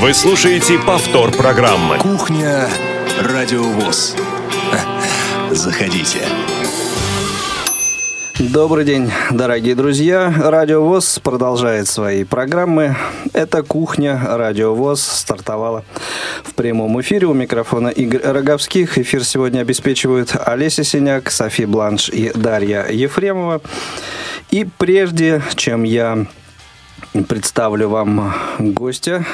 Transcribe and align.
Вы 0.00 0.14
слушаете 0.14 0.78
повтор 0.78 1.32
программы. 1.32 1.98
Кухня 1.98 2.68
Радиовоз. 3.20 4.14
Заходите. 5.50 6.20
Добрый 8.38 8.84
день, 8.84 9.10
дорогие 9.32 9.74
друзья. 9.74 10.32
Радио 10.38 10.84
ВОЗ 10.84 11.18
продолжает 11.18 11.88
свои 11.88 12.22
программы. 12.22 12.94
Это 13.32 13.64
«Кухня». 13.64 14.22
Радио 14.24 14.72
ВОЗ 14.72 15.02
стартовала 15.02 15.84
в 16.44 16.54
прямом 16.54 17.00
эфире. 17.00 17.26
У 17.26 17.34
микрофона 17.34 17.88
Игорь 17.88 18.22
Роговских. 18.22 18.98
Эфир 18.98 19.24
сегодня 19.24 19.62
обеспечивают 19.62 20.32
Олеся 20.46 20.84
Синяк, 20.84 21.28
Софи 21.32 21.64
Бланш 21.64 22.08
и 22.08 22.30
Дарья 22.32 22.86
Ефремова. 22.88 23.60
И 24.52 24.64
прежде 24.78 25.42
чем 25.56 25.82
я 25.82 26.26
представлю 27.26 27.88
вам 27.88 28.32
гостя, 28.60 29.26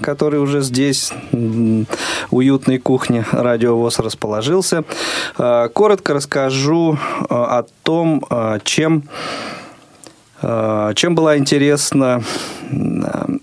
который 0.00 0.40
уже 0.40 0.60
здесь, 0.62 1.12
уютной 2.30 2.78
кухне 2.78 3.24
Радио 3.32 3.76
ВОЗ 3.76 4.00
расположился. 4.00 4.84
А, 5.38 5.68
коротко 5.68 6.14
расскажу 6.14 6.98
а, 7.28 7.58
о 7.58 7.66
том, 7.82 8.24
а, 8.30 8.58
чем 8.60 9.04
чем 10.42 11.14
была 11.14 11.36
интересна 11.36 12.22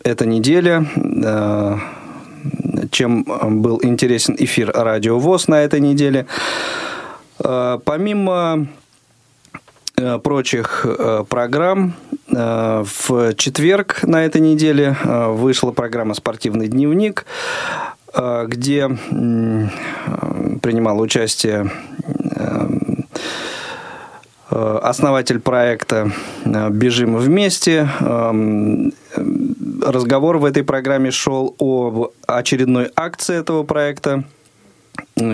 эта 0.03 0.25
неделя, 0.25 0.83
чем 2.89 3.23
был 3.61 3.79
интересен 3.83 4.35
эфир 4.39 4.71
Радио 4.73 5.19
ВОЗ 5.19 5.47
на 5.47 5.61
этой 5.61 5.79
неделе. 5.79 6.25
Помимо 7.37 8.65
прочих 10.21 10.85
программ, 11.29 11.95
Э, 12.37 12.83
в 12.85 13.33
четверг 13.35 14.03
на 14.03 14.25
этой 14.25 14.41
неделе 14.41 14.95
э, 15.03 15.27
вышла 15.31 15.71
программа 15.71 16.13
«Спортивный 16.13 16.67
дневник», 16.67 17.25
э, 18.13 18.45
где 18.47 18.87
принимал 20.61 20.99
участие 20.99 21.71
основатель 24.49 25.39
проекта 25.39 26.11
«Бежим 26.45 27.17
вместе». 27.17 27.89
Разговор 29.81 30.37
в 30.37 30.45
этой 30.45 30.63
программе 30.63 31.11
шел 31.11 31.53
об 31.59 32.11
очередной 32.25 32.89
акции 32.95 33.37
этого 33.37 33.63
проекта, 33.63 34.23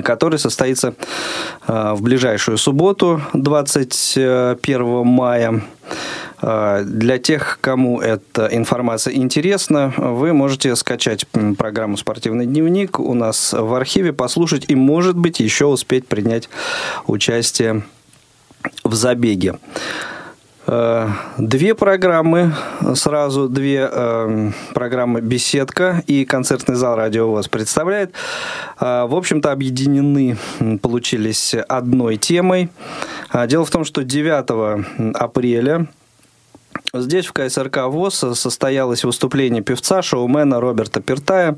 который 0.03 0.39
состоится 0.39 0.93
в 1.67 2.01
ближайшую 2.01 2.57
субботу, 2.57 3.21
21 3.33 5.05
мая. 5.05 5.61
А, 6.45 6.83
для 6.83 7.19
тех, 7.19 7.57
кому 7.61 8.01
эта 8.01 8.47
информация 8.51 9.13
интересна, 9.13 9.93
вы 9.95 10.33
можете 10.33 10.75
скачать 10.75 11.25
программу 11.57 11.95
«Спортивный 11.95 12.45
дневник» 12.45 12.99
у 12.99 13.13
нас 13.13 13.53
в 13.53 13.73
архиве, 13.73 14.11
послушать 14.11 14.65
и, 14.67 14.75
может 14.75 15.15
быть, 15.15 15.39
еще 15.39 15.67
успеть 15.67 16.05
принять 16.05 16.49
участие 17.07 17.83
в 18.83 18.93
забеге. 18.93 19.55
А, 20.65 21.09
две 21.37 21.75
программы, 21.75 22.53
сразу 22.95 23.49
две 23.49 23.89
э, 23.91 24.51
программы 24.73 25.21
«Беседка» 25.21 26.03
и 26.07 26.25
концертный 26.25 26.75
зал 26.75 26.95
«Радио 26.95 27.27
ВОЗ» 27.29 27.47
представляет. 27.47 28.13
Э, 28.79 29.05
в 29.05 29.15
общем-то, 29.15 29.51
объединены, 29.51 30.37
получились 30.81 31.53
одной 31.67 32.17
темой. 32.17 32.69
Дело 33.47 33.65
в 33.65 33.71
том, 33.71 33.83
что 33.83 34.03
9 34.03 35.15
апреля 35.15 35.87
Здесь 36.95 37.25
в 37.25 37.33
КСРК 37.33 37.87
ВОЗ 37.87 38.35
состоялось 38.35 39.03
выступление 39.03 39.63
певца, 39.63 40.03
шоумена 40.03 40.59
Роберта 40.59 41.01
Пертая. 41.01 41.57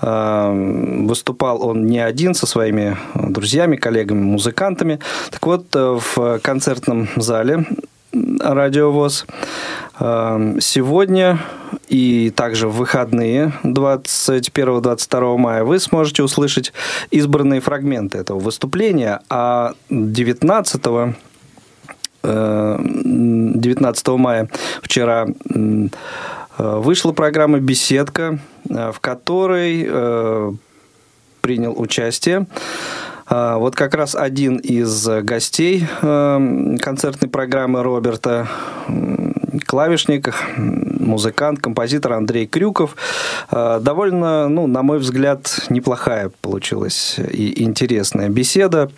А, 0.00 0.50
выступал 0.52 1.62
он 1.66 1.86
не 1.86 1.98
один 1.98 2.34
со 2.34 2.46
своими 2.46 2.96
друзьями, 3.14 3.76
коллегами, 3.76 4.22
музыкантами. 4.22 4.98
Так 5.30 5.46
вот, 5.46 5.66
э, 5.74 5.98
в 6.14 6.38
концертном 6.38 7.08
зале 7.16 7.66
Радио 8.12 8.90
ВОЗ 8.90 9.24
а, 9.94 10.56
сегодня 10.60 11.38
и 11.88 12.30
также 12.30 12.66
в 12.68 12.76
выходные 12.76 13.52
21-22 13.62 15.36
мая 15.36 15.62
вы 15.62 15.78
сможете 15.78 16.24
услышать 16.24 16.72
избранные 17.12 17.60
фрагменты 17.60 18.18
этого 18.18 18.40
выступления, 18.40 19.20
а 19.28 19.74
19 19.90 20.82
19 22.22 24.08
мая 24.08 24.50
вчера 24.82 25.26
вышла 26.58 27.12
программа 27.12 27.60
«Беседка», 27.60 28.40
в 28.64 29.00
которой 29.00 29.86
э, 29.88 30.52
принял 31.40 31.80
участие 31.80 32.46
вот 33.30 33.76
как 33.76 33.94
раз 33.94 34.16
один 34.16 34.56
из 34.56 35.06
гостей 35.22 35.86
э, 36.02 36.76
концертной 36.80 37.30
программы 37.30 37.82
Роберта, 37.82 38.48
клавишник, 39.66 40.34
музыкант, 40.56 41.60
композитор 41.60 42.14
Андрей 42.14 42.46
Крюков. 42.46 42.96
А, 43.50 43.80
довольно, 43.80 44.48
ну, 44.48 44.66
на 44.66 44.82
мой 44.82 44.98
взгляд, 44.98 45.66
неплохая 45.68 46.30
получилась 46.40 47.16
и 47.18 47.62
интересная 47.62 48.28
беседа. 48.28 48.90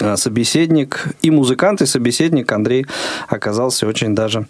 А, 0.00 0.16
собеседник 0.16 1.06
и 1.22 1.30
музыкант, 1.30 1.82
и 1.82 1.86
собеседник 1.86 2.50
Андрей 2.52 2.86
оказался 3.28 3.86
очень 3.86 4.14
даже 4.14 4.40
а, 4.40 4.46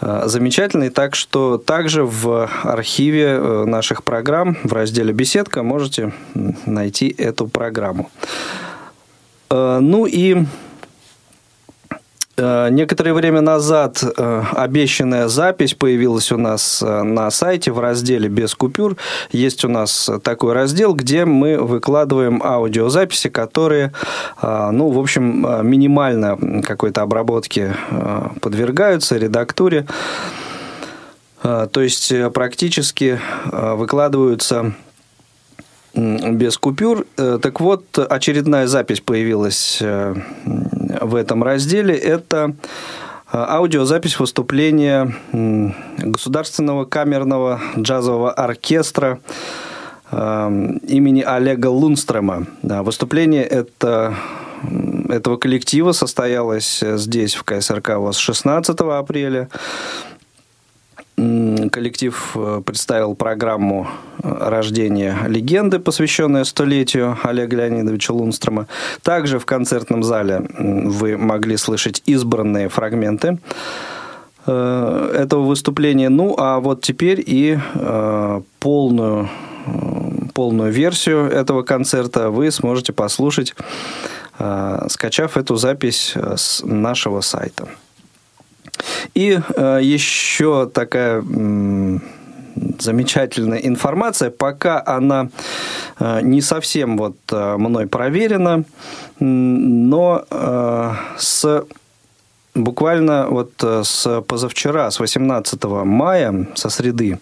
замечательный. 0.00 0.90
Так 0.90 1.14
что 1.14 1.58
также 1.58 2.04
в 2.04 2.48
архиве 2.62 3.38
э, 3.38 3.64
наших 3.64 4.04
программ 4.04 4.56
в 4.62 4.72
разделе 4.72 5.12
«Беседка» 5.12 5.62
можете 5.62 6.12
найти 6.66 7.14
эту 7.16 7.48
программу. 7.48 8.10
А, 9.48 9.80
ну 9.80 10.06
и 10.06 10.36
Э, 10.36 10.75
некоторое 12.38 13.12
время 13.12 13.40
назад 13.40 14.02
э, 14.02 14.42
обещанная 14.52 15.28
запись 15.28 15.74
появилась 15.74 16.30
у 16.32 16.36
нас 16.36 16.82
э, 16.82 17.02
на 17.02 17.30
сайте 17.30 17.72
в 17.72 17.80
разделе 17.80 18.28
«Без 18.28 18.54
купюр». 18.54 18.96
Есть 19.32 19.64
у 19.64 19.68
нас 19.68 20.10
такой 20.22 20.52
раздел, 20.52 20.94
где 20.94 21.24
мы 21.24 21.56
выкладываем 21.58 22.42
аудиозаписи, 22.42 23.28
которые, 23.28 23.92
ну, 24.42 24.90
в 24.90 24.98
общем, 24.98 25.66
минимально 25.66 26.62
какой-то 26.62 27.02
обработке 27.02 27.74
подвергаются, 28.40 29.16
редактуре. 29.16 29.86
То 31.42 31.80
есть 31.80 32.12
практически 32.32 33.20
выкладываются 33.52 34.74
без 35.96 36.58
купюр. 36.58 37.06
Так 37.16 37.60
вот, 37.60 37.98
очередная 37.98 38.66
запись 38.66 39.00
появилась 39.00 39.82
в 41.00 41.14
этом 41.14 41.42
разделе. 41.42 41.94
Это 41.94 42.54
э, 43.32 43.36
аудиозапись 43.36 44.18
выступления 44.18 45.14
Государственного 45.98 46.84
камерного 46.84 47.60
джазового 47.78 48.32
оркестра 48.32 49.20
э, 50.10 50.76
имени 50.88 51.22
Олега 51.22 51.68
Лунстрема. 51.68 52.46
Выступление 52.62 53.44
это, 53.44 54.14
этого 55.08 55.36
коллектива 55.36 55.92
состоялось 55.92 56.82
здесь, 56.82 57.34
в 57.34 57.44
КСРК, 57.44 57.96
ВОЗ 57.96 58.16
16 58.18 58.80
апреля 58.80 59.48
коллектив 61.16 62.32
э, 62.34 62.62
представил 62.64 63.14
программу 63.14 63.88
э, 64.22 64.48
рождения 64.48 65.16
легенды, 65.26 65.78
посвященную 65.78 66.44
столетию 66.44 67.16
Олега 67.22 67.56
Леонидовича 67.56 68.12
Лунстрома. 68.12 68.66
Также 69.02 69.38
в 69.38 69.46
концертном 69.46 70.02
зале 70.02 70.46
вы 70.58 71.16
могли 71.16 71.56
слышать 71.56 72.02
избранные 72.06 72.68
фрагменты 72.68 73.38
э, 74.46 75.16
этого 75.16 75.44
выступления. 75.46 76.10
Ну, 76.10 76.34
а 76.38 76.60
вот 76.60 76.82
теперь 76.82 77.22
и 77.26 77.58
полную, 78.60 79.28
полную 80.34 80.72
версию 80.72 81.30
этого 81.30 81.62
концерта 81.62 82.30
вы 82.30 82.50
сможете 82.50 82.92
послушать, 82.92 83.54
скачав 84.88 85.36
эту 85.38 85.56
запись 85.56 86.14
с 86.14 86.62
нашего 86.62 87.22
сайта. 87.22 87.68
И 89.14 89.38
э, 89.56 89.80
еще 89.82 90.66
такая 90.72 91.22
э, 91.22 91.98
замечательная 92.78 93.58
информация, 93.58 94.30
пока 94.30 94.82
она 94.84 95.28
э, 95.98 96.20
не 96.22 96.40
совсем 96.40 96.96
вот 96.96 97.16
э, 97.32 97.56
мной 97.56 97.86
проверена, 97.86 98.64
но 99.18 100.24
э, 100.30 100.92
с 101.18 101.64
буквально 102.54 103.26
вот 103.28 103.52
э, 103.62 103.82
с 103.84 104.22
позавчера, 104.22 104.90
с 104.90 105.00
18 105.00 105.64
мая, 105.64 106.48
со 106.54 106.70
среды, 106.70 107.18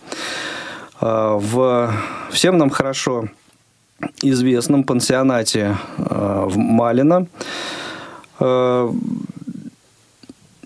э, 1.00 1.38
в 1.40 1.92
всем 2.30 2.58
нам 2.58 2.70
хорошо 2.70 3.28
известном 4.22 4.84
пансионате 4.84 5.76
э, 5.98 6.44
в 6.46 6.56
Малино 6.56 7.26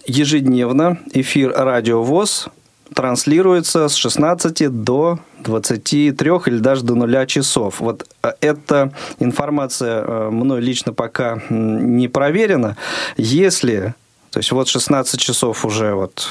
ежедневно 0.08 0.98
эфир 1.12 1.52
Радио 1.54 2.02
ВОЗ 2.02 2.48
транслируется 2.94 3.88
с 3.88 3.94
16 3.94 4.82
до 4.82 5.18
23 5.40 6.30
или 6.46 6.58
даже 6.58 6.84
до 6.84 6.94
нуля 6.94 7.26
часов. 7.26 7.80
Вот 7.80 8.08
э, 8.22 8.32
эта 8.40 8.92
информация 9.18 10.02
э, 10.02 10.30
мной 10.30 10.60
лично 10.60 10.92
пока 10.92 11.42
не 11.50 12.08
проверена. 12.08 12.76
Если, 13.16 13.94
то 14.30 14.38
есть 14.38 14.50
вот 14.52 14.68
16 14.68 15.20
часов 15.20 15.64
уже 15.64 15.94
вот 15.94 16.28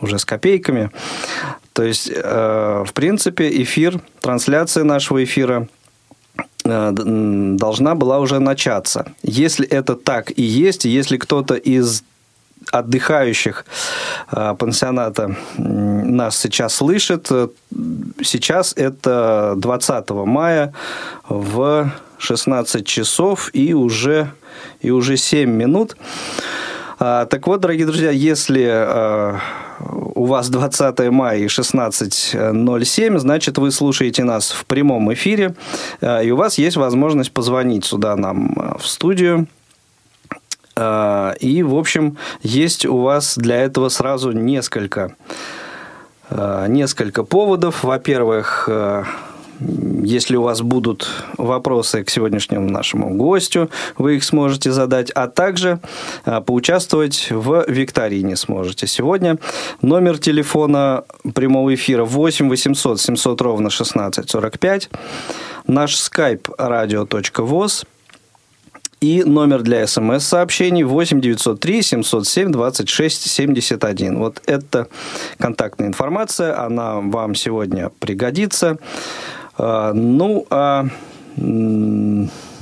уже 0.00 0.18
с 0.18 0.24
копейками, 0.24 0.90
то 1.72 1.82
есть, 1.82 2.10
э, 2.12 2.84
в 2.86 2.92
принципе, 2.94 3.62
эфир, 3.62 4.00
трансляция 4.20 4.84
нашего 4.84 5.22
эфира 5.22 5.68
должна 6.64 7.94
была 7.94 8.18
уже 8.18 8.40
начаться. 8.40 9.12
Если 9.22 9.66
это 9.66 9.96
так 9.96 10.30
и 10.36 10.42
есть, 10.42 10.84
если 10.84 11.16
кто-то 11.16 11.54
из 11.54 12.04
отдыхающих 12.72 13.64
э, 14.32 14.54
пансионата 14.58 15.36
нас 15.56 16.36
сейчас 16.38 16.74
слышит. 16.74 17.30
Сейчас 18.22 18.72
это 18.76 19.54
20 19.56 20.10
мая 20.10 20.72
в 21.28 21.90
16 22.18 22.86
часов 22.86 23.50
и 23.52 23.74
уже, 23.74 24.30
и 24.80 24.90
уже 24.90 25.16
7 25.16 25.50
минут. 25.50 25.96
А, 27.00 27.26
так 27.26 27.46
вот, 27.46 27.60
дорогие 27.60 27.86
друзья, 27.86 28.10
если 28.10 28.66
э, 28.68 29.38
у 30.14 30.24
вас 30.24 30.48
20 30.50 31.10
мая 31.10 31.38
и 31.38 31.46
16.07, 31.46 33.18
значит, 33.18 33.58
вы 33.58 33.70
слушаете 33.70 34.24
нас 34.24 34.50
в 34.50 34.64
прямом 34.66 35.12
эфире, 35.12 35.54
и 36.02 36.30
у 36.32 36.36
вас 36.36 36.58
есть 36.58 36.76
возможность 36.76 37.30
позвонить 37.30 37.84
сюда 37.84 38.16
нам 38.16 38.76
в 38.80 38.86
студию 38.86 39.46
а, 39.46 39.57
и, 40.78 41.62
в 41.62 41.74
общем, 41.74 42.16
есть 42.42 42.86
у 42.86 42.98
вас 42.98 43.36
для 43.36 43.56
этого 43.56 43.88
сразу 43.88 44.30
несколько, 44.32 45.16
а, 46.30 46.66
несколько 46.66 47.24
поводов. 47.24 47.82
Во-первых, 47.82 48.68
а, 48.70 49.04
если 50.04 50.36
у 50.36 50.42
вас 50.42 50.60
будут 50.60 51.08
вопросы 51.36 52.04
к 52.04 52.10
сегодняшнему 52.10 52.70
нашему 52.70 53.16
гостю, 53.16 53.70
вы 53.96 54.16
их 54.16 54.24
сможете 54.24 54.70
задать, 54.70 55.10
а 55.10 55.26
также 55.26 55.80
поучаствовать 56.46 57.26
в 57.30 57.64
викторине 57.66 58.36
сможете. 58.36 58.86
Сегодня 58.86 59.38
номер 59.82 60.18
телефона 60.18 61.02
прямого 61.34 61.74
эфира 61.74 62.04
8 62.04 62.48
800 62.48 63.00
700 63.00 63.40
ровно 63.40 63.68
16 63.68 64.30
45, 64.30 64.90
наш 65.66 65.96
skype 65.96 66.56
radio.voz– 66.56 67.84
и 69.00 69.22
номер 69.22 69.62
для 69.62 69.86
смс-сообщений 69.86 70.82
8 70.82 71.20
903 71.20 71.82
707 71.82 72.52
26 72.52 73.30
71. 73.30 74.18
Вот 74.18 74.42
это 74.46 74.88
контактная 75.38 75.88
информация, 75.88 76.58
она 76.60 77.00
вам 77.00 77.34
сегодня 77.34 77.90
пригодится. 78.00 78.78
А, 79.56 79.92
ну, 79.92 80.46
а 80.50 80.86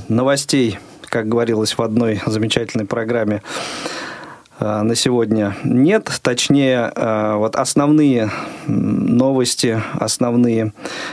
новостей, 0.09 0.79
как 1.09 1.29
говорилось 1.29 1.79
в 1.79 1.83
одной 1.83 2.21
замечательной 2.27 2.85
программе, 2.85 3.43
а, 4.59 4.83
на 4.83 4.95
сегодня 4.95 5.57
нет. 5.65 6.11
Точнее, 6.23 6.93
а, 6.95 7.37
вот 7.37 7.57
основные 7.57 8.31
новости, 8.67 9.83
основные 9.95 10.73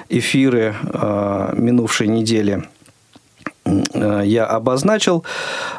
эфиры 0.10 0.76
минувшей 1.54 2.08
недели– 2.08 2.64
я 3.66 4.46
обозначил. 4.46 5.24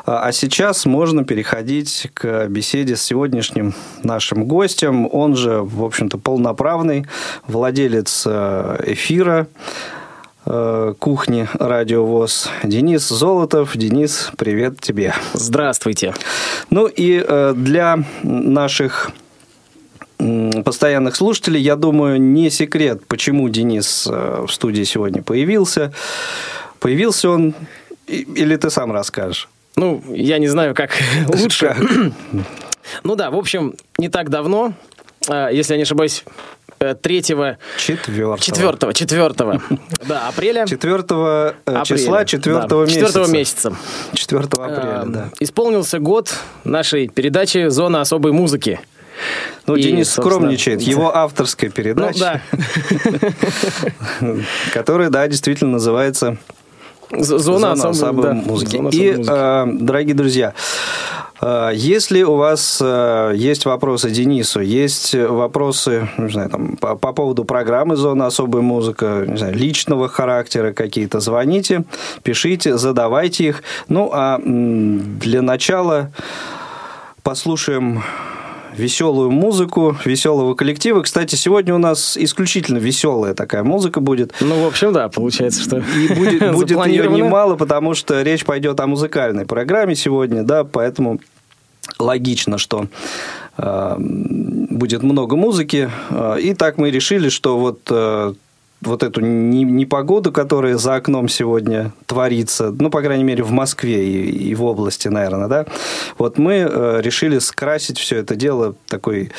А 0.06 0.32
сейчас 0.32 0.86
можно 0.86 1.24
переходить 1.24 2.08
к 2.14 2.46
беседе 2.48 2.96
с 2.96 3.02
сегодняшним 3.02 3.74
нашим 4.02 4.44
гостем. 4.44 5.08
Он 5.12 5.36
же, 5.36 5.60
в 5.60 5.84
общем-то, 5.84 6.18
полноправный 6.18 7.06
владелец 7.46 8.24
э, 8.26 8.84
эфира 8.86 9.48
э, 10.46 10.94
кухни 10.98 11.48
Радио 11.54 12.04
ВОЗ 12.06 12.48
Денис 12.62 13.06
Золотов. 13.06 13.76
Денис, 13.76 14.30
привет 14.38 14.80
тебе. 14.80 15.14
Здравствуйте. 15.34 16.14
Ну 16.70 16.86
и 16.86 17.24
для 17.54 17.98
наших 18.22 19.10
постоянных 20.64 21.16
слушателей, 21.16 21.60
я 21.60 21.76
думаю, 21.76 22.18
не 22.20 22.48
секрет, 22.48 23.02
почему 23.06 23.48
Денис 23.50 24.06
в 24.06 24.48
студии 24.48 24.84
сегодня 24.84 25.22
появился. 25.22 25.92
Появился 26.84 27.30
он, 27.30 27.54
или 28.06 28.56
ты 28.56 28.68
сам 28.68 28.92
расскажешь? 28.92 29.48
Ну, 29.74 30.04
я 30.10 30.36
не 30.36 30.48
знаю, 30.48 30.74
как 30.74 30.90
лучше. 31.28 31.74
ну 33.02 33.16
да, 33.16 33.30
в 33.30 33.36
общем, 33.36 33.74
не 33.96 34.10
так 34.10 34.28
давно, 34.28 34.74
а, 35.26 35.48
если 35.48 35.72
я 35.72 35.76
не 35.78 35.84
ошибаюсь, 35.84 36.24
3 36.78 37.22
четвертого 37.22 38.92
4 38.92 38.92
4 38.92 39.60
да, 40.06 40.28
апреля 40.28 40.66
4 40.66 41.04
э, 41.08 41.82
числа 41.84 42.26
4 42.26 42.66
да, 42.68 42.76
месяца 42.76 43.20
4 43.20 43.28
месяца 43.32 43.76
4 44.12 44.42
апреля, 44.42 45.00
а, 45.00 45.04
да 45.06 45.30
исполнился 45.40 45.98
год 46.00 46.34
нашей 46.64 47.08
передачи 47.08 47.68
«Зона 47.68 48.02
особой 48.02 48.32
музыки» 48.32 48.78
Ну, 49.66 49.76
и, 49.76 49.82
Денис 49.82 50.10
скромничает. 50.10 50.80
Его 50.82 51.14
авторская 51.16 51.70
передача. 51.70 52.42
Ну, 54.20 54.36
да. 54.36 54.36
Которая, 54.72 55.10
да, 55.10 55.26
действительно 55.28 55.72
называется 55.72 56.36
Зона, 57.10 57.76
Зона 57.76 57.88
особой 57.90 58.22
да. 58.22 58.32
музыки. 58.34 58.76
Зона 58.76 58.88
и, 58.88 59.12
музыки. 59.16 59.30
Э, 59.30 59.66
дорогие 59.66 60.14
друзья, 60.14 60.54
э, 61.40 61.70
если 61.74 62.22
у 62.22 62.36
вас 62.36 62.78
э, 62.82 63.32
есть 63.34 63.64
вопросы 63.64 64.10
Денису, 64.10 64.60
есть 64.60 65.14
вопросы, 65.14 66.08
не 66.18 66.30
знаю, 66.30 66.50
там, 66.50 66.76
по, 66.76 66.96
по 66.96 67.12
поводу 67.12 67.44
программы 67.44 67.96
«Зона 67.96 68.26
особой 68.26 68.62
музыки», 68.62 69.28
не 69.28 69.36
знаю, 69.36 69.54
личного 69.54 70.08
характера 70.08 70.72
какие-то, 70.72 71.20
звоните, 71.20 71.84
пишите, 72.22 72.76
задавайте 72.76 73.44
их. 73.44 73.62
Ну, 73.88 74.10
а 74.12 74.38
для 74.44 75.42
начала 75.42 76.10
послушаем 77.22 78.02
веселую 78.76 79.30
музыку, 79.30 79.96
веселого 80.04 80.54
коллектива. 80.54 81.02
Кстати, 81.02 81.34
сегодня 81.34 81.74
у 81.74 81.78
нас 81.78 82.16
исключительно 82.16 82.78
веселая 82.78 83.34
такая 83.34 83.62
музыка 83.62 84.00
будет. 84.00 84.34
Ну, 84.40 84.64
в 84.64 84.66
общем, 84.66 84.92
да, 84.92 85.08
получается, 85.08 85.62
что 85.62 85.78
И 85.78 86.12
будет, 86.14 86.52
будет 86.52 86.86
ее 86.86 87.08
немало, 87.08 87.56
потому 87.56 87.94
что 87.94 88.22
речь 88.22 88.44
пойдет 88.44 88.80
о 88.80 88.86
музыкальной 88.86 89.46
программе 89.46 89.94
сегодня, 89.94 90.42
да, 90.42 90.64
поэтому 90.64 91.20
логично, 91.98 92.58
что 92.58 92.86
э, 93.58 93.96
будет 93.98 95.02
много 95.02 95.36
музыки. 95.36 95.90
Э, 96.10 96.36
и 96.40 96.54
так 96.54 96.78
мы 96.78 96.90
решили, 96.90 97.28
что 97.28 97.58
вот 97.58 97.80
э, 97.90 98.34
вот 98.86 99.02
эту 99.02 99.20
непогоду, 99.20 100.32
которая 100.32 100.76
за 100.76 100.96
окном 100.96 101.28
сегодня 101.28 101.92
творится, 102.06 102.74
ну, 102.78 102.90
по 102.90 103.02
крайней 103.02 103.24
мере, 103.24 103.42
в 103.42 103.50
Москве 103.50 104.06
и, 104.08 104.50
и 104.50 104.54
в 104.54 104.64
области, 104.64 105.08
наверное, 105.08 105.48
да, 105.48 105.66
вот 106.18 106.38
мы 106.38 106.54
э, 106.54 107.00
решили 107.00 107.38
скрасить 107.38 107.98
все 107.98 108.16
это 108.16 108.34
дело 108.36 108.74
такой 108.86 109.32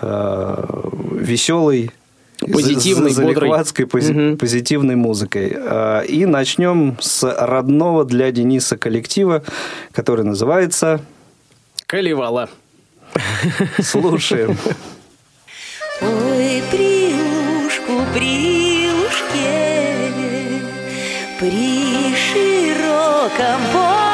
э, 0.00 0.64
веселой, 1.12 1.90
позитивной, 2.40 3.10
залихватской, 3.10 3.84
пози- 3.86 4.30
угу. 4.30 4.36
позитивной 4.36 4.96
музыкой. 4.96 5.52
Э, 5.54 6.04
и 6.06 6.26
начнем 6.26 6.96
с 7.00 7.22
родного 7.22 8.04
для 8.04 8.30
Дениса 8.32 8.76
коллектива, 8.76 9.42
который 9.92 10.24
называется... 10.24 11.00
Каливала. 11.86 12.48
Слушаем. 13.82 14.56
Ой, 16.00 16.62
прилушку, 16.70 18.00
прилушку 18.14 18.59
при 21.40 22.14
широком 22.14 23.60
поле, 23.72 24.09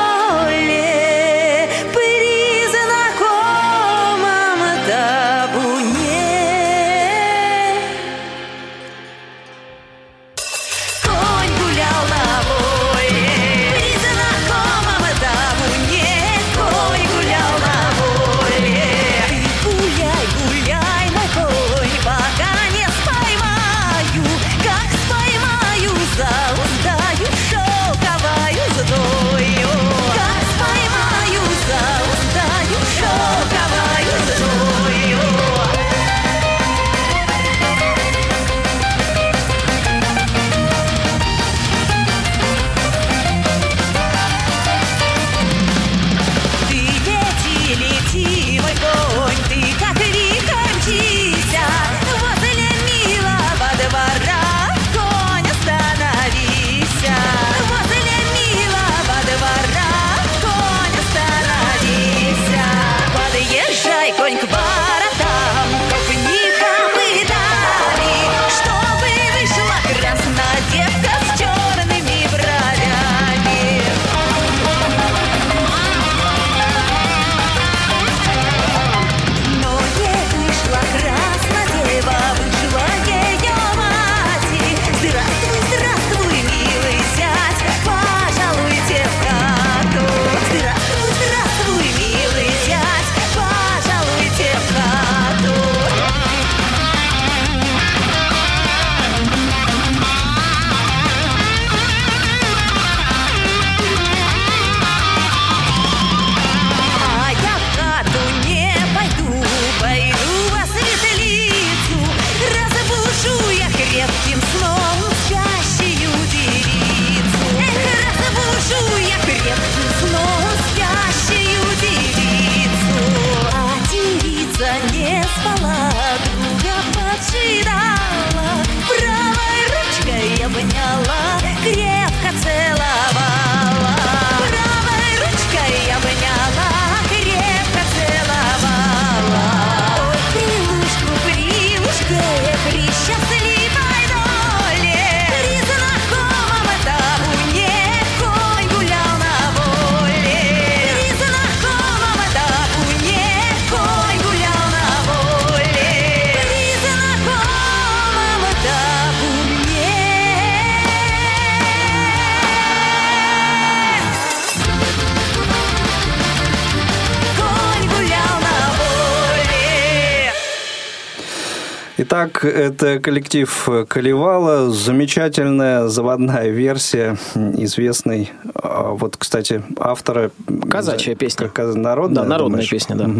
Итак, 172.16 172.46
это 172.46 172.98
коллектив 172.98 173.68
Каливала, 173.88 174.70
замечательная 174.70 175.88
заводная 175.88 176.48
версия 176.48 177.18
известной, 177.34 178.32
а, 178.54 178.92
вот, 178.92 179.18
кстати, 179.18 179.62
автора... 179.78 180.30
Казачья 180.70 181.14
песня. 181.14 181.48
Как- 181.48 181.74
Народная, 181.74 182.22
Да, 182.22 182.28
народная 182.28 182.52
думаешь? 182.62 182.70
песня, 182.70 182.96
да. 182.96 183.10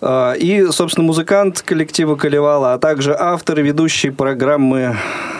А, 0.00 0.32
И, 0.32 0.66
собственно, 0.72 1.06
музыкант 1.06 1.62
коллектива 1.62 2.16
Каливала, 2.16 2.72
а 2.74 2.78
также 2.78 3.14
автор 3.16 3.60
и 3.60 3.62
ведущий 3.62 4.10
программы 4.10 4.96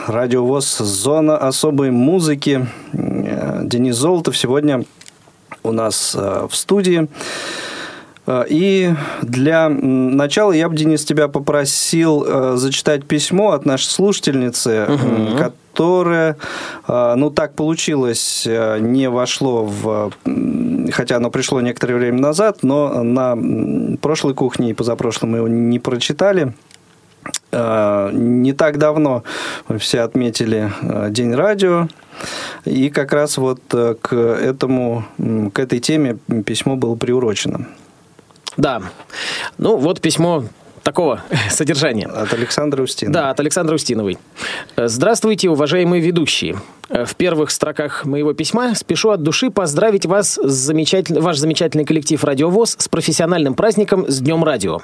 «Радиовоз. 0.06 0.78
Зона 0.78 1.36
особой 1.36 1.90
музыки» 1.90 2.68
э, 2.92 3.60
Денис 3.64 3.96
Золотов 3.96 4.36
сегодня 4.36 4.84
у 5.64 5.72
нас 5.72 6.14
э, 6.16 6.46
в 6.48 6.54
студии. 6.54 7.08
Э, 8.26 8.44
И 8.48 8.94
для 9.22 9.68
начала 9.68 10.52
я 10.52 10.68
бы, 10.68 10.76
Денис, 10.76 11.04
тебя 11.04 11.28
попросил 11.28 12.24
э, 12.26 12.56
зачитать 12.56 13.04
письмо 13.04 13.52
от 13.52 13.66
нашей 13.66 13.88
слушательницы, 13.88 14.70
м, 14.88 15.36
которое, 15.36 16.36
э, 16.86 17.14
ну 17.16 17.30
так 17.30 17.54
получилось, 17.54 18.46
не 18.80 19.08
вошло 19.08 19.64
в... 19.64 20.12
Хотя 20.92 21.16
оно 21.16 21.30
пришло 21.30 21.60
некоторое 21.60 21.94
время 21.96 22.20
назад, 22.20 22.58
но 22.62 23.02
на 23.02 23.36
прошлой 24.00 24.34
кухне 24.34 24.70
и 24.70 24.74
позапрошлом 24.74 25.30
мы 25.30 25.38
его 25.38 25.48
не 25.48 25.78
прочитали. 25.78 26.54
Не 27.52 28.52
так 28.52 28.78
давно 28.78 29.22
все 29.78 30.00
отметили 30.00 30.72
День 31.10 31.34
радио, 31.34 31.86
и 32.64 32.90
как 32.90 33.12
раз 33.12 33.36
вот 33.38 33.60
к 33.68 34.12
этому, 34.12 35.04
к 35.54 35.58
этой 35.58 35.78
теме 35.78 36.18
письмо 36.44 36.76
было 36.76 36.96
приурочено. 36.96 37.68
Да. 38.56 38.82
Ну, 39.58 39.76
вот 39.76 40.00
письмо 40.00 40.44
такого 40.82 41.22
содержания. 41.50 42.06
От 42.06 42.32
Александра 42.34 42.82
Устина. 42.82 43.12
Да, 43.12 43.30
от 43.30 43.40
Александра 43.40 43.74
Устиновой. 43.74 44.18
Э, 44.76 44.88
Здравствуйте, 44.88 45.48
уважаемые 45.48 46.00
ведущие. 46.02 46.56
Э, 46.88 47.04
В 47.04 47.14
первых 47.14 47.50
строках 47.50 48.04
моего 48.04 48.32
письма 48.32 48.74
спешу 48.74 49.10
от 49.10 49.22
души 49.22 49.50
поздравить 49.50 50.06
вас, 50.06 50.34
с 50.42 50.52
замечатель... 50.52 51.18
ваш 51.20 51.38
замечательный 51.38 51.84
коллектив 51.84 52.22
«Радиовоз» 52.22 52.76
с 52.78 52.88
профессиональным 52.88 53.54
праздником 53.54 54.06
с 54.08 54.18
Днем 54.20 54.42
Радио. 54.44 54.80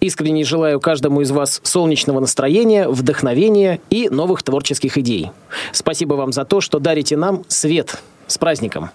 Искренне 0.00 0.44
желаю 0.44 0.80
каждому 0.80 1.20
из 1.20 1.30
вас 1.30 1.60
солнечного 1.62 2.20
настроения, 2.20 2.88
вдохновения 2.88 3.80
и 3.90 4.08
новых 4.08 4.42
творческих 4.42 4.96
идей. 4.98 5.30
Спасибо 5.72 6.14
вам 6.14 6.32
за 6.32 6.44
то, 6.44 6.60
что 6.60 6.78
дарите 6.78 7.16
нам 7.16 7.44
свет. 7.48 7.98
С 8.26 8.36
праздником. 8.38 8.90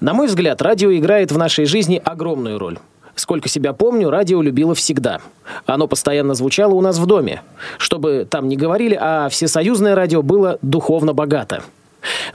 На 0.00 0.12
мой 0.12 0.26
взгляд, 0.26 0.60
радио 0.60 0.92
играет 0.92 1.30
в 1.32 1.38
нашей 1.38 1.64
жизни 1.66 2.00
огромную 2.04 2.58
роль. 2.58 2.78
Сколько 3.16 3.48
себя 3.48 3.72
помню, 3.72 4.10
радио 4.10 4.42
любила 4.42 4.74
всегда. 4.74 5.20
Оно 5.64 5.88
постоянно 5.88 6.34
звучало 6.34 6.74
у 6.74 6.82
нас 6.82 6.98
в 6.98 7.06
доме. 7.06 7.40
Чтобы 7.78 8.26
там 8.28 8.46
не 8.46 8.56
говорили, 8.56 8.96
а 9.00 9.30
всесоюзное 9.30 9.94
радио 9.94 10.22
было 10.22 10.58
духовно 10.60 11.14
богато. 11.14 11.62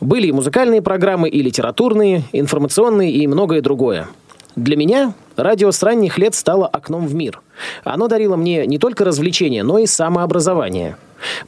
Были 0.01 0.27
и 0.27 0.31
музыкальные 0.31 0.81
программы, 0.81 1.29
и 1.29 1.41
литературные, 1.43 2.23
информационные 2.33 3.11
и 3.11 3.27
многое 3.27 3.61
другое. 3.61 4.07
Для 4.55 4.75
меня 4.75 5.13
радио 5.37 5.71
с 5.71 5.81
ранних 5.83 6.17
лет 6.17 6.33
стало 6.33 6.65
окном 6.67 7.05
в 7.05 7.13
мир. 7.13 7.41
Оно 7.83 8.07
дарило 8.07 8.35
мне 8.35 8.65
не 8.65 8.79
только 8.79 9.05
развлечения, 9.05 9.61
но 9.63 9.77
и 9.77 9.85
самообразование. 9.85 10.97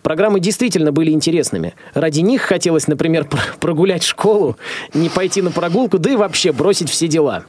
Программы 0.03 0.39
действительно 0.39 0.91
были 0.91 1.09
интересными. 1.09 1.73
Ради 1.95 2.19
них 2.21 2.43
хотелось, 2.43 2.87
например, 2.87 3.25
пр- 3.25 3.55
прогулять 3.59 4.03
школу, 4.03 4.57
не 4.93 5.09
пойти 5.09 5.41
на 5.41 5.49
прогулку, 5.49 5.97
да 5.97 6.11
и 6.11 6.15
вообще 6.15 6.51
бросить 6.51 6.91
все 6.91 7.07
дела. 7.07 7.45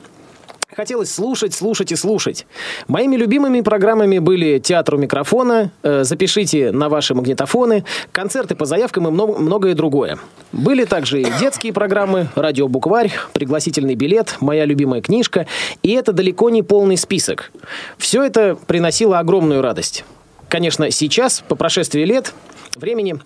Хотелось 0.76 1.14
слушать, 1.14 1.54
слушать 1.54 1.92
и 1.92 1.96
слушать. 1.96 2.46
Моими 2.88 3.14
любимыми 3.14 3.60
программами 3.60 4.18
были 4.18 4.58
«Театр 4.58 4.96
у 4.96 4.98
микрофона», 4.98 5.70
э, 5.84 6.02
«Запишите 6.02 6.72
на 6.72 6.88
ваши 6.88 7.14
магнитофоны», 7.14 7.84
концерты 8.10 8.56
по 8.56 8.64
заявкам 8.64 9.06
и 9.06 9.10
мно- 9.12 9.38
многое 9.38 9.74
другое. 9.74 10.18
Были 10.50 10.84
также 10.84 11.22
и 11.22 11.26
детские 11.38 11.72
программы, 11.72 12.28
радиобукварь, 12.34 13.12
пригласительный 13.32 13.94
билет, 13.94 14.36
моя 14.40 14.64
любимая 14.64 15.00
книжка, 15.00 15.46
и 15.84 15.92
это 15.92 16.12
далеко 16.12 16.50
не 16.50 16.64
полный 16.64 16.96
список. 16.96 17.52
Все 17.96 18.24
это 18.24 18.56
приносило 18.66 19.20
огромную 19.20 19.62
радость. 19.62 20.04
Конечно, 20.48 20.90
сейчас, 20.90 21.44
по 21.46 21.54
прошествии 21.54 22.04
лет, 22.04 22.32
времени, 22.74 23.20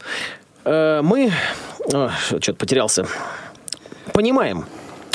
э, 0.65 1.01
мы... 1.03 1.33
Что-то 1.89 2.55
потерялся 2.55 3.07
понимаем, 4.13 4.67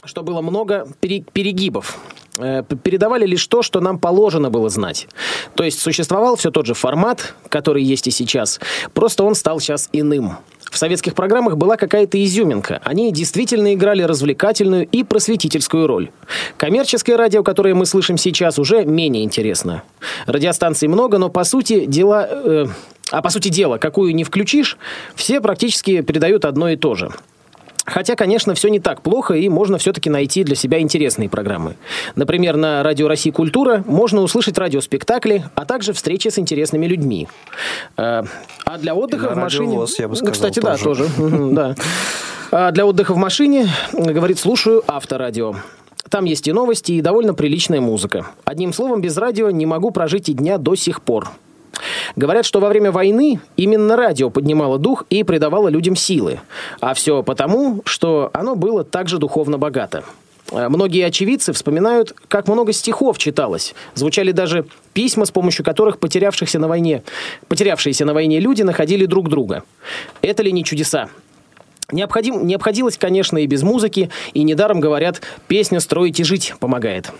что 0.05 0.23
было 0.23 0.41
много 0.41 0.87
пере- 0.99 1.23
перегибов. 1.31 1.99
Э, 2.37 2.63
Передавали 2.83 3.25
лишь 3.25 3.45
то, 3.47 3.61
что 3.61 3.79
нам 3.79 3.99
положено 3.99 4.49
было 4.49 4.69
знать. 4.69 5.07
То 5.55 5.63
есть 5.63 5.79
существовал 5.79 6.35
все 6.35 6.51
тот 6.51 6.65
же 6.65 6.73
формат, 6.73 7.35
который 7.49 7.83
есть 7.83 8.07
и 8.07 8.11
сейчас, 8.11 8.59
просто 8.93 9.23
он 9.23 9.35
стал 9.35 9.59
сейчас 9.59 9.89
иным. 9.93 10.37
В 10.71 10.77
советских 10.77 11.13
программах 11.13 11.55
была 11.55 11.77
какая-то 11.77 12.23
изюминка. 12.23 12.81
Они 12.83 13.11
действительно 13.11 13.75
играли 13.75 14.01
развлекательную 14.01 14.87
и 14.87 15.03
просветительскую 15.03 15.85
роль. 15.85 16.09
Коммерческое 16.57 17.15
радио, 17.15 17.43
которое 17.43 17.75
мы 17.75 17.85
слышим 17.85 18.17
сейчас, 18.17 18.57
уже 18.57 18.83
менее 18.83 19.23
интересно. 19.23 19.83
Радиостанций 20.25 20.87
много, 20.87 21.19
но 21.19 21.29
по 21.29 21.43
сути 21.43 21.85
дела... 21.85 22.27
э, 22.27 22.65
а 23.11 23.21
по 23.21 23.29
сути 23.29 23.49
дела, 23.49 23.77
какую 23.77 24.15
не 24.15 24.23
включишь, 24.23 24.77
все 25.13 25.39
практически 25.41 26.01
передают 26.01 26.45
одно 26.45 26.69
и 26.69 26.75
то 26.75 26.95
же. 26.95 27.11
Хотя, 27.85 28.15
конечно, 28.15 28.53
все 28.53 28.69
не 28.69 28.79
так 28.79 29.01
плохо, 29.01 29.33
и 29.33 29.49
можно 29.49 29.77
все-таки 29.77 30.09
найти 30.09 30.43
для 30.43 30.55
себя 30.55 30.79
интересные 30.79 31.27
программы. 31.27 31.75
Например, 32.15 32.55
на 32.55 32.81
Радио 32.81 33.07
России 33.07 33.29
Культура 33.29 33.83
можно 33.85 34.21
услышать 34.21 34.57
радиоспектакли, 34.57 35.43
а 35.55 35.65
также 35.65 35.91
встречи 35.91 36.29
с 36.29 36.39
интересными 36.39 36.85
людьми. 36.85 37.27
А 37.97 38.23
для 38.79 38.95
отдыха 38.95 39.29
в 39.31 39.37
машине... 39.37 39.77
ВОС, 39.77 39.99
я 39.99 40.07
бы 40.07 40.15
сказал, 40.15 40.33
Кстати, 40.33 40.59
да, 40.59 40.77
тоже. 40.77 41.07
тоже. 41.07 41.09
Мгм, 41.17 41.55
да. 41.55 41.75
А 42.51 42.71
для 42.71 42.85
отдыха 42.85 43.13
в 43.13 43.17
машине, 43.17 43.67
говорит, 43.91 44.39
слушаю 44.39 44.83
авторадио. 44.87 45.55
Там 46.09 46.25
есть 46.25 46.47
и 46.47 46.53
новости, 46.53 46.93
и 46.93 47.01
довольно 47.01 47.33
приличная 47.33 47.81
музыка. 47.81 48.27
Одним 48.45 48.71
словом, 48.71 49.01
без 49.01 49.17
радио 49.17 49.49
не 49.49 49.65
могу 49.65 49.91
прожить 49.91 50.29
и 50.29 50.33
дня 50.33 50.57
до 50.57 50.75
сих 50.75 51.01
пор. 51.01 51.29
Говорят, 52.15 52.45
что 52.45 52.59
во 52.59 52.69
время 52.69 52.91
войны 52.91 53.39
именно 53.57 53.95
радио 53.95 54.29
поднимало 54.29 54.77
дух 54.77 55.05
и 55.09 55.23
придавало 55.23 55.67
людям 55.67 55.95
силы. 55.95 56.39
А 56.79 56.93
все 56.93 57.23
потому, 57.23 57.81
что 57.85 58.29
оно 58.33 58.55
было 58.55 58.83
также 58.83 59.17
духовно 59.17 59.57
богато. 59.57 60.03
Э, 60.51 60.69
Многие 60.69 61.05
очевидцы 61.05 61.53
вспоминают, 61.53 62.13
как 62.27 62.47
много 62.47 62.73
стихов 62.73 63.17
читалось. 63.17 63.73
Звучали 63.95 64.31
даже 64.31 64.65
письма, 64.93 65.25
с 65.25 65.31
помощью 65.31 65.65
которых 65.65 65.99
потерявшихся 65.99 66.59
на 66.59 66.67
войне, 66.67 67.03
потерявшиеся 67.47 68.05
на 68.05 68.13
войне 68.13 68.39
люди 68.39 68.61
находили 68.61 69.05
друг 69.05 69.29
друга. 69.29 69.63
Это 70.21 70.43
ли 70.43 70.51
не 70.51 70.63
чудеса? 70.63 71.09
Необходим, 71.91 72.47
не 72.47 72.55
обходилось, 72.55 72.97
конечно, 72.97 73.37
и 73.37 73.45
без 73.45 73.61
музыки, 73.61 74.09
и 74.33 74.43
недаром 74.43 74.79
говорят, 74.79 75.21
песня 75.47 75.79
«Строить 75.79 76.19
и 76.19 76.23
жить» 76.23 76.53
помогает. 76.59 77.11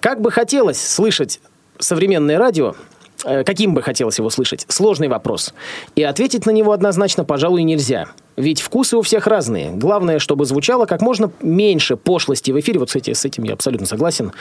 Как 0.00 0.20
бы 0.20 0.30
хотелось 0.30 0.80
слышать 0.80 1.40
современное 1.78 2.38
радио, 2.38 2.74
каким 3.22 3.74
бы 3.74 3.82
хотелось 3.82 4.18
его 4.18 4.30
слышать, 4.30 4.64
сложный 4.68 5.08
вопрос. 5.08 5.54
И 5.94 6.02
ответить 6.02 6.46
на 6.46 6.50
него 6.50 6.72
однозначно, 6.72 7.24
пожалуй, 7.24 7.62
нельзя. 7.62 8.06
Ведь 8.36 8.60
вкусы 8.60 8.96
у 8.96 9.02
всех 9.02 9.26
разные. 9.26 9.70
Главное, 9.70 10.18
чтобы 10.18 10.44
звучало 10.44 10.86
как 10.86 11.00
можно 11.00 11.30
меньше 11.40 11.96
пошлости 11.96 12.50
в 12.50 12.60
эфире. 12.60 12.80
Вот 12.80 12.90
с, 12.90 12.96
эти- 12.96 13.12
с 13.12 13.24
этим 13.24 13.44
я 13.44 13.54
абсолютно 13.54 13.86
согласен. 13.86 14.32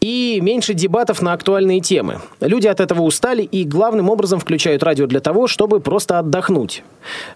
И 0.00 0.40
меньше 0.42 0.74
дебатов 0.74 1.22
на 1.22 1.32
актуальные 1.32 1.80
темы. 1.80 2.20
Люди 2.40 2.66
от 2.66 2.80
этого 2.80 3.02
устали 3.02 3.42
и 3.42 3.62
главным 3.64 4.10
образом 4.10 4.40
включают 4.40 4.82
радио 4.82 5.06
для 5.06 5.20
того, 5.20 5.46
чтобы 5.46 5.78
просто 5.78 6.18
отдохнуть. 6.18 6.82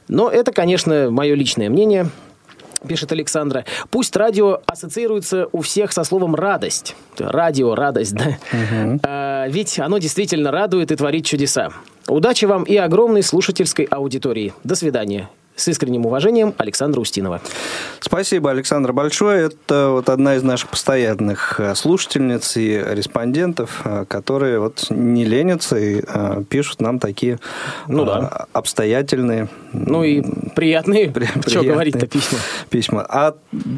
Но 0.08 0.28
это, 0.28 0.50
конечно, 0.50 1.08
мое 1.12 1.36
личное 1.36 1.70
мнение 1.70 2.10
пишет 2.86 3.12
Александра. 3.12 3.64
Пусть 3.90 4.16
радио 4.16 4.60
ассоциируется 4.66 5.48
у 5.52 5.60
всех 5.60 5.92
со 5.92 6.04
словом 6.04 6.34
радость. 6.34 6.96
Радио, 7.18 7.74
радость, 7.74 8.14
да. 8.14 8.38
А, 9.02 9.46
ведь 9.48 9.78
оно 9.78 9.98
действительно 9.98 10.50
радует 10.50 10.90
и 10.92 10.96
творит 10.96 11.24
чудеса. 11.24 11.72
Удачи 12.08 12.44
вам 12.44 12.62
и 12.62 12.76
огромной 12.76 13.22
слушательской 13.22 13.84
аудитории. 13.84 14.54
До 14.64 14.74
свидания. 14.74 15.28
С 15.56 15.68
искренним 15.68 16.04
уважением, 16.04 16.54
Александра 16.58 17.00
Устинова. 17.00 17.40
Спасибо, 18.00 18.50
Александр, 18.50 18.92
большое. 18.92 19.46
Это 19.46 19.88
вот 19.90 20.10
одна 20.10 20.36
из 20.36 20.42
наших 20.42 20.68
постоянных 20.68 21.58
э, 21.58 21.74
слушательниц 21.74 22.58
и 22.58 22.76
респондентов, 22.86 23.80
э, 23.84 24.04
которые 24.06 24.58
вот 24.60 24.86
не 24.90 25.24
ленятся 25.24 25.78
и 25.78 26.02
э, 26.06 26.42
пишут 26.48 26.82
нам 26.82 26.98
такие 26.98 27.38
Ну 27.88 28.04
да. 28.04 28.46
обстоятельные 28.52 29.48
Ну 29.72 30.04
и 30.04 30.22
приятные, 30.54 31.10
при- 31.10 31.24
что 31.24 31.40
приятные 31.42 31.72
говорить-то, 31.72 32.06
письма. 32.06 32.38
письма. 32.68 33.06
А 33.08 33.34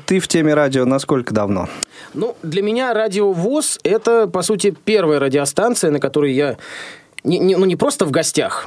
ты 0.07 0.19
в 0.19 0.27
теме 0.27 0.55
радио 0.55 0.85
насколько 0.85 1.33
давно? 1.33 1.69
Ну, 2.13 2.35
для 2.43 2.63
меня 2.63 2.93
радио 2.93 3.33
ВОЗ– 3.33 3.79
это, 3.85 4.27
по 4.27 4.43
сути, 4.43 4.75
первая 4.85 5.21
радиостанция, 5.21 5.93
на 5.93 6.01
которой 6.01 6.33
я 6.33 6.57
не, 7.23 7.39
не- 7.39 7.55
ну, 7.57 7.67
не 7.67 7.77
просто 7.77 8.05
в 8.05 8.11
гостях, 8.11 8.67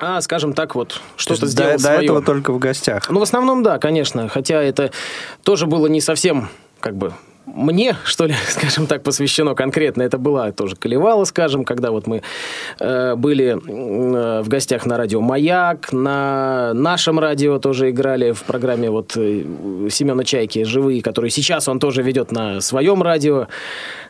а, 0.00 0.20
скажем 0.20 0.54
так, 0.54 0.74
вот 0.74 0.88
То 0.88 1.00
что-то 1.16 1.46
сделал 1.46 1.72
до, 1.72 1.76
до 1.76 1.82
своё. 1.82 2.02
этого 2.02 2.22
только 2.22 2.52
в 2.52 2.58
гостях. 2.58 3.08
Ну, 3.10 3.20
в 3.20 3.22
основном, 3.22 3.62
да, 3.62 3.78
конечно. 3.78 4.28
Хотя 4.28 4.62
это 4.62 4.90
тоже 5.44 5.66
было 5.66 5.86
не 5.86 6.00
совсем, 6.00 6.48
как 6.80 6.96
бы, 6.96 7.12
мне, 7.46 7.96
что 8.04 8.26
ли, 8.26 8.34
скажем 8.48 8.86
так, 8.86 9.02
посвящено 9.02 9.54
конкретно. 9.54 10.02
Это 10.02 10.18
была 10.18 10.52
тоже 10.52 10.76
Колевала, 10.76 11.24
скажем, 11.24 11.64
когда 11.64 11.90
вот 11.90 12.06
мы 12.06 12.22
э, 12.78 13.14
были 13.16 13.56
э, 13.56 14.42
в 14.42 14.48
гостях 14.48 14.86
на 14.86 14.96
радио 14.96 15.20
«Маяк», 15.20 15.92
на 15.92 16.72
нашем 16.74 17.18
радио 17.18 17.58
тоже 17.58 17.90
играли 17.90 18.32
в 18.32 18.42
программе 18.42 18.90
вот 18.90 19.16
э, 19.16 19.44
Семена 19.90 20.24
Чайки 20.24 20.64
«Живые», 20.64 21.02
который 21.02 21.30
сейчас 21.30 21.68
он 21.68 21.78
тоже 21.78 22.02
ведет 22.02 22.32
на 22.32 22.60
своем 22.60 23.02
радио. 23.02 23.48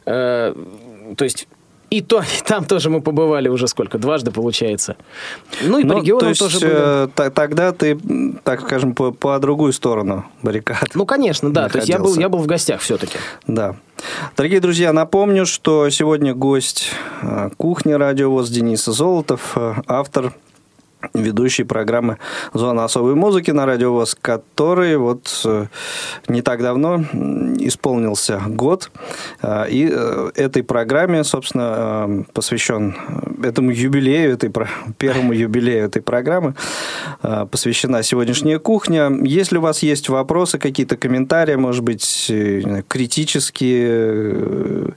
Э, 0.07 0.55
то 1.17 1.25
есть 1.25 1.49
и 1.91 2.01
то, 2.03 2.21
и 2.21 2.43
там 2.47 2.65
тоже 2.65 2.89
мы 2.91 3.01
побывали 3.01 3.49
уже 3.49 3.67
сколько, 3.69 3.99
дважды 3.99 4.31
получается. 4.31 4.97
Ну 5.63 5.79
и 5.79 5.83
по 5.83 5.95
Ну, 5.95 6.01
регионам 6.01 6.21
то 6.21 6.29
есть, 6.29 6.41
тоже 6.41 6.61
были. 6.61 6.73
э, 6.75 7.09
та- 7.15 7.31
тогда 7.31 7.73
ты, 7.73 7.99
так 8.45 8.61
скажем, 8.63 8.95
по, 8.95 9.11
по 9.11 9.39
другую 9.39 9.73
сторону 9.73 10.25
баррикад. 10.43 10.91
Ну, 10.95 11.05
конечно, 11.07 11.51
да. 11.53 11.69
То 11.69 11.79
есть 11.79 11.89
я 11.89 11.97
был, 11.97 12.05
находился. 12.05 12.21
я 12.21 12.29
был 12.29 12.39
в 12.39 12.47
гостях 12.47 12.81
все-таки. 12.81 13.19
Да. 13.47 13.77
Дорогие 14.37 14.61
друзья, 14.61 14.93
напомню, 14.93 15.45
что 15.47 15.91
сегодня 15.91 16.33
гость 16.35 16.91
э, 17.23 17.51
кухни 17.57 17.93
радиовоз 17.93 18.49
Денис 18.51 18.85
Золотов, 18.85 19.53
э, 19.57 19.75
автор 19.87 20.33
ведущий 21.15 21.65
программы 21.65 22.19
«Зона 22.55 22.85
особой 22.85 23.15
музыки» 23.15 23.51
на 23.51 23.67
радиовоз, 23.67 24.17
который 24.21 24.97
вот 24.97 25.43
э, 25.45 25.67
не 26.29 26.43
так 26.43 26.63
давно 26.63 27.05
исполнился 27.59 28.41
год. 28.47 28.91
Э, 29.43 29.65
И 29.69 29.89
э, 29.91 30.31
этой 30.37 30.63
программе, 30.63 31.25
собственно, 31.25 32.25
посвящен 32.33 32.97
этому 33.43 33.71
юбилею, 33.71 34.35
этой, 34.35 34.53
первому 34.99 35.33
юбилею 35.33 35.87
этой 35.87 36.03
программы, 36.03 36.55
посвящена 37.51 38.03
сегодняшняя 38.03 38.59
кухня. 38.59 39.11
Если 39.23 39.59
у 39.59 39.61
вас 39.61 39.83
есть 39.83 40.09
вопросы, 40.09 40.59
какие-то 40.59 40.97
комментарии, 40.97 41.57
может 41.57 41.83
быть, 41.83 42.31
критические, 42.89 44.95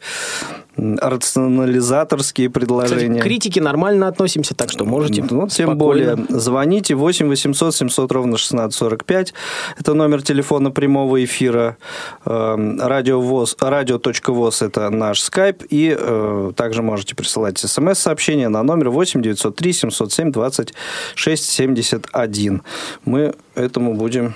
рационализаторские 0.78 2.50
Кстати, 2.50 2.66
предложения. 2.66 3.20
к 3.20 3.24
критике 3.24 3.62
нормально 3.62 4.08
относимся, 4.08 4.56
так 4.56 4.72
что 4.72 4.86
можете 4.86 5.22
Ну, 5.22 5.48
тем 5.48 5.50
спокойно. 5.50 5.76
более, 5.76 6.18
звоните 6.30 6.96
8 6.96 7.28
800 7.28 7.76
700 7.76 8.12
ровно 8.12 8.36
1645. 8.36 9.34
Это 9.80 9.94
номер 9.94 10.22
телефона 10.22 10.72
прямого 10.72 11.24
эфира. 11.24 11.78
Эм, 12.26 12.80
Радиовоз, 12.82 13.56
радио.воз– 13.60 14.62
это 14.64 14.90
наш 14.90 15.22
скайп. 15.22 15.64
И 15.70 15.96
э, 15.98 16.52
также 16.56 16.82
можете 16.82 17.16
присылать 17.16 17.58
смс-сообщение 17.60 18.50
на 18.50 18.64
номер 18.64 18.90
8 18.90 19.22
903 19.22 19.74
707 19.74 20.32
26 20.32 21.46
71. 21.46 22.62
Мы 23.06 23.34
этому 23.56 23.94
будем 23.96 24.34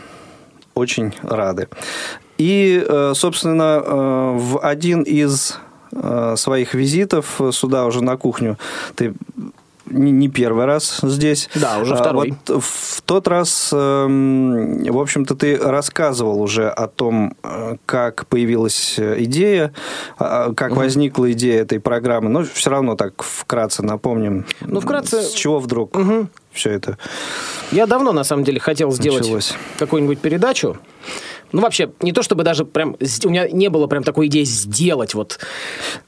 очень 0.76 1.14
рады. 1.24 1.68
И, 2.38 2.84
э, 2.88 3.14
собственно, 3.16 3.82
э, 3.84 4.36
в 4.38 4.60
один 4.60 5.02
из 5.02 5.58
своих 6.36 6.74
визитов 6.74 7.42
сюда 7.52 7.86
уже 7.86 8.04
на 8.04 8.18
кухню 8.18 8.58
ты 8.96 9.14
не, 9.90 10.28
первый 10.30 10.66
раз 10.66 11.00
здесь. 11.02 11.50
Да, 11.56 11.80
уже 11.80 11.94
А, 11.94 11.98
второй. 11.98 12.34
Вот 12.48 12.64
в 12.64 13.02
тот 13.04 13.28
раз, 13.28 13.70
эм, 13.74 14.84
в 14.84 15.00
общем-то, 15.00 15.36
ты 15.36 15.58
рассказывал 15.58 16.42
уже 16.42 16.70
о 16.70 16.88
том, 16.88 17.36
э, 17.44 17.78
как 17.86 18.26
появилась 18.28 18.96
э, 18.98 19.24
идея, 19.24 19.74
а, 20.20 20.54
как 20.54 20.76
возникла 20.76 21.32
идея 21.32 21.62
этой 21.62 21.80
программы. 21.80 22.30
Но 22.30 22.44
все 22.44 22.70
равно 22.70 22.96
так 22.96 23.24
вкратце 23.24 23.84
напомним. 23.84 24.46
Ну, 24.62 24.80
вкратце- 24.80 25.22
С 25.22 25.32
чего 25.32 25.60
вдруг 25.60 25.98
все 26.52 26.72
это 26.72 26.98
Я 27.72 27.86
давно, 27.86 28.12
на 28.14 28.24
самом 28.24 28.44
деле, 28.44 28.60
хотел 28.60 28.92
сделать 28.92 29.56
какую-нибудь 29.78 30.20
передачу. 30.20 30.78
Ну, 31.52 31.62
вообще, 31.62 31.92
не 32.02 32.12
то 32.12 32.22
чтобы 32.24 32.44
даже 32.44 32.66
прям... 32.66 32.96
У 33.26 33.30
меня 33.30 33.48
не 33.50 33.70
было 33.70 33.88
прям 33.88 34.04
такой 34.04 34.28
идеи 34.28 34.44
сделать, 34.44 35.14
вот, 35.14 35.40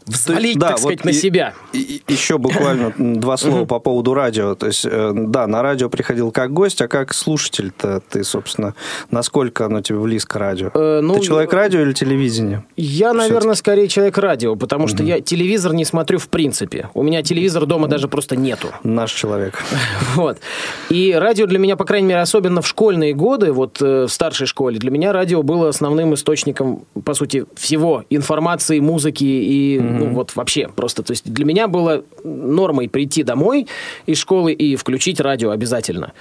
взвалить, 0.05 0.57
да, 0.57 0.69
так 0.69 0.79
сказать, 0.79 0.99
вот 0.99 1.05
на 1.05 1.09
и- 1.09 1.13
себя. 1.13 1.53
И- 1.73 2.01
и 2.07 2.13
еще 2.13 2.37
буквально 2.37 2.93
два 2.97 3.37
слова 3.37 3.65
по 3.65 3.79
поводу 3.79 4.13
радио. 4.13 4.55
То 4.55 4.67
есть, 4.67 4.85
э, 4.85 5.11
да, 5.13 5.47
на 5.47 5.61
радио 5.61 5.89
приходил 5.89 6.31
как 6.31 6.51
гость, 6.51 6.81
а 6.81 6.87
как 6.87 7.13
слушатель-то 7.13 8.01
ты, 8.09 8.23
собственно, 8.23 8.73
насколько 9.11 9.65
оно 9.65 9.81
тебе 9.81 9.99
близко 9.99 10.39
радио? 10.39 10.71
Э, 10.73 11.01
ну, 11.01 11.15
ты 11.15 11.21
человек 11.21 11.53
радио 11.53 11.81
или 11.81 11.93
телевидения? 11.93 12.65
Я, 12.75 13.13
наверное, 13.13 13.55
скорее 13.55 13.87
человек 13.87 14.17
радио, 14.17 14.55
потому 14.55 14.87
что 14.87 15.03
я 15.03 15.21
телевизор 15.21 15.73
не 15.73 15.85
смотрю 15.85 16.19
в 16.19 16.29
принципе. 16.29 16.89
У 16.93 17.03
меня 17.03 17.21
телевизора 17.21 17.65
дома 17.65 17.87
даже 17.87 18.07
просто 18.07 18.35
нету. 18.35 18.67
Наш 18.83 19.11
человек. 19.13 19.63
Вот. 20.15 20.39
И 20.89 21.13
радио 21.13 21.45
для 21.45 21.59
меня, 21.59 21.75
по 21.75 21.85
крайней 21.85 22.07
мере, 22.07 22.21
особенно 22.21 22.61
в 22.61 22.67
школьные 22.67 23.13
годы, 23.13 23.51
вот 23.53 23.81
э, 23.81 24.05
в 24.05 24.09
старшей 24.09 24.47
школе, 24.47 24.79
для 24.79 24.91
меня 24.91 25.13
радио 25.13 25.28
было 25.37 25.69
основным 25.69 26.13
источником, 26.13 26.85
по 27.03 27.13
сути, 27.13 27.45
всего 27.55 28.03
информации, 28.09 28.79
музыки 28.79 29.23
и 29.23 29.79
ну, 29.79 30.09
вот 30.13 30.35
вообще 30.35 30.67
просто. 30.67 31.03
То 31.03 31.11
есть 31.11 31.31
для 31.31 31.45
меня 31.45 31.67
было 31.67 32.03
нормой 32.23 32.89
прийти 32.89 33.23
домой 33.23 33.67
из 34.05 34.17
школы 34.17 34.53
и 34.53 34.75
включить 34.75 35.19
радио 35.19 35.51
обязательно. 35.51 36.13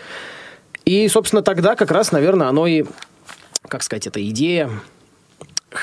И, 0.84 1.06
собственно, 1.08 1.42
тогда 1.42 1.76
как 1.76 1.90
раз, 1.90 2.12
наверное, 2.12 2.48
оно 2.48 2.66
и, 2.66 2.84
как 3.68 3.82
сказать, 3.82 4.06
эта 4.06 4.26
идея 4.28 4.70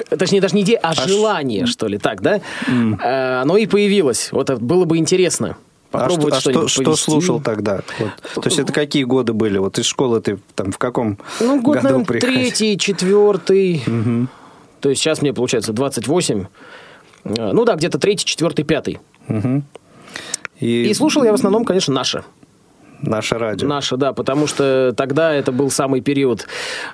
точнее, 0.09 0.41
даже 0.41 0.55
не 0.55 0.63
идея, 0.63 0.79
а 0.81 0.93
желание, 0.93 1.67
что 1.67 1.87
ли, 1.87 1.97
так, 1.97 2.21
да? 2.21 2.41
Э, 2.67 3.41
Оно 3.41 3.57
и 3.57 3.67
появилось. 3.67 4.31
Вот 4.31 4.49
было 4.59 4.85
бы 4.85 4.97
интересно 4.97 5.49
А 5.49 5.64
попробовать 5.99 6.33
а 6.35 6.39
что, 6.39 6.49
что-нибудь 6.51 6.71
что 6.71 6.83
повести. 6.83 7.03
слушал 7.05 7.41
тогда? 7.41 7.81
Вот. 7.99 8.43
То 8.43 8.47
есть 8.49 8.59
это 8.59 8.73
какие 8.73 9.03
годы 9.03 9.33
были? 9.33 9.57
Вот 9.57 9.77
из 9.79 9.85
школы 9.85 10.21
ты 10.21 10.39
там 10.55 10.71
в 10.71 10.77
каком 10.77 11.17
Ну, 11.39 11.61
год, 11.61 11.75
году 11.75 11.83
наверное, 11.85 12.05
приходил? 12.05 12.35
третий, 12.39 12.77
четвертый. 12.77 13.83
То 14.81 14.89
есть 14.89 15.01
сейчас 15.01 15.21
мне, 15.21 15.33
получается, 15.33 15.73
28. 15.73 16.45
Э, 17.25 17.51
Ну 17.53 17.65
да, 17.65 17.75
где-то 17.75 17.97
третий, 17.97 18.25
четвертый, 18.25 18.63
пятый. 18.63 18.99
И, 20.59 20.83
И 20.83 20.93
слушал 20.93 21.23
я 21.23 21.31
в 21.31 21.35
основном, 21.35 21.65
конечно, 21.65 21.93
наше. 21.93 22.23
наше 23.01 23.37
радио. 23.37 23.67
Наше, 23.67 23.97
да, 23.97 24.13
потому 24.13 24.47
что 24.47 24.93
тогда 24.95 25.33
это 25.33 25.51
был 25.51 25.69
самый 25.69 26.01
период 26.01 26.47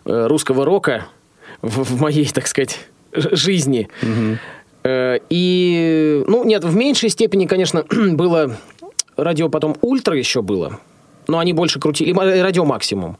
э, 0.05 0.27
русского 0.27 0.65
рока 0.65 1.05
в, 1.61 1.83
в 1.83 2.01
моей, 2.01 2.25
так 2.27 2.47
сказать, 2.47 2.79
жизни. 3.13 3.87
Э, 4.83 5.19
И, 5.29 6.23
ну, 6.27 6.43
нет, 6.43 6.63
в 6.63 6.75
меньшей 6.75 7.09
степени, 7.09 7.45
конечно, 7.45 7.83
было 8.13 8.55
радио 9.17 9.49
потом 9.49 9.75
ультра 9.81 10.17
еще 10.17 10.41
было, 10.41 10.79
но 11.27 11.39
они 11.39 11.53
больше 11.53 11.79
крутили, 11.79 12.11
ма- 12.13 12.41
радио 12.41 12.65
максимум. 12.65 13.17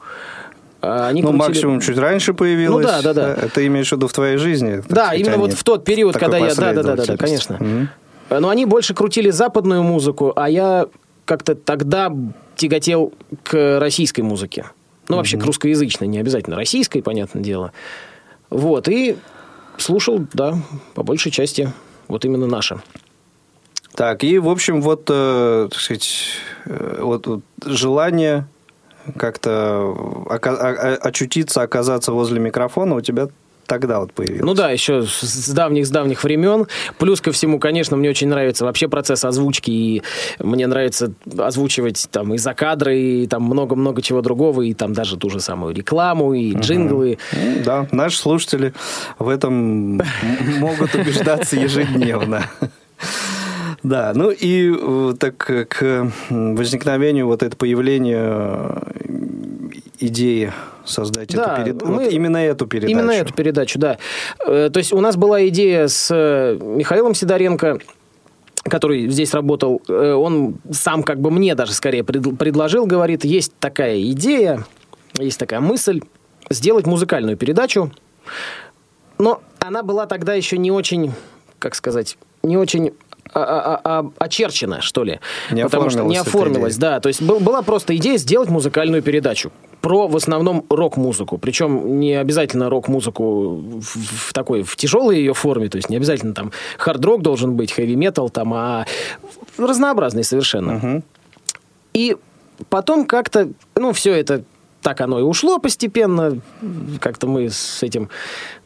А 0.83 1.07
Они 1.09 1.21
Ну, 1.21 1.27
крутили- 1.29 1.47
максимум 1.47 1.79
чуть 1.79 1.97
раньше 1.97 2.33
появилось. 2.33 2.85
Ну 2.85 2.91
да, 2.91 3.01
да, 3.01 3.13
да. 3.13 3.33
Это 3.35 3.65
имеешь 3.67 3.89
в 3.89 3.91
виду 3.91 4.07
в 4.07 4.13
твоей 4.13 4.37
жизни? 4.37 4.81
Да, 4.89 5.05
сказать, 5.05 5.19
именно 5.19 5.37
вот 5.37 5.53
в 5.53 5.63
тот 5.63 5.85
период, 5.85 6.17
когда 6.17 6.37
я... 6.37 6.55
Да, 6.55 6.73
да, 6.73 6.81
да, 6.83 6.95
да, 6.95 7.05
да, 7.05 7.17
конечно. 7.17 7.87
Э, 8.29 8.39
Но 8.39 8.49
они 8.49 8.65
больше 8.65 8.95
крутили 8.95 9.29
западную 9.29 9.83
музыку, 9.83 10.33
а 10.35 10.49
я 10.49 10.87
как-то 11.25 11.53
тогда 11.53 12.11
тяготел 12.55 13.13
к 13.43 13.79
российской 13.79 14.21
музыке. 14.21 14.65
Ну, 15.07 15.17
вообще, 15.17 15.37
к 15.37 15.45
русскоязычной, 15.45 16.07
не 16.07 16.17
обязательно 16.19 16.55
российской, 16.55 17.01
понятное 17.01 17.43
дело. 17.43 17.73
Вот, 18.49 18.87
и 18.87 19.17
слушал, 19.77 20.25
да, 20.33 20.55
по 20.95 21.03
большей 21.03 21.31
части, 21.31 21.71
вот 22.07 22.25
именно 22.25 22.47
наше. 22.47 22.81
Так, 23.95 24.23
и, 24.23 24.39
в 24.39 24.49
общем, 24.49 24.81
вот, 24.81 25.07
э, 25.09 25.67
так 25.71 25.79
сказать, 25.79 26.09
э, 26.65 26.99
вот, 27.01 27.27
вот 27.27 27.41
желание 27.65 28.47
как-то 29.17 29.95
ока- 30.29 30.95
очутиться, 31.01 31.61
оказаться 31.61 32.11
возле 32.13 32.39
микрофона 32.39 32.95
у 32.95 33.01
тебя 33.01 33.27
тогда 33.65 33.99
вот 34.01 34.11
появилось. 34.13 34.41
Ну 34.43 34.53
да, 34.53 34.69
еще 34.71 35.03
с- 35.03 35.21
с 35.21 35.49
давних, 35.49 36.23
времен. 36.25 36.67
Плюс 36.97 37.21
ко 37.21 37.31
всему, 37.31 37.57
конечно, 37.57 37.95
мне 37.95 38.09
очень 38.09 38.27
нравится 38.27 38.65
вообще 38.65 38.87
процесс 38.89 39.23
озвучки, 39.23 39.71
и 39.71 40.03
мне 40.39 40.67
нравится 40.67 41.13
озвучивать 41.37 42.07
там 42.11 42.33
и 42.33 42.37
за 42.37 42.53
кадры, 42.53 42.99
и 42.99 43.27
там 43.27 43.43
много-много 43.43 44.01
чего 44.01 44.21
другого, 44.21 44.61
и 44.63 44.73
там 44.73 44.91
даже 44.93 45.15
ту 45.17 45.29
же 45.29 45.39
самую 45.39 45.73
рекламу, 45.73 46.33
и 46.33 46.53
джинглы. 46.53 47.17
Ну, 47.33 47.63
Да, 47.63 47.87
наши 47.91 48.17
слушатели 48.17 48.73
в 49.19 49.29
этом 49.29 50.01
могут 50.59 50.93
убеждаться 50.95 51.55
ежедневно. 51.59 52.43
Да, 53.83 54.11
ну 54.13 54.29
и 54.29 54.71
э, 54.71 55.13
так 55.19 55.49
э, 55.49 55.65
к 55.65 56.11
возникновению 56.29 57.25
вот 57.27 57.41
это 57.41 57.55
появление 57.57 58.19
э, 58.21 59.69
идеи 59.99 60.51
создать 60.85 61.33
Да, 61.33 61.55
эту 61.57 61.63
перед- 61.63 61.81
мы- 61.81 62.03
вот 62.03 62.11
именно 62.11 62.37
эту 62.37 62.67
передачу. 62.67 62.91
Именно 62.91 63.11
эту 63.11 63.33
передачу, 63.33 63.79
да. 63.79 63.97
То 64.45 64.71
есть 64.75 64.93
у 64.93 64.99
нас 64.99 65.15
была 65.15 65.47
идея 65.47 65.87
с 65.87 66.09
Михаилом 66.59 67.13
Сидоренко, 67.15 67.79
который 68.63 69.07
здесь 69.09 69.33
работал, 69.33 69.81
он 69.87 70.55
сам 70.71 71.01
как 71.03 71.19
бы 71.19 71.31
мне 71.31 71.55
даже 71.55 71.73
скорее 71.73 72.03
пред- 72.03 72.37
предложил, 72.37 72.85
говорит, 72.85 73.25
есть 73.25 73.53
такая 73.59 74.01
идея, 74.11 74.65
есть 75.19 75.39
такая 75.39 75.59
мысль 75.59 76.01
сделать 76.49 76.85
музыкальную 76.85 77.37
передачу, 77.37 77.91
но 79.17 79.41
она 79.59 79.81
была 79.83 80.05
тогда 80.05 80.33
еще 80.33 80.57
не 80.57 80.71
очень, 80.71 81.11
как 81.59 81.75
сказать, 81.75 82.17
не 82.43 82.57
очень 82.57 82.93
очерчена, 83.33 84.81
что 84.81 85.03
ли. 85.03 85.19
Не 85.51 85.63
Потому 85.63 85.89
что 85.89 86.03
не 86.03 86.17
оформилась, 86.17 86.77
да. 86.77 86.99
То 86.99 87.07
есть 87.07 87.21
был- 87.21 87.39
была 87.39 87.61
просто 87.61 87.95
идея 87.95 88.17
сделать 88.17 88.49
музыкальную 88.49 89.01
передачу 89.01 89.51
про 89.81 90.07
в 90.07 90.15
основном 90.15 90.65
рок-музыку. 90.69 91.37
Причем 91.37 91.99
не 91.99 92.13
обязательно 92.15 92.69
рок-музыку 92.69 93.55
в, 93.79 93.81
в 93.81 94.33
такой, 94.33 94.63
в 94.63 94.75
тяжелой 94.75 95.17
ее 95.17 95.33
форме, 95.33 95.69
то 95.69 95.77
есть 95.77 95.89
не 95.89 95.95
обязательно 95.97 96.33
там 96.33 96.51
хард-рок 96.77 97.21
должен 97.21 97.55
быть, 97.55 97.71
хэви-метал 97.71 98.29
там, 98.29 98.53
а 98.53 98.85
разнообразный 99.57 100.23
совершенно. 100.23 101.01
И 101.93 102.17
потом 102.69 103.05
как-то, 103.05 103.49
ну, 103.75 103.91
все 103.93 104.13
это 104.13 104.43
так 104.81 104.99
оно 105.01 105.19
и 105.19 105.23
ушло 105.23 105.59
постепенно, 105.59 106.39
как-то 106.99 107.27
мы 107.27 107.49
с 107.49 107.83
этим 107.83 108.09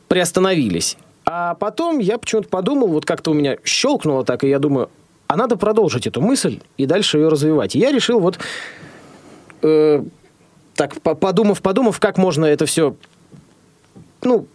приостановились. 0.07 0.97
А 1.25 1.55
потом 1.55 1.99
я 1.99 2.17
почему-то 2.17 2.49
подумал, 2.49 2.87
вот 2.87 3.05
как-то 3.05 3.31
у 3.31 3.33
меня 3.33 3.57
щелкнуло 3.63 4.23
так, 4.23 4.43
и 4.43 4.49
я 4.49 4.59
думаю, 4.59 4.89
а 5.27 5.35
надо 5.35 5.57
продолжить 5.57 6.05
эту 6.05 6.21
мысль 6.21 6.59
и 6.77 6.85
дальше 6.85 7.17
ее 7.17 7.29
развивать. 7.29 7.75
И 7.75 7.79
я 7.79 7.91
решил 7.91 8.19
вот, 8.19 8.37
э, 9.63 10.03
так 10.75 11.01
по- 11.01 11.15
подумав, 11.15 11.61
подумав, 11.61 11.99
как 11.99 12.17
можно 12.17 12.45
это 12.45 12.67
все, 12.67 12.95
ну, 14.21 14.47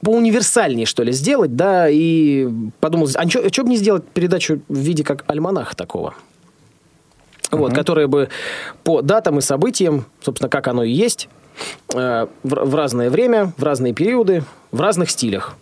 поуниверсальнее, 0.00 0.86
что 0.86 1.02
ли, 1.02 1.12
сделать, 1.12 1.56
да, 1.56 1.88
и 1.88 2.48
подумал, 2.80 3.08
а 3.14 3.28
что 3.28 3.64
бы 3.64 3.68
не 3.68 3.76
сделать 3.76 4.04
передачу 4.08 4.60
в 4.68 4.78
виде 4.78 5.02
как 5.02 5.24
альманаха 5.28 5.76
такого? 5.76 6.14
Вот, 7.50 7.74
которая 7.74 8.06
бы 8.06 8.30
по 8.82 9.02
датам 9.02 9.38
и 9.38 9.42
событиям, 9.42 10.06
собственно, 10.22 10.48
как 10.48 10.68
оно 10.68 10.84
и 10.84 10.90
есть, 10.90 11.28
э, 11.94 12.26
в, 12.42 12.48
в 12.48 12.74
разное 12.74 13.10
время, 13.10 13.52
в 13.56 13.62
разные 13.62 13.92
периоды, 13.92 14.44
в 14.70 14.80
разных 14.80 15.10
стилях. 15.10 15.56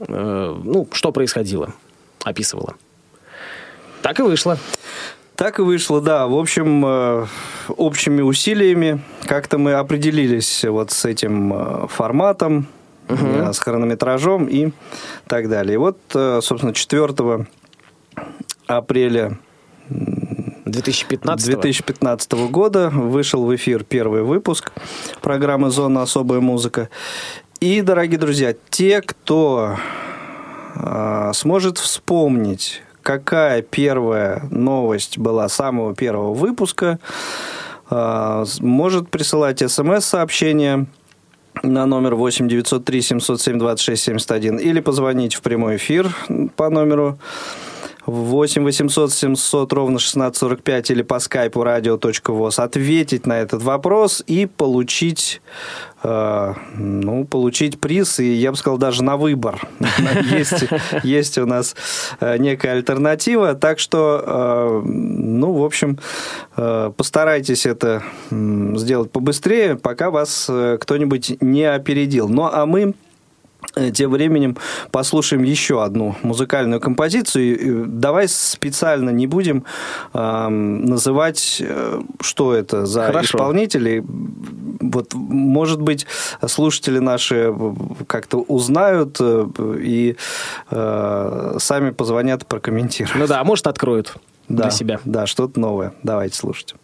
Э, 0.00 0.60
ну, 0.62 0.88
что 0.92 1.12
происходило, 1.12 1.72
описывала. 2.24 2.74
Так 4.02 4.20
и 4.20 4.22
вышло. 4.22 4.58
Так 5.36 5.58
и 5.58 5.62
вышло, 5.62 6.00
да. 6.00 6.26
В 6.26 6.34
общем, 6.34 6.82
э, 6.86 7.26
общими 7.68 8.22
усилиями 8.22 9.00
как-то 9.26 9.58
мы 9.58 9.74
определились 9.74 10.64
вот 10.64 10.92
с 10.92 11.04
этим 11.04 11.52
э, 11.52 11.86
форматом, 11.88 12.66
э, 13.08 13.52
с 13.52 13.58
хронометражом 13.58 14.46
и 14.46 14.70
так 15.26 15.50
далее. 15.50 15.74
И 15.74 15.76
вот, 15.76 15.98
собственно, 16.10 16.72
4 16.72 17.46
апреля 18.66 19.38
2015 20.64 21.46
2015 21.46 22.32
года 22.50 22.88
вышел 22.88 23.44
в 23.44 23.54
эфир 23.54 23.84
первый 23.84 24.22
выпуск 24.22 24.72
программы 25.20 25.70
«Зона. 25.70 26.02
Особая 26.02 26.40
музыка». 26.40 26.88
И, 27.60 27.80
дорогие 27.80 28.18
друзья, 28.18 28.54
те, 28.70 29.00
кто 29.00 29.76
а, 30.74 31.32
сможет 31.32 31.78
вспомнить, 31.78 32.82
какая 33.02 33.62
первая 33.62 34.42
новость 34.50 35.18
была 35.18 35.48
самого 35.48 35.94
первого 35.94 36.34
выпуска, 36.34 36.98
с- 37.88 38.60
может 38.60 39.08
присылать 39.10 39.60
смс-сообщение 39.70 40.86
на 41.62 41.86
номер 41.86 42.14
8 42.16 42.48
903 42.48 43.00
707 43.02 43.58
26 43.58 44.02
71 44.02 44.56
или 44.58 44.80
позвонить 44.80 45.34
в 45.34 45.40
прямой 45.40 45.76
эфир 45.76 46.14
по 46.56 46.68
номеру 46.68 47.06
8 47.06 47.18
800 48.06 49.12
700 49.12 49.72
ровно 49.72 49.96
1645 49.96 50.90
или 50.90 51.02
по 51.02 51.18
скайпу 51.18 51.62
radio.voz 51.62 52.62
ответить 52.62 53.26
на 53.26 53.40
этот 53.40 53.62
вопрос 53.62 54.22
и 54.26 54.46
получить, 54.46 55.42
э, 56.04 56.54
ну, 56.76 57.24
получить 57.24 57.80
приз, 57.80 58.20
и 58.20 58.32
я 58.34 58.52
бы 58.52 58.56
сказал, 58.56 58.78
даже 58.78 59.02
на 59.02 59.16
выбор. 59.16 59.60
Есть, 60.30 60.64
есть 61.02 61.38
у 61.38 61.46
нас 61.46 61.74
э, 62.20 62.38
некая 62.38 62.72
альтернатива, 62.74 63.54
так 63.54 63.78
что, 63.78 64.22
э, 64.24 64.82
ну, 64.84 65.52
в 65.52 65.64
общем, 65.64 65.98
постарайтесь 66.54 67.66
это 67.66 68.02
сделать 68.30 69.10
побыстрее, 69.10 69.76
пока 69.76 70.10
вас 70.10 70.50
кто-нибудь 70.80 71.42
не 71.42 71.64
опередил. 71.64 72.28
Ну, 72.28 72.48
а 72.50 72.66
мы 72.66 72.94
Тем 73.92 74.10
временем 74.10 74.56
послушаем 74.90 75.42
еще 75.42 75.84
одну 75.84 76.16
музыкальную 76.22 76.80
композицию. 76.80 77.82
Э, 77.82 77.84
Давай 77.86 78.26
специально 78.26 79.10
не 79.10 79.26
будем 79.26 79.64
эм, 80.14 80.86
называть, 80.86 81.58
э, 81.60 82.00
что 82.20 82.54
это 82.54 82.86
за 82.86 83.06
Хорошо. 83.06 83.36
исполнители. 83.36 84.02
Вот, 84.80 85.12
может 85.12 85.82
быть, 85.82 86.06
слушатели 86.46 87.00
наши 87.00 87.54
как-то 88.06 88.38
узнают 88.38 89.18
э, 89.20 89.46
и 89.78 90.16
э, 90.70 91.56
сами 91.58 91.90
позвонят 91.90 92.46
прокомментируют. 92.46 93.16
Ну 93.18 93.26
да, 93.26 93.40
а 93.40 93.44
может 93.44 93.66
откроют 93.66 94.16
да, 94.48 94.64
для 94.64 94.70
себя. 94.70 95.00
Да, 95.04 95.26
что-то 95.26 95.60
новое. 95.60 95.92
Давайте 96.02 96.36
слушать. 96.36 96.74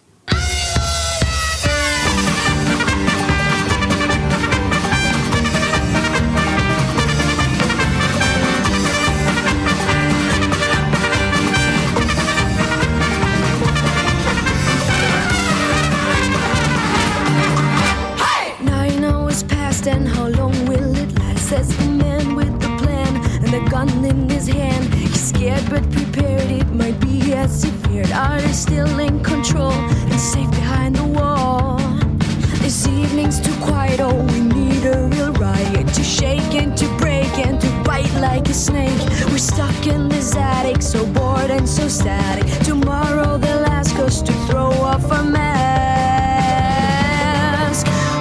A 38.53 38.55
snake. 38.55 39.09
We're 39.31 39.39
stuck 39.39 39.87
in 39.87 40.11
this 40.11 40.37
attic, 40.37 40.83
so 40.83 41.07
bored 41.07 41.51
and 41.51 41.67
so 41.67 41.89
static. 41.89 42.45
Tomorrow 42.65 43.39
they'll 43.39 43.65
ask 43.65 43.97
us 43.97 44.21
to 44.21 44.33
throw 44.47 44.71
off 44.91 45.11
our 45.11 45.25
mask. 45.25 45.47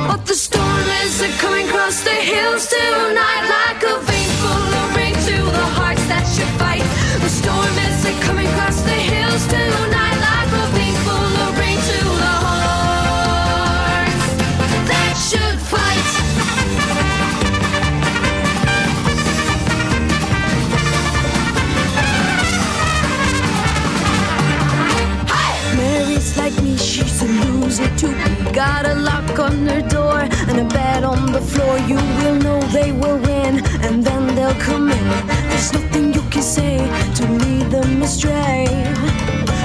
But 0.07 0.25
the 0.25 0.35
storm 0.35 0.87
is 1.03 1.21
coming 1.41 1.67
across 1.67 2.03
the 2.03 2.17
hills 2.31 2.67
tonight 2.67 3.60
on 31.11 31.31
the 31.31 31.41
floor. 31.41 31.77
You 31.91 31.99
will 32.17 32.37
know 32.45 32.59
they 32.77 32.91
will 32.91 33.19
win, 33.29 33.53
and 33.85 34.03
then 34.03 34.23
they'll 34.35 34.59
come 34.69 34.91
in. 34.91 35.07
There's 35.49 35.71
nothing 35.73 36.13
you 36.13 36.23
can 36.33 36.43
say 36.57 36.77
to 37.17 37.23
lead 37.41 37.65
them 37.75 38.01
astray. 38.01 38.65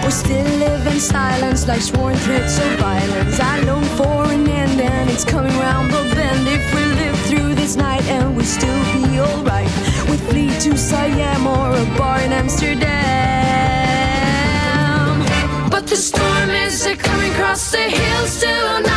We 0.05 0.11
still 0.11 0.51
live 0.65 0.87
in 0.93 0.99
silence 1.01 1.67
like 1.69 1.83
sworn 1.91 2.17
threats 2.25 2.59
of 2.65 2.73
violence. 2.79 3.39
I 3.41 3.61
long 3.71 3.87
for 3.99 4.19
an 4.35 4.49
end, 4.63 4.81
and 4.81 5.11
it's 5.11 5.25
coming 5.25 5.57
round 5.67 5.91
the 5.91 6.03
bend. 6.17 6.45
If 6.59 6.65
we 6.75 6.85
live 7.03 7.19
through 7.29 7.55
this 7.55 7.77
night 7.77 8.05
and 8.17 8.37
we 8.37 8.45
still 8.45 8.83
be 8.95 9.05
alright, 9.21 9.73
we 10.09 10.17
flee 10.29 10.53
to 10.65 10.77
Siam 10.77 11.47
or 11.47 11.69
a 11.83 11.85
bar 11.99 12.21
in 12.27 12.33
Amsterdam. 12.33 12.87
But 15.71 15.85
the 15.87 15.97
storm 15.97 16.51
is 16.51 16.77
coming 16.99 17.33
across 17.33 17.71
the 17.71 17.85
hills 17.99 18.41
tonight 18.41 18.96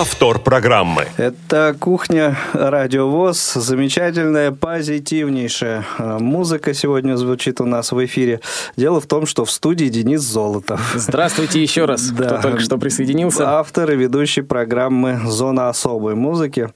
Повтор 0.00 0.38
программы. 0.38 1.08
Это 1.18 1.76
кухня 1.78 2.34
Радиовоз. 2.54 3.52
Замечательная, 3.52 4.50
позитивнейшая 4.50 5.84
э, 5.98 6.16
музыка 6.18 6.72
сегодня 6.72 7.16
звучит 7.16 7.60
у 7.60 7.66
нас 7.66 7.92
в 7.92 8.02
эфире. 8.06 8.40
Дело 8.78 9.02
в 9.02 9.06
том, 9.06 9.26
что 9.26 9.44
в 9.44 9.50
студии 9.50 9.90
Денис 9.90 10.22
Золотов. 10.22 10.94
Здравствуйте 10.94 11.60
еще 11.60 11.84
раз, 11.84 12.08
Да. 12.12 12.24
кто 12.24 12.40
только 12.40 12.60
что 12.60 12.78
присоединился. 12.78 13.58
Автор 13.58 13.90
и 13.90 13.96
ведущий 13.96 14.40
программы 14.40 15.20
«Зона 15.26 15.68
особой 15.68 16.14
музыки». 16.14 16.70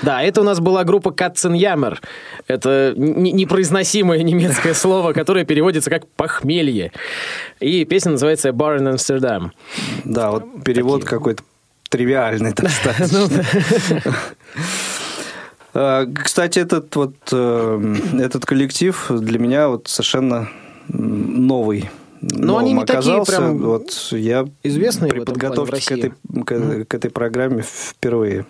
Да, 0.00 0.22
это 0.22 0.40
у 0.40 0.44
нас 0.44 0.58
была 0.58 0.84
группа 0.84 1.10
Катценямер. 1.10 2.00
Это 2.46 2.94
непроизносимое 2.96 4.22
немецкое 4.22 4.72
слово, 4.72 5.12
которое 5.12 5.44
переводится 5.44 5.90
как 5.90 6.06
«похмелье». 6.16 6.92
И 7.60 7.84
песня 7.84 8.12
называется 8.12 8.48
«Bar 8.48 8.78
in 8.78 8.94
Amsterdam». 8.94 9.50
Да, 10.04 10.30
вот 10.30 10.64
перевод 10.64 11.04
какой-то 11.04 11.42
тривиальный, 11.88 12.52
сказать. 12.68 13.12
Ну 13.12 13.28
Э, 15.74 16.06
Кстати, 16.24 16.60
этот 16.60 16.94
вот 16.96 17.14
э, 17.32 17.96
этот 18.18 18.46
коллектив 18.46 19.06
для 19.10 19.38
меня 19.38 19.68
вот 19.68 19.88
совершенно 19.88 20.48
новый. 20.88 21.90
Но 22.20 22.58
они 22.58 22.72
не 22.72 22.84
такие 22.84 22.98
оказался. 22.98 23.32
прям 23.32 23.58
Вот 23.58 24.08
я 24.12 24.46
известные 24.62 25.10
при 25.10 25.20
подготовке 25.20 25.80
к 25.80 25.92
этой, 25.92 26.12
к, 26.44 26.84
к 26.86 26.94
этой 26.94 27.10
программе 27.10 27.62
впервые 27.62 28.46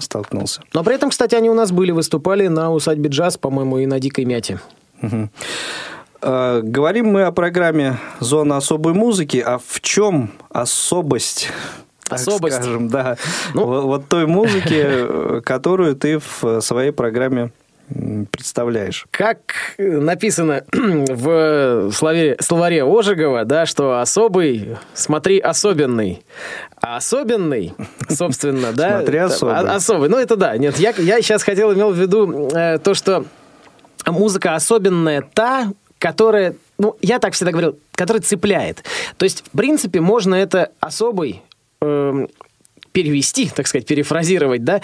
столкнулся. 0.00 0.62
Но 0.72 0.82
при 0.82 0.94
этом, 0.94 1.10
кстати, 1.10 1.34
они 1.34 1.50
у 1.50 1.54
нас 1.54 1.72
были, 1.72 1.90
выступали 1.90 2.48
на 2.48 2.72
усадьбе 2.72 3.10
джаз, 3.10 3.36
по-моему, 3.36 3.78
и 3.78 3.86
на 3.86 4.00
Дикой 4.00 4.24
Мяте. 4.24 4.60
Э, 6.22 6.60
Говорим 6.62 7.08
мы 7.08 7.22
о 7.24 7.32
программе 7.32 7.98
«Зона 8.18 8.56
особой 8.56 8.94
музыки», 8.94 9.42
а 9.44 9.58
в 9.64 9.80
чем 9.80 10.30
особость? 10.48 11.50
Так 12.10 12.18
Особость? 12.20 12.56
скажем, 12.56 12.88
да. 12.88 13.16
Ну. 13.54 13.64
Вот, 13.66 13.84
вот 13.84 14.08
той 14.08 14.26
музыки, 14.26 14.74
э, 14.82 15.40
которую 15.44 15.94
ты 15.96 16.18
в 16.18 16.60
своей 16.60 16.90
программе 16.90 17.50
представляешь. 18.30 19.06
Как 19.10 19.38
написано 19.78 20.62
в 20.72 21.90
словаре, 21.92 22.36
словаре 22.40 22.84
Ожегова, 22.84 23.44
да, 23.44 23.66
что 23.66 23.98
особый, 24.00 24.76
смотри, 24.94 25.40
особенный. 25.40 26.22
А 26.80 26.96
особенный, 26.98 27.74
собственно, 28.08 28.72
да. 28.72 28.98
Смотри, 28.98 29.18
это- 29.18 29.34
особый. 29.34 29.54
а- 29.56 29.74
Особый, 29.74 30.08
ну 30.08 30.18
это 30.18 30.36
да. 30.36 30.56
Нет, 30.56 30.78
я, 30.78 30.94
я 30.98 31.20
сейчас 31.20 31.42
хотел, 31.42 31.72
имел 31.72 31.90
в 31.90 31.96
виду 31.98 32.48
э, 32.54 32.78
то, 32.78 32.94
что 32.94 33.24
музыка 34.06 34.54
особенная 34.54 35.22
та, 35.34 35.72
которая, 35.98 36.54
ну, 36.78 36.96
я 37.02 37.18
так 37.18 37.34
всегда 37.34 37.50
говорил, 37.52 37.78
которая 37.94 38.22
цепляет. 38.22 38.84
То 39.18 39.24
есть, 39.24 39.44
в 39.52 39.56
принципе, 39.56 40.00
можно 40.00 40.34
это 40.36 40.70
особый 40.80 41.42
эм, 41.80 42.28
перевести, 42.92 43.48
так 43.48 43.66
сказать, 43.66 43.86
перефразировать, 43.86 44.64
да, 44.64 44.80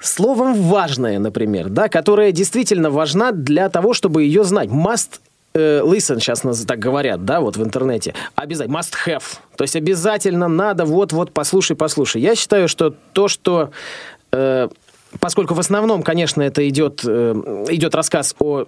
словом 0.00 0.54
важное, 0.54 1.18
например, 1.18 1.68
да, 1.68 1.88
которая 1.88 2.32
действительно 2.32 2.90
важна 2.90 3.32
для 3.32 3.68
того, 3.68 3.94
чтобы 3.94 4.22
ее 4.22 4.44
знать. 4.44 4.68
Must 4.70 5.20
э, 5.54 5.80
listen, 5.82 6.20
сейчас 6.20 6.44
нас 6.44 6.64
так 6.64 6.78
говорят, 6.78 7.24
да, 7.24 7.40
вот 7.40 7.56
в 7.56 7.62
интернете. 7.62 8.14
Обязательно. 8.34 8.78
Must 8.78 8.94
have. 9.06 9.22
То 9.56 9.64
есть 9.64 9.76
обязательно 9.76 10.48
надо 10.48 10.84
вот-вот 10.84 11.32
послушай, 11.32 11.76
послушай. 11.76 12.22
Я 12.22 12.34
считаю, 12.34 12.68
что 12.68 12.94
то, 13.12 13.28
что... 13.28 13.70
э, 14.32 14.68
поскольку 15.18 15.54
в 15.54 15.60
основном, 15.60 16.02
конечно, 16.02 16.42
это 16.42 16.66
идет, 16.68 17.02
э, 17.04 17.64
идет 17.68 17.94
рассказ 17.94 18.34
о 18.38 18.66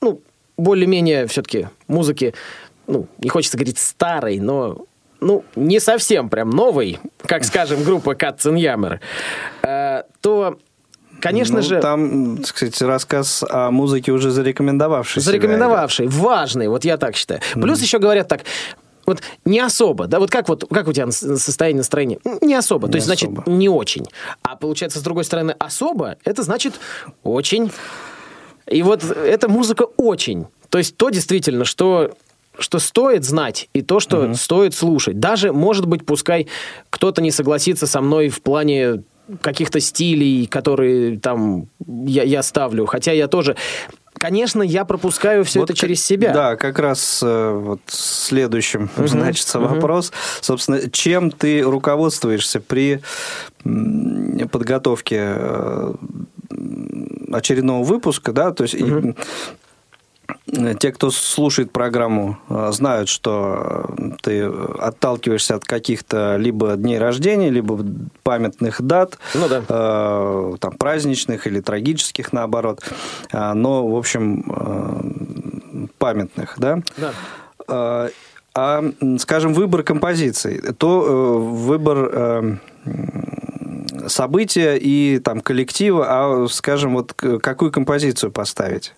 ну, 0.00 0.20
более-менее 0.56 1.26
все-таки 1.26 1.68
музыки, 1.88 2.34
ну, 2.86 3.08
не 3.18 3.28
хочется 3.28 3.56
говорить 3.56 3.78
старой, 3.78 4.38
но 4.38 4.84
ну, 5.24 5.44
не 5.56 5.80
совсем 5.80 6.28
прям 6.28 6.50
новой, 6.50 6.98
как, 7.26 7.44
скажем, 7.44 7.82
группа 7.82 8.14
Катценямер, 8.14 9.00
э, 9.62 10.02
то, 10.20 10.58
конечно 11.20 11.56
Ну, 11.56 11.62
же, 11.62 11.80
Там, 11.80 12.44
сказать, 12.44 12.80
рассказ 12.82 13.42
о 13.48 13.70
музыке 13.70 14.12
уже 14.12 14.30
зарекомендовавший 14.30 15.22
себя, 15.22 15.32
зарекомендовавший, 15.32 16.06
важный, 16.08 16.68
вот 16.68 16.84
я 16.84 16.96
так 16.96 17.16
считаю. 17.16 17.40
Плюс 17.54 17.80
еще 17.80 17.98
говорят 17.98 18.28
так, 18.28 18.42
вот 19.06 19.20
не 19.44 19.60
особо, 19.60 20.06
да, 20.06 20.18
вот 20.18 20.30
как 20.30 20.48
вот 20.48 20.64
как 20.70 20.88
у 20.88 20.92
тебя 20.92 21.10
состояние 21.10 21.78
настроения? 21.78 22.18
Не 22.40 22.54
особо, 22.54 22.86
то 22.86 22.92
Не 22.92 22.96
есть 22.98 23.06
значит 23.06 23.30
особо. 23.30 23.50
не 23.50 23.68
очень. 23.68 24.06
А 24.42 24.56
получается 24.56 24.98
с 24.98 25.02
другой 25.02 25.24
стороны 25.24 25.54
особо, 25.58 26.16
это 26.24 26.42
значит 26.42 26.74
очень. 27.22 27.70
И 28.66 28.82
вот 28.82 29.04
эта 29.04 29.48
музыка 29.48 29.82
очень. 29.98 30.46
То 30.70 30.78
есть 30.78 30.96
то 30.96 31.10
действительно, 31.10 31.66
что 31.66 32.12
что 32.58 32.78
стоит 32.78 33.24
знать 33.24 33.68
и 33.72 33.82
то, 33.82 34.00
что 34.00 34.34
стоит 34.34 34.74
слушать. 34.74 35.18
Даже, 35.18 35.52
может 35.52 35.86
быть, 35.86 36.06
пускай 36.06 36.48
кто-то 36.90 37.22
не 37.22 37.30
согласится 37.30 37.86
со 37.86 38.00
мной 38.00 38.28
в 38.28 38.42
плане 38.42 39.02
каких-то 39.40 39.80
стилей, 39.80 40.46
которые 40.46 41.18
там 41.18 41.68
я, 41.86 42.22
я 42.24 42.42
ставлю. 42.42 42.86
Хотя 42.86 43.12
я 43.12 43.28
тоже... 43.28 43.56
Конечно, 44.16 44.62
я 44.62 44.84
пропускаю 44.84 45.44
все 45.44 45.60
Вот 45.60 45.70
это 45.70 45.78
через 45.78 46.04
себя. 46.04 46.32
Да, 46.32 46.56
как 46.56 46.78
раз 46.78 47.20
э, 47.22 47.50
вот 47.52 47.80
следующим 47.86 48.88
значится 48.96 49.58
вопрос. 49.58 50.12
Собственно, 50.40 50.88
чем 50.90 51.30
ты 51.30 51.62
руководствуешься 51.62 52.60
при 52.60 53.00
подготовке 54.52 55.18
э, 55.20 55.94
очередного 57.32 57.82
выпуска, 57.82 58.32
да, 58.32 58.52
то 58.52 58.62
есть 58.62 58.74
м, 58.74 59.16
те, 60.78 60.92
кто 60.92 61.10
слушает 61.10 61.72
программу, 61.72 62.38
э, 62.48 62.70
знают, 62.72 63.08
что 63.08 63.86
э, 63.98 64.10
ты 64.22 64.42
отталкиваешься 64.44 65.56
от 65.56 65.64
каких-то 65.64 66.36
либо 66.36 66.76
дней 66.76 66.98
рождения, 66.98 67.50
либо 67.50 67.78
памятных 68.22 68.80
дат, 68.82 69.18
Ну 69.34 69.48
да. 69.48 69.62
э, 69.68 70.52
там, 70.60 70.72
праздничных 70.72 71.46
или 71.46 71.60
трагических, 71.60 72.32
наоборот, 72.32 72.80
А, 73.32 73.54
но, 73.54 73.86
в 73.86 73.96
общем, 73.96 74.44
э, 74.48 75.86
памятных, 75.98 76.54
да? 76.58 76.80
Да. 76.96 77.12
Э, 77.68 78.08
А, 78.56 78.84
скажем, 79.18 79.52
выбор 79.52 79.82
композиций, 79.82 80.60
то 80.78 81.02
э, 81.02 81.38
выбор 81.66 82.10
э, 82.12 82.56
события 84.08 84.76
и 84.76 85.18
там 85.18 85.40
коллектива, 85.40 86.06
а, 86.08 86.46
скажем, 86.48 86.94
вот 86.94 87.12
какую 87.12 87.70
композицию 87.70 88.30
поставить? 88.30 88.94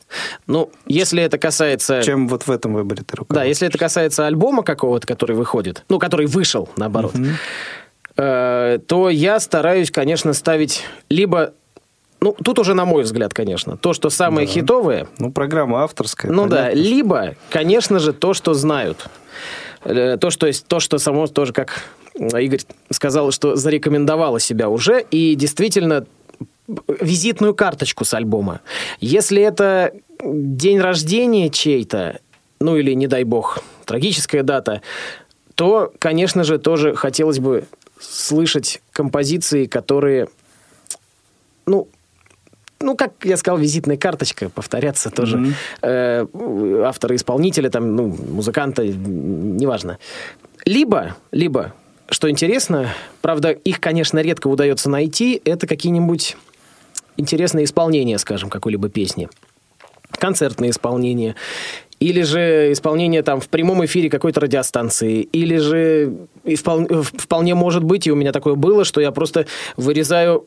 Ну, 0.46 0.70
если 0.86 1.22
это 1.22 1.38
касается... 1.38 2.02
Чем 2.02 2.28
вот 2.28 2.46
в 2.46 2.50
этом 2.50 2.74
выборе 2.74 3.02
ты 3.02 3.16
Да, 3.28 3.44
если 3.44 3.68
это 3.68 3.78
касается 3.78 4.26
альбома 4.26 4.62
какого-то, 4.62 5.06
который 5.06 5.36
выходит, 5.36 5.84
ну, 5.88 5.98
который 5.98 6.26
вышел, 6.26 6.68
наоборот, 6.76 7.14
э, 8.16 8.78
то 8.86 9.10
я 9.10 9.40
стараюсь, 9.40 9.90
конечно, 9.90 10.32
ставить 10.32 10.84
либо... 11.08 11.52
Ну, 12.20 12.32
тут 12.32 12.58
уже, 12.58 12.74
на 12.74 12.86
мой 12.86 13.02
взгляд, 13.02 13.34
конечно, 13.34 13.76
то, 13.76 13.92
что 13.92 14.08
самое 14.08 14.46
хитовое, 14.46 15.06
Ну, 15.18 15.30
программа 15.30 15.82
авторская. 15.84 16.32
ну 16.32 16.46
да, 16.46 16.64
понятно. 16.64 16.78
либо, 16.78 17.34
конечно 17.50 17.98
же, 17.98 18.12
то, 18.12 18.32
что 18.32 18.54
знают. 18.54 19.08
Э, 19.87 20.16
То, 20.20 20.31
что 20.31 20.46
есть, 20.46 20.66
то, 20.66 20.81
что 20.81 20.99
само 20.99 21.27
тоже, 21.27 21.53
как 21.53 21.85
Игорь 22.14 22.61
сказал, 22.90 23.31
что 23.31 23.57
зарекомендовало 23.57 24.40
себя 24.40 24.68
уже, 24.68 25.05
и 25.11 25.35
действительно 25.35 26.07
визитную 26.88 27.55
карточку 27.55 28.05
с 28.05 28.12
альбома. 28.14 28.61
Если 29.01 29.40
это 29.40 29.92
день 30.25 30.81
рождения 30.81 31.51
чей-то, 31.51 32.18
ну 32.59 32.77
или, 32.77 32.92
не 32.94 33.07
дай 33.07 33.22
бог, 33.22 33.62
трагическая 33.85 34.42
дата, 34.42 34.83
то, 35.55 35.92
конечно 35.99 36.42
же, 36.42 36.59
тоже 36.59 36.94
хотелось 36.96 37.38
бы 37.38 37.64
слышать 38.01 38.83
композиции, 38.92 39.66
которые, 39.66 40.29
ну, 41.66 41.88
ну, 42.80 42.96
как 42.96 43.12
я 43.24 43.36
сказал, 43.36 43.58
визитная 43.58 43.96
карточка, 43.96 44.48
повторяться 44.48 45.10
тоже. 45.10 45.54
Э, 45.82 46.26
автора, 46.84 47.16
исполнителя, 47.16 47.70
там, 47.70 47.96
ну, 47.96 48.06
музыканта, 48.08 48.86
неважно. 48.86 49.98
Либо, 50.64 51.16
либо, 51.30 51.72
что 52.10 52.30
интересно, 52.30 52.88
правда, 53.22 53.50
их, 53.50 53.80
конечно, 53.80 54.18
редко 54.18 54.48
удается 54.48 54.90
найти, 54.90 55.40
это 55.44 55.66
какие-нибудь 55.66 56.36
интересные 57.16 57.64
исполнения, 57.64 58.18
скажем, 58.18 58.50
какой-либо 58.50 58.88
песни. 58.88 59.28
Концертные 60.10 60.70
исполнения. 60.70 61.34
Или 61.98 62.22
же 62.22 62.72
исполнение 62.72 63.22
там 63.22 63.40
в 63.40 63.48
прямом 63.48 63.84
эфире 63.86 64.10
какой-то 64.10 64.40
радиостанции. 64.40 65.22
Или 65.22 65.56
же 65.56 66.14
и 66.44 66.54
впол- 66.54 67.02
вполне 67.02 67.54
может 67.54 67.82
быть, 67.84 68.06
и 68.06 68.12
у 68.12 68.16
меня 68.16 68.32
такое 68.32 68.54
было, 68.54 68.84
что 68.84 69.00
я 69.00 69.10
просто 69.12 69.46
вырезаю 69.76 70.46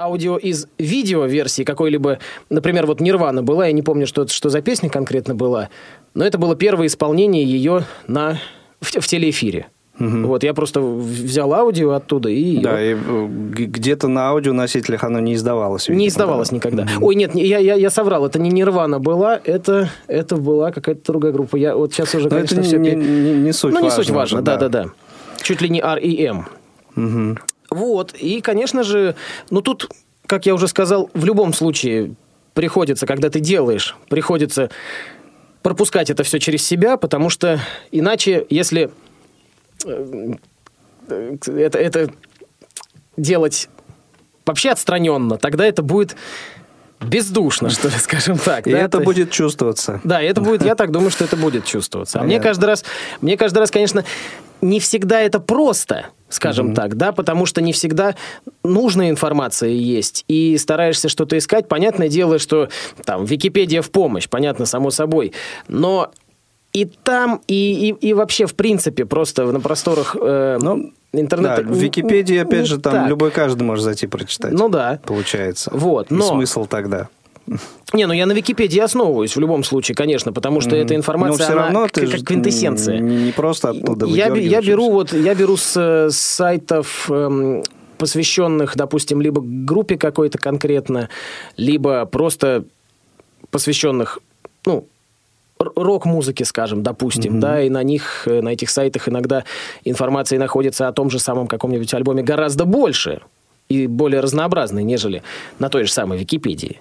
аудио 0.00 0.36
из 0.36 0.66
видео-версии 0.78 1.62
какой-либо, 1.62 2.18
например, 2.48 2.86
вот 2.86 3.00
Нирвана 3.00 3.42
была, 3.42 3.66
я 3.66 3.72
не 3.72 3.82
помню, 3.82 4.06
что, 4.06 4.26
что 4.26 4.48
за 4.48 4.62
песня 4.62 4.88
конкретно 4.88 5.34
была, 5.34 5.68
но 6.14 6.24
это 6.24 6.38
было 6.38 6.56
первое 6.56 6.86
исполнение 6.86 7.44
ее 7.44 7.84
на, 8.06 8.38
в, 8.80 8.90
в 8.90 9.06
телеэфире. 9.06 9.68
Вот, 9.98 10.42
я 10.44 10.54
просто 10.54 10.80
взял 10.80 11.52
аудио 11.52 11.90
оттуда 11.90 12.30
и... 12.30 12.56
Да, 12.56 12.82
и 12.82 12.94
э, 12.94 13.26
где-то 13.28 14.08
на 14.08 14.30
аудионосителях 14.30 15.04
оно 15.04 15.20
не 15.20 15.34
издавалось. 15.34 15.90
Не 15.90 15.94
видимо, 15.94 16.08
издавалось 16.08 16.48
да. 16.48 16.56
никогда. 16.56 16.86
Ой, 17.02 17.14
нет, 17.14 17.34
не- 17.34 17.44
я, 17.44 17.58
я, 17.58 17.74
я 17.74 17.90
соврал, 17.90 18.24
это 18.24 18.38
не 18.38 18.48
Нирвана 18.48 18.98
была, 18.98 19.38
это, 19.44 19.90
это 20.06 20.36
была 20.36 20.72
какая-то 20.72 21.12
другая 21.12 21.32
группа. 21.32 21.56
Я 21.56 21.76
вот 21.76 21.92
сейчас 21.92 22.14
уже, 22.14 22.24
Но 22.24 22.30
конечно, 22.30 22.60
это 22.60 22.62
все... 22.62 22.78
не, 22.78 22.92
не- 22.94 23.34
не 23.34 23.52
суть 23.52 23.74
ну, 23.74 23.80
не 23.80 23.88
важно 23.88 24.02
суть 24.02 24.10
важно, 24.10 24.40
да-да-да. 24.40 24.86
Чуть 25.42 25.60
ли 25.60 25.68
не 25.68 25.82
R 25.82 25.98
и 25.98 26.24
M. 26.24 26.46
Вот, 27.70 28.14
и, 28.14 28.40
конечно 28.40 28.82
же, 28.82 29.14
ну 29.50 29.62
тут, 29.62 29.88
как 30.26 30.46
я 30.46 30.54
уже 30.54 30.68
сказал, 30.68 31.10
в 31.14 31.24
любом 31.24 31.52
случае 31.52 32.14
приходится, 32.54 33.06
когда 33.06 33.30
ты 33.30 33.40
делаешь, 33.40 33.96
приходится 34.08 34.70
пропускать 35.62 36.10
это 36.10 36.24
все 36.24 36.38
через 36.40 36.66
себя, 36.66 36.96
потому 36.96 37.30
что 37.30 37.60
иначе, 37.92 38.44
если 38.50 38.90
э, 39.84 40.32
э, 41.08 41.36
это, 41.46 41.78
это 41.78 42.10
делать 43.16 43.68
вообще 44.46 44.70
отстраненно, 44.70 45.38
тогда 45.38 45.64
это 45.64 45.82
будет 45.82 46.16
бездушно, 47.00 47.70
что 47.70 47.88
ли, 47.88 47.94
скажем 47.98 48.38
так. 48.38 48.66
И 48.66 48.72
да, 48.72 48.78
это 48.78 48.90
то 48.90 48.98
есть- 48.98 49.06
будет 49.06 49.30
чувствоваться. 49.30 50.00
да, 50.04 50.22
и 50.22 50.26
это 50.26 50.40
будет, 50.40 50.62
я 50.64 50.74
так 50.74 50.90
думаю, 50.90 51.10
что 51.10 51.24
это 51.24 51.36
будет 51.36 51.64
чувствоваться. 51.64 52.20
А 52.20 52.22
мне 52.22 52.40
каждый 52.40 52.66
раз, 52.66 52.84
мне 53.20 53.36
каждый 53.36 53.58
раз, 53.58 53.70
конечно, 53.70 54.04
не 54.60 54.78
всегда 54.78 55.20
это 55.20 55.40
просто, 55.40 56.06
скажем 56.28 56.74
так, 56.74 56.96
да, 56.96 57.12
потому 57.12 57.46
что 57.46 57.62
не 57.62 57.72
всегда 57.72 58.14
нужная 58.62 59.08
информация 59.10 59.70
есть, 59.70 60.24
и 60.28 60.58
стараешься 60.58 61.08
что-то 61.08 61.38
искать. 61.38 61.66
Понятное 61.68 62.08
дело, 62.08 62.38
что 62.38 62.68
там 63.04 63.24
Википедия 63.24 63.80
в 63.82 63.90
помощь, 63.90 64.28
понятно, 64.28 64.66
само 64.66 64.90
собой, 64.90 65.32
но 65.68 66.10
и 66.72 66.84
там, 66.84 67.40
и, 67.48 67.88
и, 68.00 68.08
и 68.08 68.14
вообще, 68.14 68.46
в 68.46 68.54
принципе, 68.54 69.04
просто 69.04 69.44
на 69.50 69.60
просторах 69.60 70.16
э, 70.20 70.58
Ну, 70.60 70.92
интернета... 71.12 71.62
Да, 71.64 71.72
в 71.72 71.76
Википедии, 71.76 72.36
опять 72.36 72.66
же, 72.66 72.78
там 72.78 72.92
так. 72.92 73.08
любой 73.08 73.30
каждый 73.30 73.62
может 73.64 73.84
зайти 73.84 74.06
прочитать. 74.06 74.52
Ну 74.52 74.68
да. 74.68 75.00
Получается. 75.04 75.70
Вот, 75.74 76.10
И 76.10 76.14
но- 76.14 76.26
смысл 76.26 76.66
тогда. 76.66 77.08
Не, 77.92 78.06
ну 78.06 78.12
я 78.12 78.26
на 78.26 78.32
Википедии 78.32 78.78
основываюсь 78.78 79.34
в 79.34 79.40
любом 79.40 79.64
случае, 79.64 79.96
конечно, 79.96 80.32
потому 80.32 80.60
что 80.60 80.76
эта 80.76 80.94
информация, 80.94 81.38
Но 81.38 81.44
все 81.44 81.52
она 81.52 81.62
равно 81.64 81.88
ты 81.88 82.06
как 82.06 82.22
квинтэссенция. 82.22 82.98
Не, 83.00 83.32
просто 83.32 83.70
оттуда 83.70 84.06
я, 84.06 84.32
я 84.32 84.62
беру 84.62 84.90
вот 84.92 85.12
я 85.12 85.34
беру 85.34 85.56
с, 85.56 85.74
с 85.76 86.16
сайтов 86.16 87.10
эм, 87.10 87.64
посвященных, 87.98 88.76
допустим, 88.76 89.20
либо 89.20 89.42
группе 89.42 89.96
какой-то 89.96 90.38
конкретно, 90.38 91.08
либо 91.56 92.04
просто 92.06 92.66
посвященных, 93.50 94.20
ну 94.64 94.86
р- 95.60 95.72
рок-музыке, 95.76 96.44
скажем, 96.44 96.82
допустим, 96.82 97.40
да, 97.40 97.62
и 97.62 97.68
на 97.68 97.82
них, 97.82 98.22
э, 98.26 98.40
на 98.40 98.48
этих 98.50 98.70
сайтах 98.70 99.08
иногда 99.08 99.44
информации 99.84 100.36
находится 100.38 100.88
о 100.88 100.92
том 100.92 101.10
же 101.10 101.18
самом 101.18 101.46
каком-нибудь 101.46 101.92
альбоме 101.94 102.22
гораздо 102.22 102.64
больше 102.64 103.20
и 103.68 103.86
более 103.86 104.20
разнообразной, 104.20 104.82
нежели 104.82 105.22
на 105.58 105.68
той 105.68 105.84
же 105.84 105.92
самой 105.92 106.18
Википедии. 106.18 106.80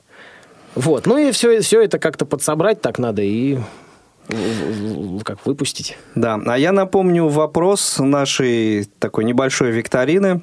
Вот, 0.75 1.05
ну 1.05 1.17
и 1.17 1.31
все, 1.31 1.61
все 1.61 1.81
это 1.83 1.99
как-то 1.99 2.25
подсобрать 2.25 2.81
так 2.81 2.99
надо 2.99 3.21
и 3.21 3.57
как 5.23 5.45
выпустить. 5.45 5.97
Да, 6.15 6.39
а 6.45 6.57
я 6.57 6.71
напомню 6.71 7.27
вопрос 7.27 7.97
нашей 7.99 8.87
такой 8.99 9.25
небольшой 9.25 9.71
викторины. 9.71 10.41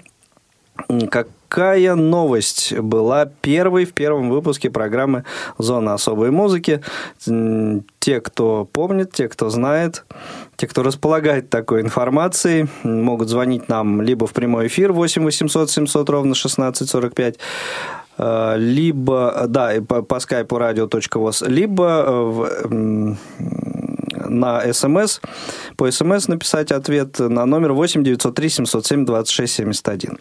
М, 0.88 1.09
Какая 1.48 1.94
новость 1.94 2.76
была 2.76 3.26
первой 3.26 3.85
в 3.85 3.92
первом 3.92 4.30
выпуске 4.30 4.70
программы 4.70 5.24
«Зона 5.59 5.94
особой 5.94 6.30
музыки»? 6.30 6.82
Те, 7.24 8.20
кто 8.20 8.64
помнит, 8.64 9.12
те, 9.12 9.28
кто 9.28 9.48
знает, 9.48 10.04
те, 10.56 10.66
кто 10.66 10.82
располагает 10.82 11.50
такой 11.50 11.80
информацией, 11.80 12.68
могут 12.82 13.28
звонить 13.28 13.68
нам 13.68 14.02
либо 14.02 14.26
в 14.26 14.32
прямой 14.32 14.66
эфир 14.68 14.92
8 14.92 15.24
800 15.24 15.70
700 15.70 16.11
ровно 16.11 16.32
1645, 16.32 17.38
э, 18.18 18.54
либо, 18.59 19.44
да, 19.48 19.72
по, 19.88 20.02
по 20.02 20.20
скайпу 20.20 20.56
radio.voz, 20.56 21.48
либо 21.48 22.04
э, 22.06 22.11
в, 22.11 23.16
на 24.28 24.72
СМС, 24.72 25.20
по 25.76 25.90
СМС 25.90 26.28
написать 26.28 26.72
ответ 26.72 27.18
на 27.18 27.44
номер 27.46 27.72
8 27.72 28.04
903 28.04 28.48
707 28.48 29.04
26 29.04 29.52
71. 29.52 30.18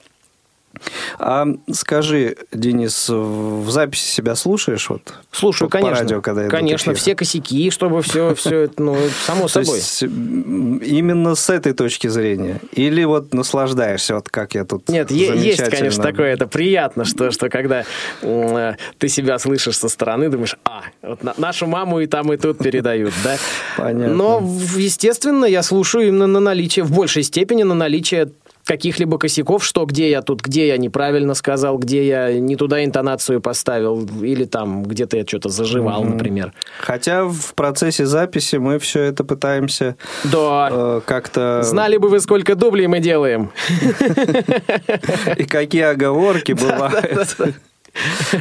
А 1.19 1.47
скажи, 1.71 2.35
Денис, 2.51 3.09
в 3.09 3.69
записи 3.69 4.05
себя 4.05 4.35
слушаешь? 4.35 4.89
Вот, 4.89 5.01
Слушаю, 5.31 5.69
по 5.69 5.77
конечно. 5.79 5.99
радио, 6.01 6.21
когда 6.21 6.47
конечно, 6.47 6.93
все 6.93 7.15
косяки, 7.15 7.69
чтобы 7.71 8.01
все, 8.01 8.33
все 8.35 8.59
это, 8.61 8.81
ну, 8.81 8.97
само 9.25 9.43
То 9.43 9.63
собой. 9.63 9.77
есть, 9.77 10.03
м, 10.03 10.77
именно 10.77 11.35
с 11.35 11.49
этой 11.49 11.73
точки 11.73 12.07
зрения? 12.07 12.59
Или 12.73 13.03
вот 13.03 13.33
наслаждаешься, 13.33 14.15
вот 14.15 14.29
как 14.29 14.55
я 14.55 14.65
тут 14.65 14.89
Нет, 14.89 15.11
е- 15.11 15.17
есть, 15.17 15.33
замечательно- 15.41 15.69
конечно, 15.77 16.03
такое. 16.03 16.33
Это 16.33 16.47
приятно, 16.47 17.05
что, 17.05 17.31
что 17.31 17.49
когда 17.49 17.83
э, 18.21 18.73
ты 18.97 19.07
себя 19.09 19.39
слышишь 19.39 19.77
со 19.77 19.89
стороны, 19.89 20.29
думаешь, 20.29 20.55
а, 20.65 20.83
вот 21.01 21.23
на- 21.23 21.33
нашу 21.37 21.67
маму 21.67 21.99
и 22.01 22.07
там, 22.07 22.31
и 22.33 22.37
тут 22.37 22.57
передают, 22.59 23.13
да? 23.23 23.37
Понятно. 23.77 24.13
Но, 24.15 24.39
естественно, 24.75 25.45
я 25.45 25.63
слушаю 25.63 26.07
именно 26.07 26.27
на 26.27 26.39
наличие, 26.39 26.83
в 26.85 26.91
большей 26.91 27.23
степени 27.23 27.63
на 27.63 27.75
наличие 27.75 28.29
каких-либо 28.65 29.17
косяков, 29.17 29.63
что 29.63 29.85
где 29.85 30.09
я 30.09 30.21
тут, 30.21 30.41
где 30.41 30.67
я 30.67 30.77
неправильно 30.77 31.33
сказал, 31.35 31.77
где 31.77 32.05
я 32.05 32.33
не 32.39 32.55
туда 32.55 32.83
интонацию 32.83 33.39
поставил, 33.41 34.07
или 34.21 34.45
там 34.45 34.83
где-то 34.83 35.17
я 35.17 35.25
что-то 35.25 35.49
заживал, 35.49 36.03
например. 36.03 36.53
Хотя 36.79 37.25
в 37.25 37.53
процессе 37.53 38.05
записи 38.05 38.57
мы 38.57 38.79
все 38.79 39.01
это 39.03 39.23
пытаемся 39.23 39.95
Да. 40.23 40.69
э, 40.71 41.01
как-то... 41.05 41.61
Знали 41.63 41.97
бы 41.97 42.09
вы, 42.09 42.19
сколько 42.19 42.55
дублей 42.55 42.87
мы 42.87 42.99
делаем. 42.99 43.51
И 45.37 45.45
какие 45.45 45.83
оговорки 45.83 46.51
бывают. 46.53 47.37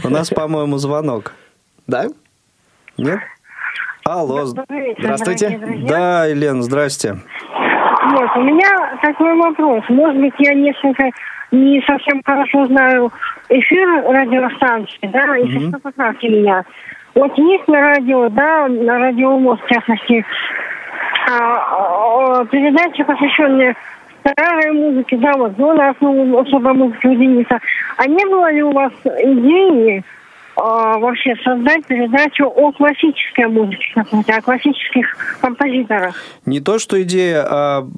У 0.02 0.08
нас, 0.08 0.30
по-моему, 0.30 0.78
звонок. 0.78 1.32
Да? 1.86 2.08
Нет? 2.96 3.20
Алло. 4.04 4.44
Здравствуйте. 4.98 5.60
Да, 5.88 6.26
Елена, 6.26 6.62
здрасте. 6.62 7.22
Вот, 8.11 8.36
у 8.36 8.42
меня 8.42 8.98
такой 9.00 9.34
вопрос. 9.34 9.84
Может 9.88 10.20
быть, 10.20 10.34
я 10.38 10.55
несколько 10.55 11.11
не 11.50 11.82
совсем 11.86 12.22
хорошо 12.24 12.66
знаю 12.66 13.11
эфир 13.48 13.88
радиостанции, 14.07 15.09
да, 15.09 15.36
если 15.36 15.68
что, 15.68 15.78
поправьте 15.78 16.28
меня. 16.28 16.64
Вот 17.14 17.36
есть 17.38 17.66
на 17.68 17.80
радио, 17.80 18.28
да, 18.28 18.68
на 18.68 18.98
радио 18.98 19.38
ВОЗ, 19.38 19.61
в 19.61 19.68
частности, 19.68 20.24
а, 21.30 22.40
а, 22.40 22.44
передачи, 22.46 23.05
посвященные 23.05 23.76
старой 24.20 24.72
музыке, 24.72 25.16
да, 25.16 25.32
вот 25.36 25.57
зона 25.57 25.90
основы 25.90 26.40
особой 26.40 26.74
музыки 26.74 27.07
у 27.07 27.14
Дениса. 27.14 27.59
А 27.96 28.07
не 28.07 28.24
было 28.26 28.50
ли 28.52 28.62
у 28.62 28.72
вас 28.72 28.92
идеи 29.05 30.02
вообще 30.57 31.34
создать 31.44 31.84
передачу 31.86 32.44
о 32.44 32.72
классической 32.72 33.48
музыке, 33.48 34.05
о 34.32 34.40
классических 34.42 35.16
композиторах? 35.40 36.14
Не 36.46 36.61
то, 36.61 36.78
что 36.78 37.00
идея, 37.02 37.46
а 37.48 37.88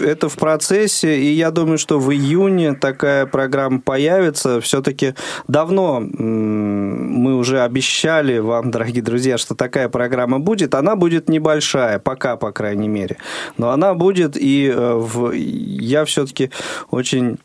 это 0.00 0.28
в 0.28 0.36
процессе, 0.36 1.18
и 1.18 1.26
я 1.32 1.50
думаю, 1.50 1.78
что 1.78 1.98
в 1.98 2.12
июне 2.12 2.74
такая 2.74 3.26
программа 3.26 3.80
появится. 3.80 4.60
Все-таки 4.60 5.14
давно 5.48 6.00
мы 6.00 7.36
уже 7.36 7.60
обещали 7.62 8.38
вам, 8.38 8.70
дорогие 8.70 9.02
друзья, 9.02 9.38
что 9.38 9.54
такая 9.54 9.88
программа 9.88 10.38
будет. 10.40 10.74
Она 10.74 10.96
будет 10.96 11.28
небольшая, 11.28 11.98
пока, 11.98 12.36
по 12.36 12.52
крайней 12.52 12.88
мере. 12.88 13.16
Но 13.56 13.70
она 13.70 13.94
будет, 13.94 14.36
и 14.36 14.70
э, 14.74 14.94
в- 14.94 15.32
я 15.32 16.04
все-таки 16.04 16.50
очень 16.90 17.38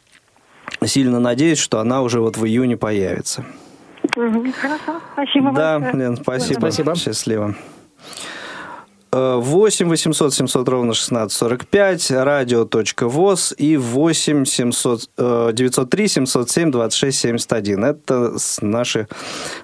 сильно 0.84 1.20
надеюсь, 1.20 1.60
что 1.60 1.80
она 1.80 2.01
уже 2.01 2.20
вот 2.20 2.38
в 2.38 2.45
июне 2.45 2.78
появится. 2.78 3.45
Хорошо, 4.14 5.02
спасибо 5.14 5.52
Да, 5.52 5.80
большое. 5.80 6.04
Лен, 6.04 6.18
спасибо. 6.18 6.60
Спасибо. 6.60 6.95
Счастливо. 6.95 7.56
Э, 9.12 9.38
8 9.38 9.89
800 9.89 10.34
700 10.34 10.70
ровно 10.70 10.91
1645, 10.91 12.12
радио.воз 12.12 13.55
и 13.57 13.76
8 13.76 14.45
700, 14.45 15.10
э, 15.18 15.49
903 15.53 16.07
707 16.07 16.72
26 16.72 17.20
71. 17.20 17.84
Это 17.86 18.34
наши 18.62 19.07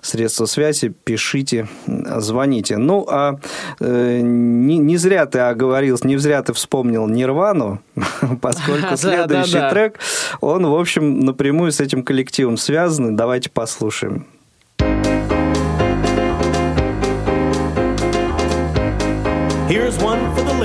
средства 0.01 0.45
связи. 0.45 0.89
Пишите, 1.03 1.67
звоните. 1.85 2.77
Ну, 2.77 3.05
а 3.07 3.39
э, 3.79 4.21
не, 4.21 4.77
не 4.77 4.97
зря 4.97 5.25
ты 5.27 5.39
оговорился, 5.39 6.07
не 6.07 6.17
зря 6.17 6.41
ты 6.41 6.53
вспомнил 6.53 7.07
Нирвану, 7.07 7.81
поскольку 8.41 8.97
следующий 8.97 9.69
трек, 9.69 9.99
он, 10.41 10.65
в 10.65 10.75
общем, 10.75 11.19
напрямую 11.19 11.71
с 11.71 11.79
этим 11.79 12.03
коллективом 12.03 12.57
связан. 12.57 13.15
Давайте 13.15 13.51
послушаем. 13.51 14.25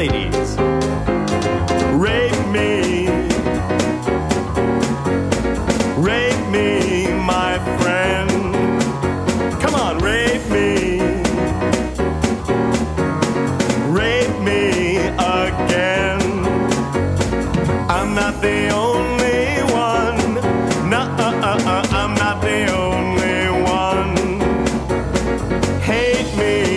ladies. 0.00 0.56
Rape 2.06 2.46
me. 2.48 3.06
Rape 6.08 6.42
me, 6.48 7.12
my 7.32 7.58
friend. 7.78 8.30
Come 9.60 9.74
on, 9.74 9.98
rape 9.98 10.46
me. 10.56 11.02
Rape 14.00 14.36
me 14.48 14.96
again. 15.36 16.22
I'm 17.96 18.14
not 18.14 18.40
the 18.40 18.70
only 18.70 19.60
one. 19.86 20.18
No, 20.88 21.00
uh, 21.00 21.48
uh, 21.50 21.72
uh, 21.74 21.86
I'm 22.00 22.14
not 22.14 22.40
the 22.40 22.72
only 22.72 23.50
one. 23.76 24.16
Hate 25.82 26.34
me. 26.38 26.69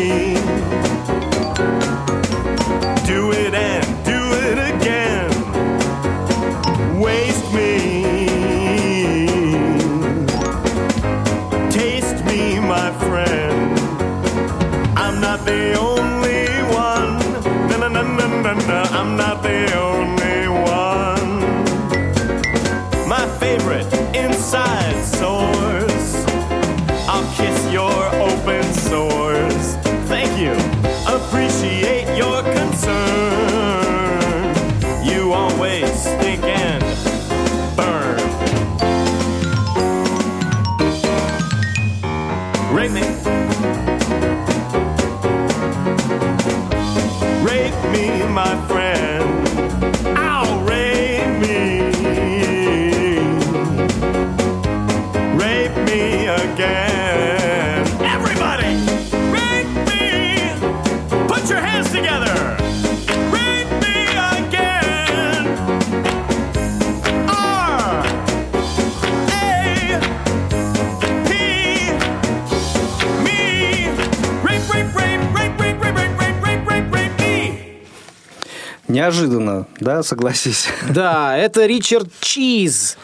Неожиданно, 79.04 79.68
да, 79.82 80.02
согласись. 80.02 80.70
Да, 80.90 81.36
это 81.38 81.66
Ричард 81.66 82.08
Чиз. 82.22 82.98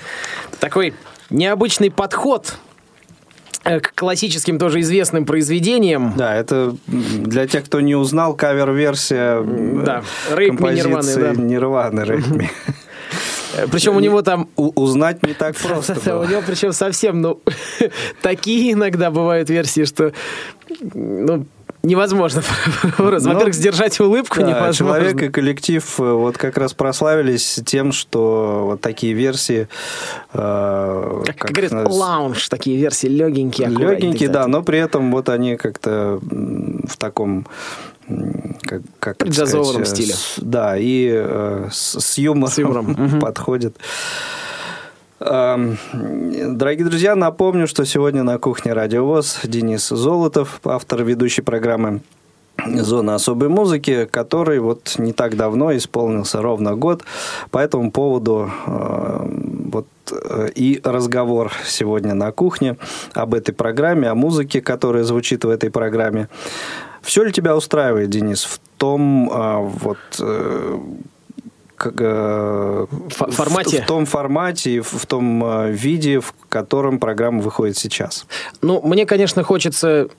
Такой 0.62 0.94
необычный 1.30 1.92
подход 1.92 2.56
э, 3.66 3.82
к 3.82 3.94
классическим 3.96 4.58
тоже 4.60 4.80
известным 4.80 5.26
произведениям. 5.26 6.14
Да, 6.16 6.36
это 6.36 6.74
для 6.88 7.48
тех, 7.48 7.66
кто 7.66 7.82
не 7.82 7.96
узнал, 7.96 8.34
кавер-версия 8.34 9.40
м, 9.42 9.84
Да, 9.84 10.04
композиции 10.34 11.36
Нирваны, 11.36 12.06
да. 12.06 12.14
Э, 13.58 13.68
Причем 13.70 13.98
у 13.98 14.00
него 14.00 14.22
там 14.22 14.48
У- 14.56 14.72
Узнать 14.82 15.22
не 15.26 15.34
так 15.34 15.58
просто 15.62 15.98
Да, 16.06 16.16
У 16.18 16.20
было. 16.22 16.30
него 16.30 16.42
причем 16.48 16.72
совсем, 16.72 17.20
ну, 17.20 17.42
такие 18.22 18.72
иногда 18.72 19.12
бывают 19.12 19.50
версии, 19.50 19.84
что, 19.84 20.14
ну, 20.94 21.46
невозможно. 21.84 22.42
Ну, 22.98 23.12
Во-первых, 23.12 23.54
сдержать 23.54 24.00
улыбку 24.00 24.40
Да, 24.42 24.48
невозможно. 24.48 24.76
человек 24.76 25.22
и 25.24 25.30
коллектив 25.30 26.00
э, 26.00 26.04
вот 26.14 26.38
как 26.38 26.58
раз 26.58 26.74
прославились 26.74 27.60
тем, 27.66 27.92
что 27.92 28.64
вот 28.66 28.82
такие 28.82 29.14
версии... 29.14 29.68
э, 30.34 31.22
Как, 31.26 31.38
как 31.38 31.52
говорят, 31.52 31.72
нас- 31.72 31.94
лаунж, 31.94 32.50
такие 32.50 32.78
версии 32.78 33.08
легенькие. 33.08 33.68
Легенькие, 33.70 34.30
да, 34.30 34.48
но 34.48 34.62
при 34.64 34.80
этом 34.80 35.12
вот 35.12 35.30
они 35.30 35.56
как-то 35.56 36.20
в 36.22 36.98
таком 36.98 37.48
как, 38.64 38.82
как 39.00 39.18
Преджазованном 39.18 39.86
сказать, 39.86 40.00
э, 40.00 40.04
стиле. 40.04 40.14
с- 40.16 40.34
да, 40.38 40.78
и 40.78 41.10
э, 41.14 41.68
с, 41.72 42.00
с 42.00 42.18
юмором, 42.18 42.52
С 42.54 42.58
юмором, 42.58 43.20
подходит. 43.22 43.76
Эм, 43.78 43.84
Дорогие 45.20 46.86
друзья, 46.86 47.14
напомню, 47.14 47.68
что 47.68 47.84
сегодня 47.84 48.24
на 48.24 48.38
кухне 48.38 48.72
Радио 48.72 49.06
ВОЗ 49.06 49.42
Денис 49.44 49.86
Золотов, 49.90 50.62
автор 50.64 51.04
ведущей 51.04 51.42
программы 51.42 52.00
«Зона 52.66 53.16
особой 53.16 53.50
музыки», 53.50 54.08
который 54.10 54.60
вот 54.60 54.96
не 54.98 55.12
так 55.12 55.36
давно 55.36 55.76
исполнился 55.76 56.42
ровно 56.42 56.78
год. 56.78 57.04
По 57.52 57.58
этому 57.58 57.92
поводу 57.92 58.50
э, 58.66 59.30
вот 59.74 59.88
э, 60.10 60.52
и 60.56 60.80
разговор 60.86 61.52
сегодня 61.66 62.14
на 62.14 62.32
кухне 62.32 62.78
об 63.14 63.34
этой 63.34 63.52
программе, 63.52 64.08
о 64.10 64.16
музыке, 64.16 64.62
которая 64.62 65.04
звучит 65.04 65.44
в 65.44 65.50
этой 65.50 65.70
программе. 65.70 66.30
Все 67.02 67.24
ли 67.24 67.34
тебя 67.34 67.58
устраивает, 67.58 68.10
Денис, 68.10 68.46
в 68.46 68.62
том 68.78 69.30
э, 69.30 69.70
вот 69.82 69.98
э, 71.86 71.90
как, 71.92 71.94
э, 72.02 72.86
Фо- 73.10 73.32
в- 73.32 73.36
формате? 73.36 73.82
В, 73.82 73.86
том 73.86 74.06
формате 74.06 74.72
и 74.72 74.80
в, 74.80 75.06
том 75.06 75.72
виде, 75.72 76.20
в 76.20 76.34
котором 76.50 77.00
программа 77.00 77.42
выходит 77.42 77.78
сейчас. 77.78 78.26
Ну, 78.62 78.82
мне, 78.84 79.06
конечно, 79.06 79.44
хочется... 79.44 80.10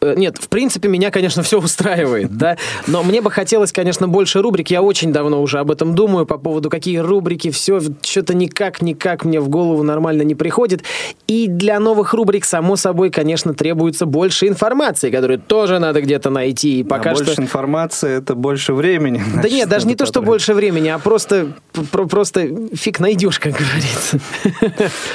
э, 0.00 0.14
Нет, 0.16 0.38
в 0.38 0.48
принципе, 0.48 0.88
меня, 0.88 1.10
конечно, 1.10 1.42
все 1.42 1.58
устраивает, 1.58 2.36
да, 2.36 2.56
но 2.86 3.02
мне 3.02 3.20
бы 3.20 3.30
хотелось, 3.30 3.72
конечно, 3.72 4.08
больше 4.08 4.40
рубрик. 4.42 4.70
Я 4.70 4.82
очень 4.82 5.12
давно 5.12 5.40
уже 5.42 5.58
об 5.58 5.70
этом 5.70 5.94
думаю 5.94 6.26
по 6.26 6.38
поводу, 6.38 6.70
какие 6.70 6.98
рубрики, 6.98 7.50
все, 7.50 7.80
что-то 8.02 8.34
никак-никак 8.34 9.24
мне 9.24 9.40
в 9.40 9.48
голову 9.48 9.82
нормально 9.82 10.22
не 10.22 10.34
приходит. 10.34 10.82
И 11.26 11.46
для 11.48 11.80
новых 11.80 12.14
рубрик, 12.14 12.44
само 12.44 12.76
собой, 12.76 13.10
конечно, 13.10 13.54
требуется 13.54 14.06
больше 14.06 14.48
информации, 14.48 15.10
которую 15.10 15.38
тоже 15.40 15.78
надо 15.78 16.00
где-то 16.00 16.30
найти. 16.30 16.80
И 16.80 16.84
пока 16.84 17.10
а 17.10 17.14
что... 17.14 17.24
больше 17.24 17.40
информации 17.42 18.18
это 18.18 18.34
больше 18.34 18.72
времени. 18.74 19.18
Да 19.18 19.40
значит, 19.40 19.52
нет, 19.52 19.68
даже 19.68 19.86
не 19.86 19.94
то, 19.94 20.06
что 20.06 20.22
больше 20.22 20.54
времени, 20.54 20.88
а 20.88 20.98
просто, 20.98 21.52
про- 21.90 22.06
просто 22.06 22.48
фиг 22.74 23.00
найдешь, 23.00 23.38
как 23.38 23.54
говорится. 23.54 24.18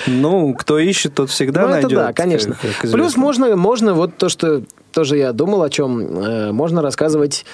Ну, 0.08 0.54
кто 0.54 0.80
ищет, 0.80 1.14
тот 1.16 1.30
всегда 1.30 1.64
Ну, 1.64 1.70
найдет. 1.70 1.92
это 1.92 2.02
да, 2.08 2.14
конечно. 2.14 2.58
Плюс 2.82 3.16
можно, 3.16 3.56
можно 3.56 3.94
вот 3.94 4.18
то, 4.18 4.30
что 4.30 4.64
тоже 4.92 5.18
я 5.18 5.34
думал 5.34 5.64
о 5.64 5.70
чем, 5.70 6.00
э, 6.02 6.52
можно 6.52 6.82
рассказывать 6.82 7.46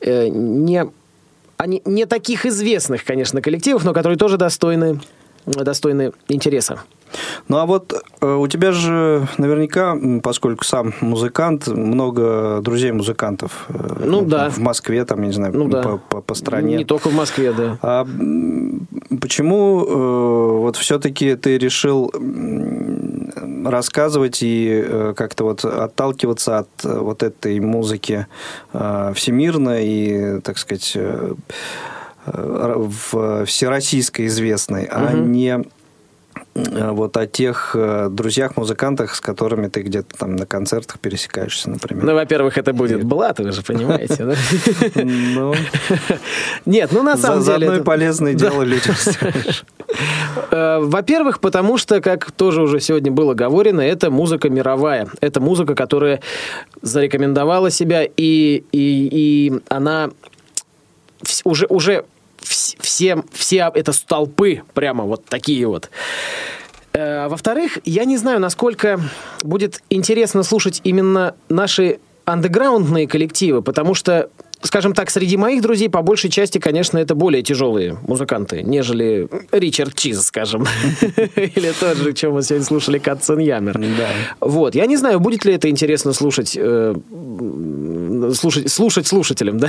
э, 0.00 0.28
не 0.28 0.84
о 1.56 1.66
не, 1.66 1.80
не 1.84 2.06
таких 2.06 2.44
известных, 2.46 3.04
конечно, 3.04 3.40
коллективах, 3.40 3.84
но 3.84 3.92
которые 3.92 4.18
тоже 4.18 4.36
достойны, 4.36 5.00
достойны 5.46 6.10
интереса. 6.28 6.82
Ну 7.46 7.58
а 7.58 7.66
вот 7.66 7.92
э, 8.22 8.34
у 8.34 8.46
тебя 8.48 8.72
же 8.72 9.28
наверняка, 9.38 9.94
поскольку 10.22 10.64
сам 10.64 10.92
музыкант, 11.00 11.68
много 11.68 12.60
друзей 12.62 12.90
музыкантов. 12.90 13.66
э, 13.68 14.04
Ну, 14.06 14.22
да. 14.22 14.48
В 14.50 14.58
Москве, 14.58 15.04
там, 15.04 15.20
я 15.20 15.26
не 15.28 15.32
знаю, 15.34 15.52
Ну 15.54 15.68
да. 15.68 15.82
по, 15.82 15.98
по- 15.98 16.20
по 16.22 16.34
стране. 16.34 16.78
Не 16.78 16.84
только 16.84 17.10
в 17.10 17.14
Москве, 17.14 17.52
да. 17.52 17.78
А 17.82 18.06
почему 19.20 19.84
э, 19.86 20.58
вот 20.62 20.76
все-таки 20.76 21.36
ты 21.36 21.58
решил 21.58 22.10
рассказывать 23.36 24.42
и 24.42 24.82
э, 24.84 25.14
как-то 25.16 25.44
вот 25.44 25.64
отталкиваться 25.64 26.58
от 26.58 26.68
э, 26.84 26.98
вот 26.98 27.22
этой 27.22 27.60
музыки 27.60 28.26
э, 28.72 29.12
всемирно 29.14 29.80
и, 29.82 30.40
так 30.40 30.58
сказать, 30.58 30.96
всероссийско 33.46 34.26
известной, 34.26 34.84
угу. 34.84 34.92
а 34.94 35.12
не 35.12 35.64
вот 36.54 37.16
о 37.16 37.26
тех 37.26 37.74
э, 37.74 38.08
друзьях-музыкантах, 38.10 39.14
с 39.14 39.20
которыми 39.20 39.68
ты 39.68 39.80
где-то 39.82 40.18
там 40.18 40.36
на 40.36 40.44
концертах 40.44 40.98
пересекаешься, 40.98 41.70
например. 41.70 42.04
Ну, 42.04 42.14
во-первых, 42.14 42.58
это 42.58 42.74
будет 42.74 43.04
блат, 43.04 43.38
вы 43.38 43.52
же 43.52 43.62
понимаете, 43.62 44.24
да? 44.24 44.34
Ну, 45.02 45.54
Нет, 46.66 46.90
ну 46.92 47.02
на 47.02 47.16
самом 47.16 47.42
деле... 47.42 47.58
заодно 47.58 47.72
и 47.72 47.76
это- 47.76 47.84
полезное 47.84 48.34
дело 48.34 48.62
людям. 48.62 48.94
Э, 50.50 50.78
Во-первых, 50.80 51.40
потому 51.40 51.76
что, 51.76 52.00
как 52.00 52.30
тоже 52.32 52.62
уже 52.62 52.80
сегодня 52.80 53.10
было 53.12 53.34
говорено, 53.34 53.80
это 53.80 54.10
музыка 54.10 54.48
мировая. 54.48 55.08
Это 55.20 55.40
музыка, 55.40 55.74
которая 55.74 56.20
зарекомендовала 56.80 57.70
себя, 57.70 58.04
и, 58.04 58.10
и, 58.16 58.64
и 58.72 59.52
она 59.68 60.10
уже, 61.44 61.66
уже 61.66 62.04
все, 62.42 63.24
все 63.32 63.70
это 63.74 63.92
столпы 63.92 64.62
прямо 64.74 65.04
вот 65.04 65.24
такие 65.26 65.66
вот. 65.66 65.90
Э, 66.92 67.28
Во-вторых, 67.28 67.78
я 67.84 68.04
не 68.04 68.16
знаю, 68.16 68.40
насколько 68.40 69.00
будет 69.42 69.82
интересно 69.90 70.42
слушать 70.42 70.80
именно 70.84 71.34
наши 71.48 72.00
андеграундные 72.24 73.08
коллективы, 73.08 73.62
потому 73.62 73.94
что, 73.94 74.30
скажем 74.62 74.94
так, 74.94 75.10
среди 75.10 75.36
моих 75.36 75.62
друзей 75.62 75.88
по 75.88 76.02
большей 76.02 76.30
части, 76.30 76.58
конечно, 76.58 76.98
это 76.98 77.14
более 77.14 77.42
тяжелые 77.42 77.98
музыканты, 78.06 78.62
нежели 78.62 79.28
Ричард 79.50 79.94
Чиз, 79.94 80.22
скажем, 80.26 80.66
или 81.36 81.72
тот 81.78 81.96
же, 81.96 82.12
чем 82.12 82.32
мы 82.32 82.42
сегодня 82.42 82.64
слушали, 82.64 82.98
Катцен 82.98 83.38
Ямер. 83.38 83.80
Вот, 84.40 84.74
я 84.74 84.86
не 84.86 84.96
знаю, 84.96 85.20
будет 85.20 85.44
ли 85.44 85.54
это 85.54 85.68
интересно 85.68 86.12
слушать 86.12 86.56
э, 86.58 86.94
слушать, 88.34 88.70
слушать 88.70 89.06
слушателям, 89.06 89.58
да? 89.58 89.68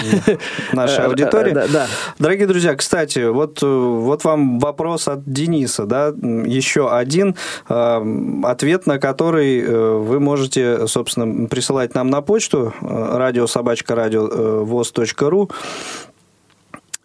нашей 0.74 1.00
Э, 1.00 1.02
э, 1.02 1.06
аудитории. 1.06 1.52
Да, 1.52 1.68
да. 1.68 1.88
Дорогие 2.20 2.48
друзья, 2.48 2.76
кстати, 2.76 3.30
вот, 3.30 3.62
э, 3.62 3.66
вот 3.66 4.24
вам 4.24 4.60
вопрос 4.60 5.08
от 5.08 5.24
Дениса, 5.26 5.86
да, 5.86 6.08
еще 6.08 6.92
один, 6.92 7.36
э, 7.70 8.44
ответ 8.44 8.88
на 8.88 9.00
который 9.00 9.62
э, 9.62 9.98
вы 9.98 10.20
можете, 10.20 10.88
собственно, 10.88 11.48
присылать 11.48 11.96
нам 11.96 12.10
на 12.10 12.22
почту 12.22 12.74
э, 12.82 13.18
радиособачка.радиовоз.ру. 13.18 14.83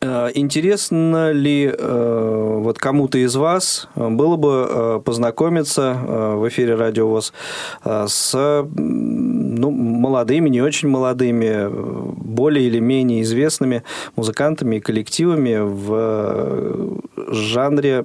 Э, 0.00 0.30
Интересно 0.34 1.32
ли 1.32 1.66
э, 1.66 2.58
вот 2.60 2.78
кому-то 2.78 3.18
из 3.18 3.34
вас 3.34 3.88
э, 3.96 4.08
было 4.08 4.36
бы 4.36 5.02
познакомиться 5.04 5.94
в 6.36 6.48
эфире 6.48 6.76
Радио 6.76 7.08
ВОЗ 7.08 7.32
с 7.84 8.64
ну, 8.74 9.70
молодыми, 9.70 10.48
не 10.48 10.62
очень 10.62 10.88
молодыми, 10.88 11.68
более 11.68 12.66
или 12.66 12.78
менее 12.78 13.22
известными 13.22 13.82
музыкантами 14.14 14.76
и 14.76 14.80
коллективами 14.80 15.58
в 15.58 17.00
жанре 17.16 18.04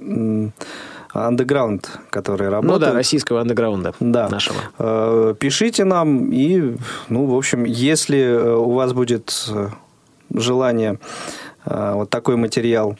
андеграунд, 1.14 1.98
которые 2.10 2.50
Ну 2.50 2.56
работают. 2.56 2.80
да, 2.82 2.92
российского 2.92 3.40
андеграунда 3.40 3.94
Да. 4.00 4.28
нашего. 4.28 4.56
Э, 4.78 5.34
Пишите 5.38 5.84
нам, 5.84 6.30
и, 6.32 6.76
ну, 7.08 7.26
в 7.26 7.36
общем, 7.36 7.64
если 7.64 8.18
э, 8.20 8.54
у 8.54 8.72
вас 8.72 8.92
будет 8.92 9.46
э, 9.50 9.68
желание 10.34 10.98
вот 11.66 12.10
такой 12.10 12.36
материал 12.36 12.98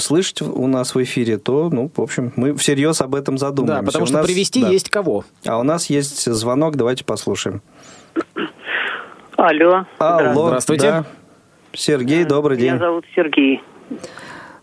слышать 0.00 0.42
у 0.42 0.66
нас 0.66 0.94
в 0.94 1.02
эфире, 1.02 1.36
то, 1.38 1.68
ну, 1.70 1.90
в 1.94 2.00
общем, 2.00 2.32
мы 2.36 2.54
всерьез 2.56 3.00
об 3.00 3.14
этом 3.14 3.38
задумаемся. 3.38 3.82
Да, 3.82 3.86
потому 3.86 4.02
У 4.04 4.06
что 4.06 4.16
нас- 4.16 4.26
привести 4.26 4.62
да. 4.62 4.68
есть 4.70 4.88
кого. 4.90 5.24
А 5.44 5.58
у 5.58 5.62
нас 5.62 5.88
есть 5.90 6.24
звонок, 6.32 6.76
давайте 6.76 7.04
послушаем. 7.04 7.60
Алло. 9.36 9.84
Алло, 9.98 10.46
Здравствуйте. 10.48 10.82
да. 10.90 11.04
Сергей, 11.74 12.24
добрый 12.24 12.56
день. 12.56 12.70
Меня 12.72 12.78
зовут 12.78 13.04
Сергей. 13.14 13.62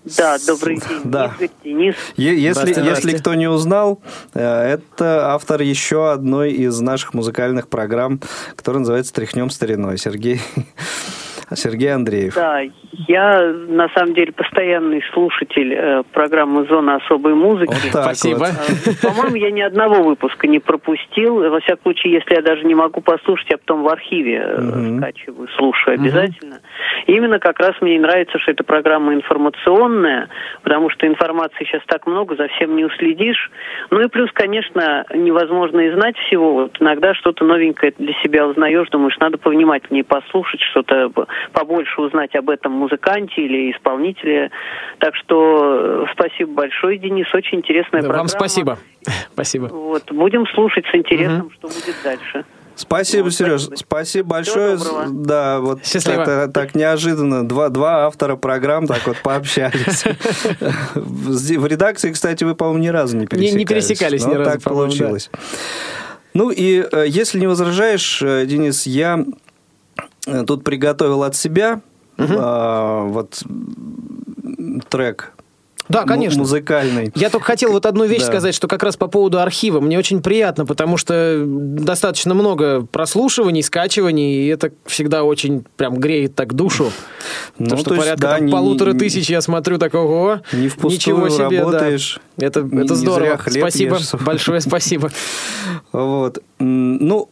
Да, 0.05 0.37
добрый 0.45 0.77
день. 0.77 1.01
Да. 1.05 1.33
Игорь, 1.37 1.49
Денис. 1.63 1.95
Если, 2.17 2.83
если 2.83 3.17
кто 3.17 3.33
не 3.35 3.47
узнал, 3.47 4.01
э, 4.33 4.41
это 4.41 5.33
автор 5.33 5.61
еще 5.61 6.11
одной 6.11 6.51
из 6.51 6.79
наших 6.81 7.13
музыкальных 7.13 7.69
программ, 7.69 8.19
которая 8.55 8.79
называется 8.79 9.13
«Тряхнем 9.13 9.49
стариной». 9.49 9.97
Сергей, 9.97 10.41
Сергей 11.55 11.93
Андреев. 11.93 12.35
Да, 12.35 12.61
я 13.07 13.53
на 13.67 13.89
самом 13.89 14.13
деле 14.13 14.31
постоянный 14.31 15.03
слушатель 15.13 15.73
э, 15.73 16.03
программы 16.11 16.65
«Зона 16.65 16.95
особой 16.95 17.33
музыки». 17.33 17.73
Вот 17.73 17.91
так 17.91 18.03
Спасибо. 18.03 18.47
вот. 18.85 19.01
По-моему, 19.01 19.35
я 19.35 19.51
ни 19.51 19.61
одного 19.61 20.03
выпуска 20.03 20.47
не 20.47 20.59
пропустил. 20.59 21.49
Во 21.49 21.59
всяком 21.59 21.83
случае, 21.83 22.13
если 22.13 22.35
я 22.35 22.41
даже 22.41 22.63
не 22.63 22.75
могу 22.75 23.01
послушать, 23.01 23.47
я 23.49 23.57
потом 23.57 23.83
в 23.83 23.87
архиве 23.87 24.43
э, 24.45 24.97
скачиваю, 24.97 25.47
слушаю 25.57 25.95
обязательно. 25.95 26.59
И 27.07 27.13
именно 27.13 27.39
как 27.39 27.59
раз 27.59 27.73
мне 27.81 27.99
нравится, 27.99 28.39
что 28.39 28.51
эта 28.51 28.63
программа 28.63 29.13
информационная, 29.13 30.29
потому 30.61 30.89
что 30.89 31.07
информации 31.07 31.65
сейчас 31.65 31.81
так 31.87 32.07
много, 32.07 32.35
за 32.35 32.47
всем 32.49 32.75
не 32.75 32.85
уследишь. 32.85 33.51
Ну 33.89 34.01
и 34.01 34.07
плюс, 34.07 34.29
конечно, 34.33 35.05
невозможно 35.13 35.81
и 35.81 35.91
знать 35.91 36.17
всего. 36.17 36.53
Вот 36.53 36.77
иногда 36.79 37.13
что-то 37.13 37.43
новенькое 37.45 37.93
для 37.97 38.13
себя 38.23 38.47
узнаешь, 38.47 38.89
думаешь, 38.89 39.17
надо 39.19 39.37
повнимательнее 39.37 40.03
послушать, 40.03 40.61
что-то 40.61 41.11
побольше 41.51 42.01
узнать 42.01 42.35
об 42.35 42.49
этом 42.49 42.71
музыканте 42.71 43.41
или 43.41 43.71
исполнителе. 43.71 44.51
Так 44.99 45.15
что 45.15 46.05
э, 46.05 46.05
спасибо 46.13 46.53
большое, 46.53 46.97
Денис, 46.97 47.27
очень 47.33 47.57
интересная 47.59 48.01
Да, 48.01 48.07
программа. 48.07 48.19
Вам 48.19 48.27
спасибо. 48.29 48.77
Спасибо. 49.33 49.65
Вот, 49.65 50.09
будем 50.11 50.45
слушать 50.47 50.85
с 50.91 50.95
интересом, 50.95 51.51
что 51.51 51.67
будет 51.67 51.95
дальше. 52.03 52.45
Спасибо, 52.75 53.25
Вот, 53.25 53.33
Сереж. 53.33 53.61
спасибо. 53.63 53.77
Спасибо 53.85 54.29
большое. 54.29 54.77
Да, 55.11 55.59
вот 55.59 55.85
Счастливо. 55.85 56.21
это 56.21 56.47
так 56.51 56.73
неожиданно. 56.73 57.47
Два, 57.47 57.69
два 57.69 58.07
автора 58.07 58.35
программ 58.35 58.87
так 58.87 59.05
вот 59.05 59.17
пообщались. 59.21 60.05
В 60.95 61.67
редакции, 61.67 62.11
кстати, 62.11 62.43
вы, 62.43 62.55
по-моему, 62.55 62.79
ни 62.83 62.87
разу 62.87 63.15
не 63.17 63.21
Не- 63.23 63.27
пересекались. 63.27 63.55
не 63.59 63.65
пересекались 63.65 64.25
ни 64.25 64.31
Но 64.33 64.39
разу, 64.39 64.51
так 64.51 64.61
получилось. 64.63 65.29
Ну 66.33 66.49
и 66.49 66.83
э, 66.91 67.05
если 67.07 67.39
не 67.39 67.45
возражаешь, 67.47 68.21
э, 68.23 68.45
Денис, 68.47 68.87
я 68.87 69.23
тут 70.47 70.63
приготовил 70.63 71.23
от 71.23 71.35
себя 71.35 71.81
э, 72.17 73.05
вот 73.07 73.41
м, 73.45 74.81
трек 74.89 75.33
Да, 75.89 76.03
конечно. 76.03 76.39
музыкальный. 76.39 77.11
Я 77.15 77.29
только 77.29 77.45
хотел 77.45 77.73
вот 77.73 77.85
одну 77.85 78.05
вещь 78.05 78.21
Да. 78.21 78.27
сказать, 78.27 78.55
что 78.55 78.67
как 78.69 78.83
раз 78.83 78.95
по 78.95 79.07
поводу 79.07 79.39
архива. 79.41 79.81
Мне 79.81 79.97
очень 79.99 80.21
приятно, 80.21 80.65
потому 80.65 80.95
что 80.95 81.43
достаточно 81.45 82.33
много 82.33 82.85
прослушиваний, 82.85 83.61
скачиваний, 83.63 84.45
и 84.45 84.47
это 84.47 84.71
всегда 84.85 85.23
очень 85.23 85.65
прям 85.75 85.95
греет 85.97 86.35
так 86.35 86.53
душу. 86.53 86.91
Ну, 87.59 87.67
то, 87.67 87.77
что 87.77 87.89
то 87.91 87.95
порядка 87.97 88.21
да, 88.21 88.35
там 88.37 88.45
не- 88.45 88.51
полутора 88.51 88.93
не- 88.93 88.99
тысяч 88.99 89.29
я 89.29 89.41
смотрю 89.41 89.77
такого. 89.77 90.41
Не 90.53 90.67
Ничего 90.67 91.27
себе, 91.29 91.49
да. 91.49 91.65
работаешь. 91.65 92.19
Это, 92.37 92.61
Не- 92.61 92.83
это 92.85 92.93
не 92.93 92.99
здорово. 92.99 93.37
хлеб 93.37 93.63
спасибо. 93.63 93.97
ешь. 93.97 94.13
Большое 94.21 94.61
спасибо. 94.61 95.11
Вот. 95.91 96.39
Ну, 96.59 97.29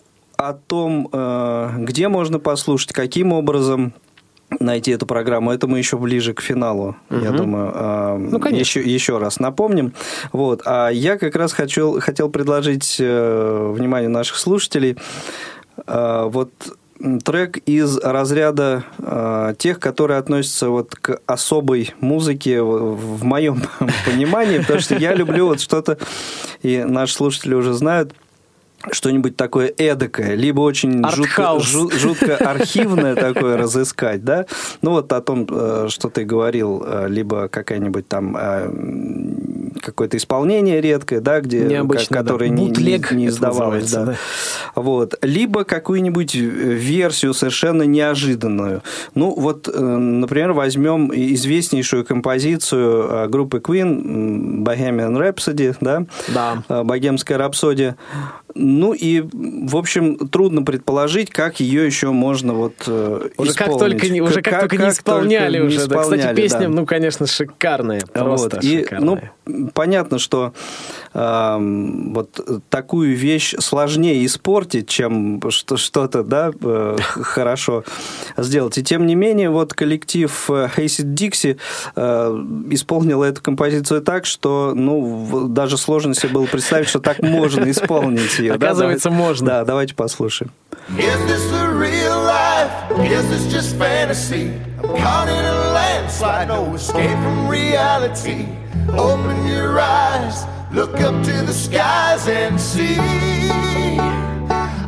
о 0.47 0.53
том, 0.53 1.09
э, 1.11 1.69
где 1.79 2.07
можно 2.07 2.39
послушать, 2.39 2.93
каким 2.93 3.33
образом 3.33 3.93
найти 4.59 4.91
эту 4.91 5.05
программу, 5.05 5.51
это 5.51 5.67
мы 5.67 5.77
еще 5.77 5.97
ближе 5.97 6.33
к 6.33 6.41
финалу, 6.41 6.97
я 7.09 7.31
думаю. 7.31 7.71
э, 7.73 8.17
Ну, 8.17 8.39
конечно. 8.39 8.59
Еще, 8.59 8.81
еще 8.81 9.17
раз 9.17 9.39
напомним. 9.39 9.93
Вот. 10.33 10.61
А 10.65 10.89
я 10.89 11.17
как 11.17 11.35
раз 11.35 11.53
хочу, 11.53 11.99
хотел 12.01 12.29
предложить 12.29 12.97
э, 12.99 13.71
вниманию 13.73 14.09
наших 14.09 14.35
слушателей 14.37 14.97
э, 15.87 16.23
вот 16.29 16.51
трек 17.23 17.57
из 17.65 17.97
разряда 17.97 18.83
э, 18.99 19.53
тех, 19.57 19.79
которые 19.79 20.17
относятся 20.19 20.69
вот 20.69 20.95
к 20.95 21.19
особой 21.25 21.93
музыке 21.99 22.61
в, 22.61 22.95
в 23.17 23.23
моем 23.23 23.61
понимании, 24.05 24.59
потому 24.59 24.79
что 24.81 24.95
я 24.95 25.15
люблю 25.15 25.47
вот 25.47 25.61
что-то, 25.61 25.97
и 26.61 26.83
наши 26.83 27.13
слушатели 27.15 27.55
уже 27.55 27.73
знают, 27.73 28.13
что-нибудь 28.91 29.35
такое 29.37 29.71
эдакое, 29.77 30.33
либо 30.35 30.61
очень 30.61 31.03
жутко, 31.09 31.21
Артхаус. 31.57 31.63
жу- 31.75 31.91
жутко 31.97 32.35
архивное 32.37 33.15
такое 33.15 33.57
разыскать, 33.57 34.23
да? 34.23 34.45
Ну, 34.81 34.91
вот 34.91 35.11
о 35.13 35.21
том, 35.21 35.45
э, 35.49 35.87
что 35.89 36.09
ты 36.09 36.23
говорил, 36.23 36.83
э, 36.85 37.07
либо 37.07 37.47
какая-нибудь 37.47 38.07
там 38.07 38.35
э, 38.39 38.71
какое-то 39.81 40.17
исполнение 40.17 40.81
редкое, 40.81 41.19
да, 41.21 41.41
где, 41.41 41.61
Необычно, 41.65 42.17
которое 42.17 42.49
да. 42.49 42.55
не, 42.55 42.67
не- 42.69 43.15
не 43.15 43.27
издавалось, 43.27 43.83
называется, 43.83 44.17
да. 44.75 44.81
Вот. 44.81 45.15
Либо 45.21 45.63
какую-нибудь 45.63 46.33
версию 46.35 47.33
совершенно 47.33 47.83
неожиданную. 47.83 48.81
Ну, 49.15 49.33
вот, 49.37 49.67
например, 49.73 50.53
возьмем 50.53 51.11
известнейшую 51.13 52.05
композицию 52.05 53.29
группы 53.29 53.59
Queen 53.59 54.63
Bohemian 54.63 55.17
Rhapsody, 55.17 55.75
да? 55.81 56.05
Да. 56.33 56.83
богемская 56.83 57.37
рапсодия. 57.37 57.95
Ну 58.55 58.93
и, 58.93 59.21
в 59.31 59.75
общем, 59.77 60.17
трудно 60.17 60.63
предположить, 60.63 61.29
как 61.29 61.59
ее 61.59 61.85
еще 61.85 62.11
можно 62.11 62.53
вот 62.53 62.73
э, 62.87 63.29
Уже 63.37 63.53
как 63.53 63.77
только, 63.77 64.09
не- 64.09 64.21
уже 64.21 64.41
как, 64.41 64.61
только 64.61 64.77
не 64.77 64.89
исполняли 64.89 65.57
только 65.59 65.69
не 65.71 65.77
уже. 65.77 65.87
да. 65.87 66.01
Кстати, 66.01 66.19
исполняли, 66.19 66.35
песня, 66.35 66.59
да. 66.61 66.67
ну, 66.69 66.85
конечно, 66.85 67.27
шикарная. 67.27 68.01
Просто 68.13 68.55
Вот. 68.57 68.63
И, 68.63 68.79
шикарная. 68.79 69.31
ну, 69.45 69.69
понятно, 69.73 70.19
что 70.19 70.53
эм, 71.13 72.13
вот 72.13 72.61
такую 72.69 73.15
вещь 73.15 73.55
сложнее 73.59 74.25
испортить, 74.25 74.87
чем 74.87 75.41
что- 75.49 75.77
что-то, 75.77 76.23
да, 76.23 76.51
э, 76.61 76.97
хорошо 77.01 77.83
сделать. 78.37 78.77
И 78.77 78.83
тем 78.83 79.05
не 79.05 79.15
менее, 79.15 79.49
вот 79.49 79.73
коллектив 79.73 80.49
э, 80.49 80.69
Acid 80.77 81.13
Dixie 81.13 81.57
э, 81.95 82.45
исполнил 82.71 83.23
эту 83.23 83.41
композицию 83.41 84.01
так, 84.01 84.25
что, 84.25 84.73
ну, 84.75 85.47
даже 85.47 85.77
сложно 85.77 86.13
себе 86.13 86.29
было 86.29 86.45
представить, 86.45 86.87
что 86.87 86.99
так 86.99 87.19
можно 87.19 87.69
исполнить 87.69 88.40
ее. 88.41 88.57
да. 88.57 88.65
Оказывается, 88.67 89.09
Давай- 89.09 89.23
можно. 89.25 89.45
Да, 89.47 89.65
давайте 89.65 89.95
послушаем. 89.95 90.51
Is 90.97 91.25
this 91.27 91.49
the 91.51 91.67
real 91.73 92.23
life? 92.25 92.71
Is 93.05 93.23
this 93.29 93.47
just 93.51 93.77
fantasy? 93.77 94.51
I'm 94.83 94.89
caught 95.01 95.27
in 95.29 95.45
a 95.45 95.71
landslide, 95.73 96.47
no 96.49 96.73
escape 96.75 97.17
from 97.23 97.47
reality. 97.49 98.45
Open 98.97 99.47
your 99.47 99.79
eyes, 99.79 100.45
look 100.73 100.99
up 101.01 101.23
to 101.23 101.45
the 101.45 101.53
skies 101.53 102.27
and 102.27 102.59
see. 102.59 102.97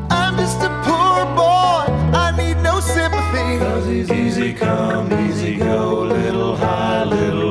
I'm 0.09 0.35
just 0.37 0.61
a 0.61 0.69
poor 0.83 1.25
boy, 1.35 1.85
I 2.17 2.33
need 2.37 2.57
no 2.63 2.79
sympathy. 2.79 3.59
Cause 3.59 3.85
he's 3.85 4.11
easy 4.11 4.53
come, 4.53 5.11
easy 5.29 5.55
go, 5.57 6.01
little 6.01 6.55
high, 6.55 7.03
little 7.03 7.42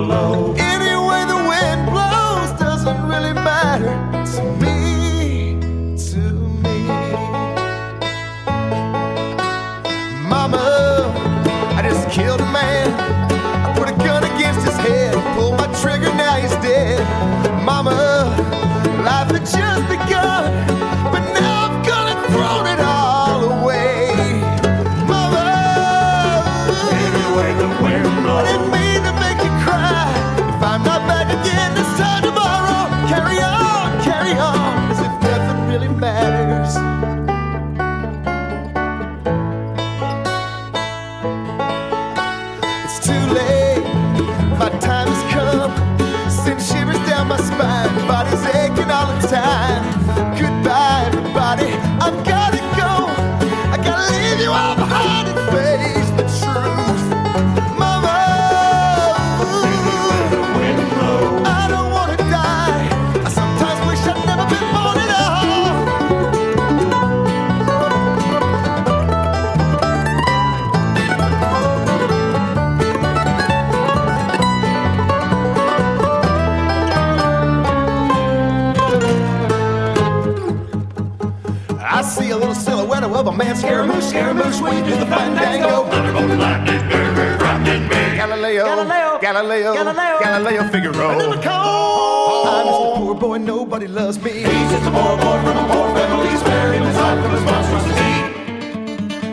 Galileo, 89.53 89.75
Galileo, 89.75 90.19
Galileo, 90.21 90.65
Figaro. 90.73 91.11
I'm 91.11 92.65
just 92.65 92.81
a 92.81 92.97
poor 92.97 93.15
boy, 93.15 93.37
nobody 93.37 93.87
loves 93.87 94.19
me. 94.23 94.31
He's 94.31 94.71
just 94.73 94.87
a 94.87 94.91
poor 94.91 95.17
boy 95.19 95.43
from 95.45 95.59
a 95.59 95.69
poor 95.69 95.93
family. 95.95 96.29
He's 96.29 96.41
his 96.41 96.97
life 96.97 97.21
from 97.23 97.33
his 97.33 97.45
monstrosity. 97.45 98.13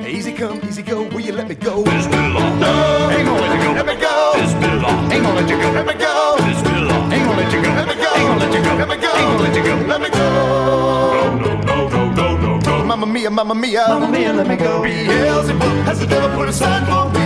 Easy 0.10 0.34
come, 0.34 0.60
easy 0.68 0.82
go, 0.84 1.04
will 1.04 1.22
you 1.22 1.32
let 1.32 1.48
me 1.48 1.56
go? 1.56 1.86
Bismillah. 1.86 2.60
No, 2.60 3.10
ain't 3.12 3.26
gonna 3.26 3.42
let 3.42 3.56
you 3.56 3.62
go. 3.64 3.72
Let 3.72 3.86
me 3.86 3.96
go. 3.96 4.34
Bismillah. 4.36 5.14
Ain't 5.14 5.24
gonna 5.24 5.40
let 5.40 5.50
you 5.50 5.58
go. 5.62 5.72
Let 5.72 5.86
me 5.88 5.94
go. 5.94 6.36
Bismillah. 6.38 7.14
Ain't 7.14 7.26
gonna 7.26 7.40
let 7.40 7.54
you 7.54 7.62
go. 7.64 7.70
Let 7.70 7.88
me 7.88 7.96
go. 7.96 8.12
Ain't 8.20 8.28
gonna 8.28 8.44
let 8.44 8.52
you 8.54 8.62
go. 8.62 8.76
Let 8.76 8.90
me 8.90 8.96
go. 9.00 9.12
Ain't 9.16 9.24
gonna 9.24 9.44
let 9.44 9.56
you 9.56 9.64
go. 9.64 9.74
Let 9.88 10.02
me 10.02 10.10
go. 10.10 10.28
No, 11.40 11.56
no, 11.64 11.88
no, 11.88 11.88
no, 11.88 12.12
no, 12.12 12.28
no, 12.36 12.60
no. 12.60 12.84
Mamma 12.84 13.06
mia, 13.06 13.30
mamma 13.32 13.56
mia. 13.56 13.88
Mamma 13.88 14.08
mia, 14.12 14.34
let 14.34 14.48
me 14.48 14.56
go. 14.58 14.82
Beelzebub 14.84 15.86
has 15.88 16.00
the 16.02 16.08
devil 16.08 16.30
put 16.36 16.50
aside 16.50 16.84
for 16.90 17.06
me, 17.18 17.19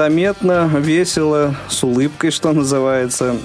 незаметно, 0.00 0.70
весело, 0.78 1.54
с 1.68 1.84
улыбкой, 1.84 2.30
что 2.30 2.52
называется, 2.52 3.36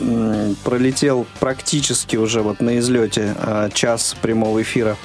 пролетел 0.63 1.27
практически 1.41 2.15
уже 2.15 2.41
вот 2.41 2.61
на 2.61 2.79
излете 2.79 3.35
а, 3.39 3.69
час 3.69 4.15
прямого 4.21 4.61
эфира 4.61 4.95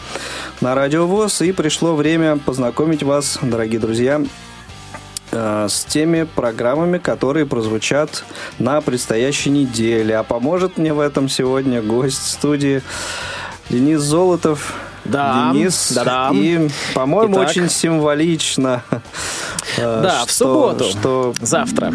на 0.61 0.76
Радио 0.76 1.09
ВОЗ, 1.09 1.42
и 1.42 1.51
пришло 1.51 1.96
время 1.96 2.36
познакомить 2.36 3.03
вас, 3.03 3.40
дорогие 3.42 3.80
друзья, 3.80 4.22
э, 5.32 5.66
с 5.68 5.84
теми 5.86 6.22
программами, 6.22 6.98
которые 6.98 7.46
прозвучат 7.46 8.22
на 8.61 8.80
предстоящей 8.80 9.51
неделе. 9.51 10.16
А 10.18 10.22
поможет 10.22 10.78
мне 10.78 10.94
в 10.94 11.01
этом 11.01 11.28
сегодня 11.28 11.82
гость 11.82 12.30
студии 12.30 12.80
Денис 13.70 13.98
Золотов. 14.01 14.72
Да, 15.05 15.51
Денис. 15.53 15.90
да-да. 15.92 16.30
И, 16.32 16.68
по-моему, 16.94 17.34
Итак. 17.38 17.48
очень 17.48 17.68
символично. 17.68 18.84
Э, 19.81 20.01
Да, 20.03 20.24
в 20.26 20.31
что- 20.31 20.45
субботу. 20.45 20.85
Что 20.85 21.35
Завтра. 21.41 21.93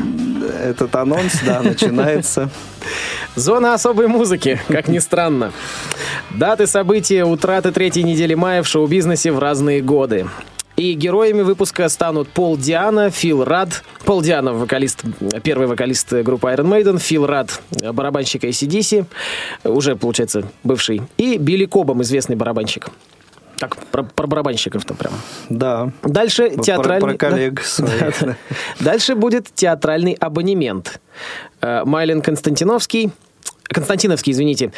этот 0.63 0.95
анонс, 0.95 1.39
да, 1.45 1.61
начинается. 1.61 2.49
Зона 3.35 3.73
особой 3.73 4.07
музыки, 4.07 4.59
как 4.67 4.87
ни 4.87 4.99
странно. 4.99 5.51
Даты 6.31 6.67
события 6.67 7.25
утраты 7.25 7.71
третьей 7.71 8.03
недели 8.03 8.33
мая 8.33 8.63
в 8.63 8.67
шоу-бизнесе 8.67 9.31
в 9.31 9.39
разные 9.39 9.81
годы. 9.81 10.27
И 10.77 10.91
героями 10.93 11.41
выпуска 11.41 11.87
станут 11.87 12.27
Пол 12.27 12.57
Диана, 12.57 13.09
Фил 13.09 13.45
Рад. 13.45 13.81
Пол 14.03 14.21
Диана, 14.21 14.51
вокалист, 14.51 15.03
первый 15.41 15.67
вокалист 15.67 16.11
группы 16.11 16.47
Iron 16.49 16.67
Maiden, 16.67 16.99
Фил 16.99 17.25
Рад, 17.25 17.61
барабанщик 17.93 18.43
ACDC, 18.43 19.05
уже, 19.63 19.95
получается, 19.95 20.43
бывший, 20.63 21.01
и 21.17 21.37
Билли 21.37 21.63
Кобом, 21.65 22.01
известный 22.01 22.35
барабанщик. 22.35 22.89
Так, 23.69 23.77
про, 23.87 24.03
про 24.03 24.27
барабанщиков-то 24.27 24.93
прям. 24.93 25.13
Да. 25.49 25.91
Дальше 26.03 26.49
Про- 26.51 26.63
театральный... 26.63 27.09
про 27.09 27.17
коллег 27.17 27.61
своих, 27.63 27.99
Да-да. 28.19 28.35
Дальше 28.79 29.15
будет 29.15 29.47
театральный 29.53 30.13
абонемент. 30.13 30.99
Э, 31.61 31.83
Майлен 31.85 32.21
Константиновский, 32.21 33.11
Константиновский, 33.63 34.31
извините, 34.33 34.71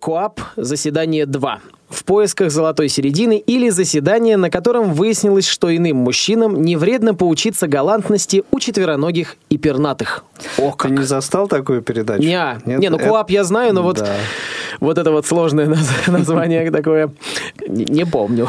КОАП 0.00 0.40
«Заседание 0.56 1.24
2». 1.24 1.56
В 1.88 2.04
поисках 2.04 2.50
золотой 2.50 2.88
середины 2.90 3.38
или 3.38 3.70
заседание, 3.70 4.36
на 4.36 4.50
котором 4.50 4.92
выяснилось, 4.92 5.48
что 5.48 5.74
иным 5.74 5.96
мужчинам 5.96 6.60
не 6.62 6.76
вредно 6.76 7.14
поучиться 7.14 7.66
галантности 7.66 8.44
у 8.50 8.60
четвероногих 8.60 9.36
и 9.48 9.56
пернатых. 9.56 10.22
Ох, 10.58 10.76
Ты 10.82 10.90
не 10.90 11.02
застал 11.02 11.48
такую 11.48 11.80
передачу? 11.80 12.20
не, 12.22 12.58
Нет? 12.66 12.78
не, 12.78 12.90
ну 12.90 12.98
Это- 12.98 13.08
КОАП 13.08 13.30
я 13.30 13.42
знаю, 13.42 13.72
но 13.72 13.82
вот, 13.82 13.96
Да. 14.00 14.14
Вот 14.80 14.98
это 14.98 15.10
вот 15.10 15.26
сложное 15.26 15.66
наз- 15.66 16.10
название 16.10 16.70
такое 16.70 17.10
не 17.68 17.84
не 17.84 18.06
помню. 18.06 18.48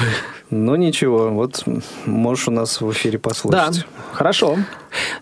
Ну 0.49 0.75
ничего, 0.75 1.29
вот 1.29 1.63
можешь 2.05 2.47
у 2.47 2.51
нас 2.51 2.81
в 2.81 2.91
эфире 2.91 3.17
Да, 3.17 3.29
послушать. 3.29 3.85
хорошо. 4.13 4.57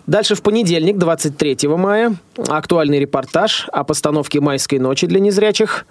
Дальше 0.06 0.34
в 0.34 0.42
понедельник, 0.42 0.96
23 0.98 1.68
мая, 1.68 2.14
актуальный 2.48 2.98
репортаж 2.98 3.68
о 3.72 3.84
постановке 3.84 4.40
«Майской 4.40 4.78
ночи» 4.78 5.06
для 5.06 5.20
незрячих, 5.20 5.86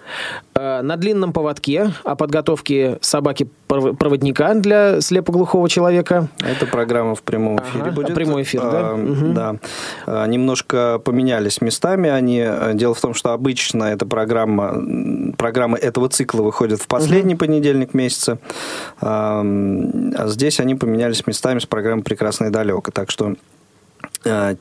э, 0.56 0.82
на 0.82 0.96
длинном 0.96 1.34
поводке 1.34 1.92
о 2.04 2.16
подготовке 2.16 2.98
собаки-проводника 3.02 4.54
для 4.56 5.02
слепоглухого 5.02 5.70
человека. 5.70 6.28
Это 6.40 6.66
программа 6.66 7.16
в 7.16 7.22
прямом 7.22 7.58
эфире 7.60 7.84
Ага, 7.86 7.92
будет. 7.92 8.16
прямой 8.16 8.44
эфир, 8.44 8.62
да? 8.62 8.72
А, 8.92 8.96
Мгм. 8.96 9.34
Да. 9.34 9.56
А, 10.06 10.26
Немножко 10.28 11.00
поменялись 11.04 11.62
местами 11.62 12.10
они. 12.10 12.42
А, 12.42 12.74
Дело 12.74 12.94
в 12.94 13.02
том, 13.02 13.14
что 13.14 13.34
обычно 13.34 13.86
эта 13.86 14.06
программа, 14.06 14.70
м, 14.70 15.34
программы 15.38 15.78
этого 15.78 16.10
цикла 16.10 16.42
выходят 16.42 16.82
в 16.82 16.88
последний 16.88 17.36
понедельник 17.36 17.94
месяца. 17.94 18.40
А 19.02 19.44
а 20.18 20.28
здесь 20.28 20.60
они 20.60 20.76
поменялись 20.76 21.26
местами 21.28 21.60
с 21.60 21.66
программой 21.66 22.04
«Прекрасно 22.04 22.46
и 22.46 22.50
далеко». 22.50 22.92
Так 22.92 23.12
что 23.12 23.34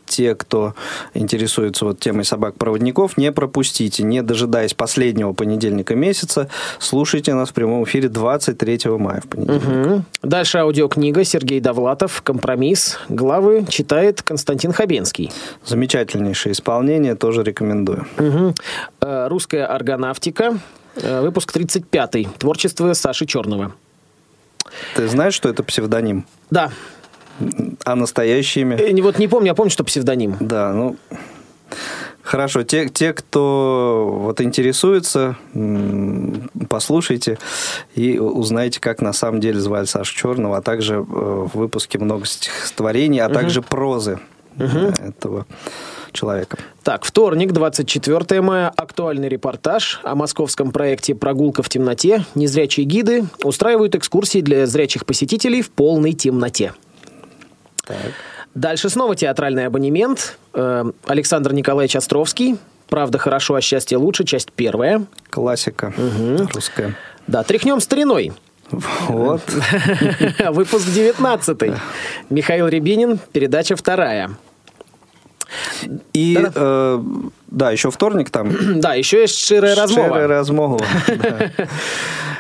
те, 0.07 0.35
кто 0.35 0.75
интересуется 1.15 1.85
вот 1.85 2.01
темой 2.01 2.25
собак-проводников, 2.25 3.17
не 3.17 3.33
пропустите, 3.33 4.03
не 4.03 4.23
дожидаясь 4.23 4.75
последнего 4.75 5.33
понедельника 5.33 5.95
месяца, 5.95 6.49
слушайте 6.79 7.35
нас 7.35 7.51
в 7.51 7.53
прямом 7.53 7.85
эфире 7.85 8.09
23 8.09 8.97
мая 8.99 9.21
в 9.21 9.29
понедельник. 9.29 9.65
Мгм. 9.65 10.05
Дальше 10.23 10.59
аудиокнига 10.59 11.25
Сергей 11.25 11.61
Довлатов 11.61 12.23
«Компромисс». 12.23 12.99
Главы 13.09 13.67
читает 13.69 14.23
Константин 14.23 14.73
Хабенский. 14.73 15.33
Замечательнейшее 15.65 16.53
исполнение, 16.53 17.15
тоже 17.15 17.43
рекомендую. 17.43 18.07
Э, 19.01 19.29
Русская 19.29 19.67
органавтика. 19.67 20.59
Э, 20.97 21.21
Выпуск 21.21 21.53
35 21.53 22.39
Творчество 22.39 22.93
Саши 22.95 23.27
Черного. 23.27 23.73
Ты 24.95 25.09
знаешь, 25.09 25.35
что 25.35 25.49
это 25.49 25.63
псевдоним? 25.63 26.27
Да. 26.51 26.71
А 27.85 27.95
настоящее 27.95 28.63
имя? 28.63 28.77
Э, 28.77 29.03
Вот 29.03 29.19
не 29.19 29.29
помню, 29.29 29.49
я 29.49 29.55
помню, 29.55 29.71
что 29.71 29.85
псевдоним. 29.85 30.37
Да, 30.41 30.73
ну... 30.73 30.97
Хорошо, 32.23 32.65
те, 32.65 32.89
те, 32.89 33.13
кто 33.13 34.19
вот 34.21 34.41
интересуется, 34.41 35.37
послушайте 36.69 37.39
и 37.95 38.19
узнаете, 38.19 38.81
как 38.81 39.01
на 39.01 39.13
самом 39.13 39.39
деле 39.39 39.61
звали 39.61 39.85
Сашу 39.85 40.13
Черного, 40.17 40.57
а 40.57 40.61
также 40.61 40.97
э, 40.97 40.99
в 41.01 41.51
выпуске 41.55 42.01
много 42.01 42.27
стихотворений, 42.27 43.21
а 43.21 43.29
также 43.29 43.63
прозы 43.63 44.19
этого 44.59 45.47
человека. 46.13 46.59
Так, 46.83 47.05
вторник, 47.05 47.53
24 47.53 48.41
мая, 48.41 48.73
актуальный 48.75 49.29
репортаж 49.29 50.01
о 50.03 50.15
московском 50.15 50.73
проекте 50.73 51.15
«Прогулка 51.15 51.63
в 51.63 51.69
темноте». 51.69 52.25
Незрячие 52.35 52.87
гиды 52.87 53.25
устраивают 53.45 53.95
экскурсии 53.95 54.41
для 54.41 54.67
зрячих 54.67 55.05
посетителей 55.07 55.63
в 55.63 55.71
полной 55.71 56.13
темноте. 56.13 56.73
Дальше 58.55 58.89
снова 58.89 59.15
театральный 59.15 59.67
абонемент. 59.67 60.39
Э, 60.55 60.85
Александр 61.07 61.53
Николаевич 61.53 61.97
Островский. 61.97 62.57
«Правда 62.89 63.19
хорошо, 63.19 63.57
а 63.57 63.61
счастье 63.61 63.99
лучше», 63.99 64.25
часть 64.25 64.53
первая. 64.53 65.05
Классика 65.29 65.93
русская. 66.55 66.95
Да, 67.27 67.43
тряхнем 67.43 67.81
стариной. 67.81 68.33
Вот. 68.71 69.43
Выпуск 70.51 70.87
19. 70.87 71.59
Михаил 72.31 72.69
Рябинин, 72.69 73.19
передача 73.33 73.77
вторая. 73.77 74.31
И 76.13 76.39
э, 76.55 77.03
да, 77.47 77.71
еще 77.71 77.91
вторник 77.91 78.31
там. 78.31 78.51
Да, 78.81 78.95
еще 78.95 79.21
есть 79.21 79.39
«Ширая 79.39 79.75
размова». 79.77 80.09
Шерая 80.09 80.29
размова. 80.29 80.81
да. 81.09 81.51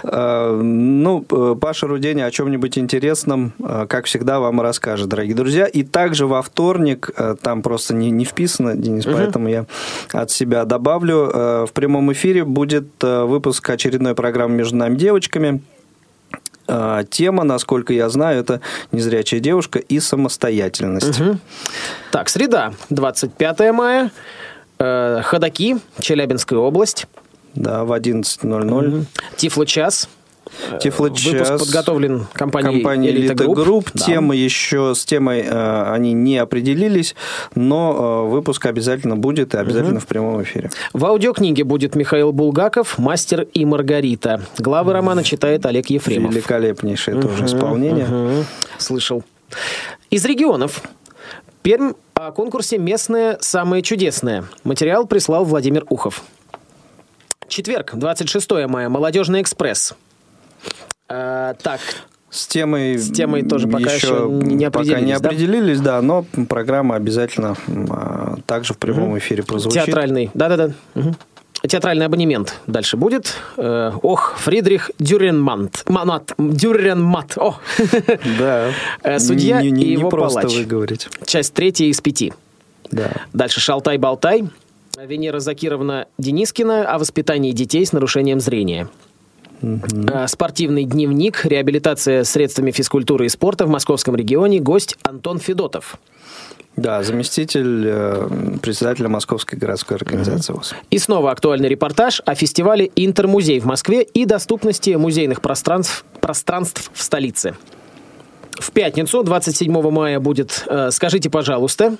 Э, 0.06 0.60
Ну, 0.62 1.24
э, 1.30 1.54
Паша 1.60 1.86
Рудень 1.86 2.22
о 2.22 2.30
чем-нибудь 2.30 2.78
интересном, 2.78 3.52
э, 3.58 3.86
как 3.88 4.06
всегда, 4.06 4.40
вам 4.40 4.60
расскажет, 4.60 5.08
дорогие 5.08 5.34
друзья. 5.34 5.66
И 5.66 5.82
также 5.82 6.26
во 6.26 6.42
вторник, 6.42 7.10
там 7.42 7.62
просто 7.62 7.94
не, 7.94 8.10
не 8.10 8.24
вписано, 8.24 8.74
Денис, 8.74 9.04
поэтому 9.04 9.48
я 9.48 9.66
от 10.12 10.30
себя 10.30 10.64
добавлю, 10.64 11.66
в 11.66 11.70
прямом 11.72 12.12
эфире 12.12 12.44
будет 12.44 12.86
выпуск 13.02 13.68
очередной 13.70 14.14
программы 14.14 14.56
«Между 14.56 14.76
нами 14.76 14.96
девочками». 14.96 15.62
Тема, 17.10 17.44
насколько 17.44 17.92
я 17.92 18.08
знаю, 18.08 18.40
это 18.40 18.60
незрячая 18.90 19.40
девушка 19.40 19.78
и 19.78 20.00
самостоятельность. 20.00 21.20
Так, 22.10 22.28
среда, 22.28 22.72
25 22.90 23.72
мая. 23.72 24.10
Э, 24.78 25.20
Ходаки, 25.22 25.78
Челябинская 26.00 26.58
область. 26.58 27.06
Да, 27.56 27.84
в 27.84 27.92
11.00. 27.92 29.04
Тифло-час. 29.36 30.08
Тифло-час. 30.80 31.50
Выпуск 31.50 31.66
подготовлен 31.66 32.26
компанией 32.32 32.80
компания 32.82 33.10
«Элита 33.10 33.32
Элита 33.32 33.44
Групп». 33.44 33.56
Групп. 33.56 33.90
Да. 33.94 34.04
Тема 34.04 34.36
еще 34.36 34.94
с 34.94 35.04
темой 35.04 35.40
э, 35.40 35.92
они 35.92 36.12
не 36.12 36.38
определились, 36.38 37.14
но 37.54 38.24
э, 38.26 38.30
выпуск 38.30 38.64
обязательно 38.66 39.16
будет 39.16 39.54
и 39.54 39.58
обязательно 39.58 40.00
в 40.00 40.06
прямом 40.06 40.42
эфире. 40.42 40.70
В 40.92 41.04
аудиокниге 41.04 41.64
будет 41.64 41.94
Михаил 41.96 42.32
Булгаков, 42.32 42.98
«Мастер 42.98 43.42
и 43.42 43.64
Маргарита». 43.64 44.42
Главы 44.58 44.92
романа 44.92 45.24
читает 45.24 45.66
Олег 45.66 45.90
Ефремов. 45.90 46.32
Великолепнейшее 46.32 47.20
тоже 47.20 47.46
исполнение. 47.46 48.06
Мгм. 48.06 48.44
Слышал. 48.78 49.24
Из 50.10 50.24
регионов. 50.24 50.82
Пермь 51.62 51.94
о 52.14 52.30
конкурсе 52.30 52.78
«Местное 52.78 53.38
самое 53.40 53.82
чудесное». 53.82 54.44
Материал 54.62 55.06
прислал 55.06 55.44
Владимир 55.44 55.84
Ухов. 55.88 56.22
Четверг, 57.48 57.92
26 57.94 58.50
мая. 58.68 58.88
«Молодежный 58.88 59.40
экспресс». 59.42 59.94
А, 61.08 61.54
так, 61.54 61.80
С 62.30 62.46
темой, 62.48 62.98
С 62.98 63.10
темой 63.12 63.42
тоже 63.44 63.68
пока 63.68 63.92
еще 63.92 64.28
не- 64.30 64.54
не 64.56 64.70
пока 64.70 64.84
не 65.00 65.12
определились, 65.12 65.20
да? 65.20 65.28
определились, 65.28 65.80
да, 65.80 66.02
но 66.02 66.24
программа 66.48 66.96
обязательно 66.96 67.54
а, 67.88 68.36
также 68.46 68.74
в 68.74 68.78
прямом 68.78 69.16
эфире 69.18 69.42
прозвучит. 69.44 69.84
театральный. 69.84 70.30
Да-да-да. 70.34 70.72
Мгм. 70.94 71.16
Театральный 71.66 72.06
абонемент 72.06 72.56
дальше 72.66 72.96
будет. 72.96 73.34
Э, 73.56 73.90
ох, 74.02 74.34
Фридрих 74.38 74.90
Дюренмант. 74.98 75.84
Манат. 75.88 76.34
Дюренмат. 76.38 77.38
О! 77.38 77.58
Да. 78.38 78.70
Э, 79.02 79.18
судья 79.18 79.62
не, 79.62 79.70
не- 79.70 79.82
и 79.84 79.86
не 79.86 79.92
его 79.94 80.08
просто 80.10 80.42
палач. 80.42 80.56
выговорить. 80.58 81.08
Часть 81.24 81.54
третья 81.54 81.86
из 81.86 82.00
пяти. 82.00 82.34
Да. 82.90 83.10
Дальше 83.32 83.60
Шалтай-Болтай. 83.60 84.44
Венера 84.98 85.40
Закировна 85.40 86.06
Денискина 86.18 86.88
о 86.88 86.98
воспитании 86.98 87.52
детей 87.52 87.84
с 87.84 87.92
нарушением 87.92 88.40
зрения. 88.40 88.88
А, 90.12 90.26
Спортивный 90.26 90.84
дневник, 90.84 91.44
реабилитация 91.44 92.24
средствами 92.24 92.70
физкультуры 92.70 93.26
и 93.26 93.28
спорта 93.28 93.66
в 93.66 93.68
московском 93.68 94.16
регионе. 94.16 94.60
Гость 94.60 94.96
Антон 95.02 95.38
Федотов. 95.38 95.98
Да, 96.76 97.02
заместитель 97.02 97.84
э, 97.86 98.28
председателя 98.60 99.08
Московской 99.08 99.58
городской 99.58 99.96
организации 99.96 100.52
ВОЗ. 100.52 100.74
И 100.90 100.98
снова 100.98 101.30
актуальный 101.30 101.70
репортаж 101.70 102.20
о 102.26 102.34
фестивале 102.34 102.90
«Интермузей» 102.96 103.60
в 103.60 103.64
Москве 103.64 104.02
и 104.02 104.26
доступности 104.26 104.90
музейных 104.90 105.40
пространств, 105.40 106.04
пространств 106.20 106.90
в 106.92 107.02
столице. 107.02 107.56
В 108.58 108.72
пятницу, 108.72 109.22
27 109.22 109.90
мая, 109.90 110.20
будет 110.20 110.64
э, 110.66 110.90
«Скажите, 110.90 111.30
пожалуйста». 111.30 111.96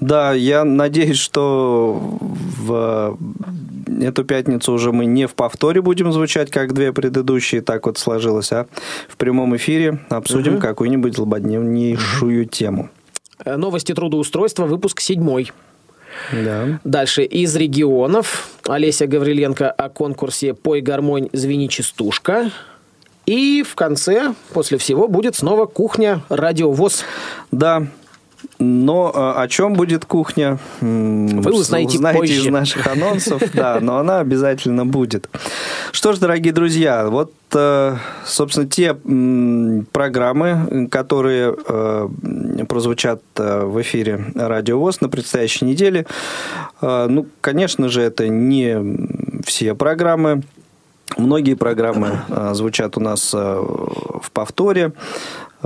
Да, 0.00 0.32
я 0.32 0.64
надеюсь, 0.64 1.18
что 1.18 2.00
в 2.20 3.18
эту 4.00 4.24
пятницу 4.24 4.72
уже 4.72 4.92
мы 4.92 5.06
не 5.06 5.26
в 5.26 5.34
повторе 5.34 5.80
будем 5.80 6.12
звучать, 6.12 6.50
как 6.50 6.72
две 6.72 6.92
предыдущие, 6.92 7.62
так 7.62 7.86
вот 7.86 7.98
сложилось, 7.98 8.52
а 8.52 8.66
в 9.08 9.16
прямом 9.16 9.56
эфире 9.56 9.98
обсудим 10.08 10.58
какую-нибудь 10.58 11.16
злободневнейшую 11.16 12.46
тему. 12.46 12.90
Э, 13.44 13.56
Новости 13.56 13.94
трудоустройства, 13.94 14.66
выпуск 14.66 15.00
седьмой. 15.00 15.52
Да. 16.32 16.80
Дальше 16.84 17.24
из 17.24 17.54
регионов. 17.56 18.50
Олеся 18.66 19.06
Гавриленко 19.06 19.70
о 19.70 19.88
конкурсе 19.88 20.54
«Пой 20.54 20.80
гармонь, 20.80 21.28
звени 21.32 21.68
частушка». 21.68 22.50
И 23.26 23.62
в 23.62 23.74
конце, 23.74 24.34
после 24.54 24.78
всего, 24.78 25.06
будет 25.06 25.36
снова 25.36 25.66
кухня 25.66 26.22
«Радиовоз». 26.30 27.04
Да. 27.52 27.86
Но 28.58 29.12
э, 29.14 29.40
о 29.40 29.46
чем 29.48 29.74
будет 29.74 30.04
кухня? 30.04 30.58
Вы 30.80 31.52
узнаете 31.52 31.98
из 31.98 32.00
позже. 32.00 32.50
наших 32.50 32.86
анонсов, 32.88 33.42
да, 33.54 33.78
но 33.80 33.98
она 33.98 34.18
обязательно 34.18 34.84
будет. 34.84 35.28
Что 35.92 36.12
ж, 36.12 36.18
дорогие 36.18 36.52
друзья, 36.52 37.08
вот, 37.08 37.32
э, 37.54 37.96
собственно, 38.26 38.66
те 38.66 38.94
программы, 39.92 40.88
которые 40.90 41.54
э, 41.56 42.08
прозвучат 42.68 43.22
э, 43.36 43.64
в 43.64 43.80
эфире 43.82 44.24
Радио 44.34 44.80
ВОЗ 44.80 45.02
на 45.02 45.08
предстоящей 45.08 45.64
неделе, 45.64 46.06
ну, 46.80 47.26
конечно 47.40 47.88
же, 47.88 48.02
это 48.02 48.28
не 48.28 49.42
все 49.44 49.74
программы. 49.74 50.42
Многие 51.16 51.54
программы 51.54 52.20
звучат 52.52 52.96
у 52.96 53.00
нас 53.00 53.32
в 53.32 54.30
повторе. 54.32 54.92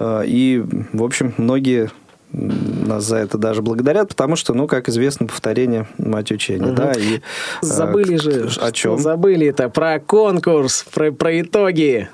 И, 0.00 0.64
в 0.94 1.02
общем, 1.02 1.34
многие 1.36 1.90
нас 2.32 3.04
за 3.04 3.16
это 3.18 3.36
даже 3.38 3.60
благодарят, 3.62 4.08
потому 4.08 4.36
что, 4.36 4.54
ну, 4.54 4.66
как 4.66 4.88
известно, 4.88 5.26
повторение 5.26 5.86
мать 5.98 6.32
учения, 6.32 6.72
да, 6.72 6.92
и... 6.92 7.16
э, 7.16 7.20
Забыли 7.60 8.16
к- 8.16 8.22
же. 8.22 8.48
О 8.60 8.72
чем? 8.72 8.98
Забыли 8.98 9.48
это 9.48 9.68
про 9.68 9.98
конкурс, 10.00 10.84
про, 10.94 11.12
про 11.12 11.40
итоги. 11.42 12.08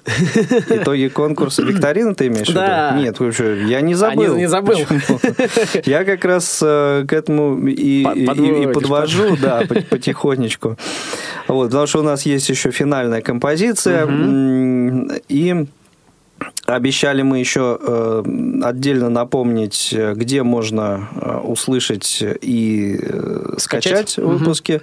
Итоги 0.70 1.08
конкурса 1.08 1.62
викторины 1.62 2.14
ты 2.14 2.26
имеешь 2.26 2.48
Да. 2.48 2.90
в 2.92 2.96
виду? 2.96 3.04
Нет, 3.26 3.34
что, 3.34 3.54
я 3.54 3.80
не 3.80 3.94
забыл. 3.94 4.36
не 4.36 4.48
забыл. 4.48 4.78
Почему? 4.88 5.20
Я 5.84 6.04
как 6.04 6.24
раз 6.24 6.60
э, 6.64 7.04
к 7.06 7.12
этому 7.12 7.66
и, 7.68 8.02
Под- 8.26 8.38
и- 8.38 8.62
и 8.62 8.66
подвожу, 8.66 9.36
да, 9.40 9.62
по- 9.68 9.74
потихонечку. 9.82 10.76
Вот, 11.46 11.66
потому 11.68 11.86
что 11.86 12.00
у 12.00 12.02
нас 12.02 12.26
есть 12.26 12.48
еще 12.48 12.70
финальная 12.70 13.22
композиция, 13.22 14.02
м, 14.04 15.10
и 15.28 15.66
Обещали 16.78 17.22
мы 17.22 17.38
еще 17.38 17.78
э, 17.80 18.22
отдельно 18.62 19.08
напомнить, 19.08 19.88
э, 19.96 20.12
где 20.14 20.42
можно 20.42 21.08
э, 21.16 21.36
услышать 21.38 22.22
и 22.42 23.00
Скачать? 23.56 24.10
скачать 24.10 24.16
выпуски. 24.18 24.82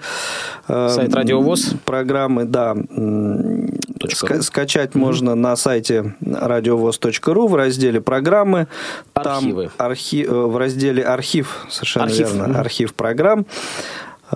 э, 0.67 0.89
Сайт 0.89 1.13
Радио 1.13 1.41
ВОС. 1.41 1.75
Программы, 1.85 2.45
да. 2.45 2.73
ска- 2.73 4.41
скачать 4.41 4.95
можно 4.95 5.35
на 5.35 5.55
сайте 5.55 6.15
радиовоз.ру 6.25 7.47
в 7.47 7.53
разделе 7.55 8.01
программы. 8.01 8.65
Архивы. 9.13 9.69
Там 9.77 9.87
архи- 9.91 10.25
в 10.27 10.57
разделе 10.57 11.03
архив, 11.03 11.67
совершенно 11.69 12.05
Архив, 12.05 12.19
верно, 12.33 12.47
мгм. 12.47 12.57
архив 12.57 12.93
программ. 12.95 13.45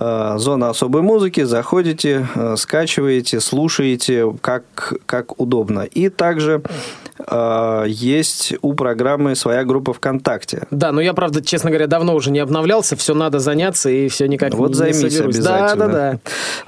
Э, 0.00 0.36
Зона 0.38 0.70
особой 0.70 1.02
музыки, 1.02 1.42
заходите, 1.42 2.26
э, 2.34 2.56
скачиваете, 2.56 3.38
слушаете, 3.40 4.34
как, 4.40 4.94
как 5.04 5.38
удобно. 5.38 5.80
И 5.80 6.08
также 6.08 6.62
э, 7.18 7.84
есть 7.86 8.54
у 8.62 8.72
программы 8.72 9.34
своя 9.34 9.64
группа 9.64 9.92
ВКонтакте. 9.92 10.66
Да, 10.70 10.90
но 10.92 11.02
я, 11.02 11.12
правда, 11.12 11.42
честно 11.44 11.68
говоря, 11.68 11.86
давно 11.86 12.14
уже 12.14 12.30
не 12.30 12.38
обновлялся, 12.38 12.96
все 12.96 13.12
надо 13.14 13.40
заняться, 13.40 13.90
и 13.90 14.08
все 14.08 14.26
никак 14.26 14.54
Вот 14.54 14.70
не, 14.70 14.74
займись 14.74 15.02
не 15.02 15.10
соберусь. 15.10 15.36
обязательно. 15.36 15.86
Да, 15.86 15.92
да, 15.92 16.12
да. 16.12 16.18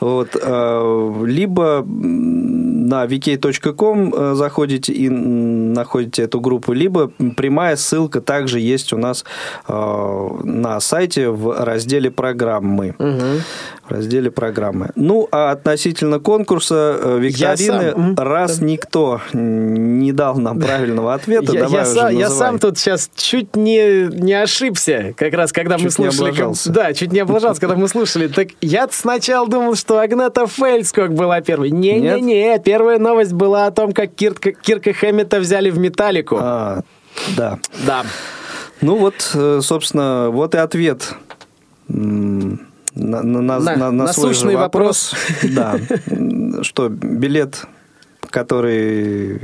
Вот, 0.00 1.26
либо 1.26 1.84
на 1.86 3.06
vk.com 3.06 4.34
заходите 4.34 4.92
и 4.92 5.08
находите 5.08 6.22
эту 6.22 6.40
группу, 6.40 6.74
либо 6.74 7.08
прямая 7.36 7.76
ссылка 7.76 8.20
также 8.20 8.60
есть 8.60 8.92
у 8.92 8.98
нас 8.98 9.24
на 9.68 10.80
сайте 10.80 11.30
в 11.30 11.64
разделе 11.64 12.10
программы. 12.10 12.94
Мгм. 13.22 13.42
В 13.88 13.90
разделе 13.90 14.30
программы. 14.30 14.90
Ну, 14.94 15.28
а 15.32 15.50
относительно 15.50 16.20
конкурса 16.20 16.96
э, 17.02 17.18
викторины, 17.18 17.90
сам, 17.90 18.14
раз 18.16 18.60
никто 18.60 19.20
не 19.32 20.12
дал 20.12 20.36
нам 20.38 20.60
правильного 20.60 21.14
ответа, 21.14 21.52
Я, 21.52 21.60
давай 21.64 21.74
я 21.74 21.82
уже 21.82 21.90
сам, 21.90 22.16
я 22.16 22.30
сам 22.30 22.58
тут 22.58 22.78
сейчас 22.78 23.10
чуть 23.16 23.56
не, 23.56 24.06
не 24.06 24.34
ошибся, 24.34 25.12
как 25.16 25.34
раз 25.34 25.52
когда 25.52 25.78
мы 25.78 25.84
Чуть 25.84 25.98
не 25.98 26.10
слушали... 26.10 26.30
облажался. 26.30 26.70
Да, 26.70 26.92
чуть 26.94 27.12
не 27.12 27.20
облажался, 27.20 27.60
когда 27.60 27.74
мы 27.76 27.88
слушали. 27.88 28.28
Так 28.28 28.48
я 28.60 28.88
сначала 28.90 29.48
думал, 29.48 29.74
что 29.74 29.98
Агната 29.98 30.46
Фельдскок 30.46 31.12
была 31.12 31.40
первой. 31.40 31.70
Не-не-не, 31.70 32.60
первая 32.60 32.98
новость 32.98 33.32
была 33.32 33.66
о 33.66 33.72
том, 33.72 33.92
как 33.92 34.14
Кирка, 34.14 34.52
Кирка 34.52 34.92
Хэммета 34.92 35.40
взяли 35.40 35.70
в 35.70 35.78
«Металлику». 35.78 36.38
А, 36.40 36.82
да. 37.36 37.58
Да. 37.84 38.04
Ну 38.80 38.96
вот, 38.96 39.30
э, 39.34 39.60
собственно, 39.62 40.28
вот 40.30 40.54
и 40.54 40.58
ответ 40.58 41.14
на, 42.94 43.22
на, 43.22 43.40
на, 43.40 43.58
На- 43.60 43.76
на- 43.76 43.90
на 43.90 44.12
свой 44.12 44.28
же 44.28 44.30
насущный 44.34 44.56
вопрос. 44.56 45.14
Да. 45.42 45.78
Что 46.62 46.88
билет, 46.88 47.64
который 48.30 49.40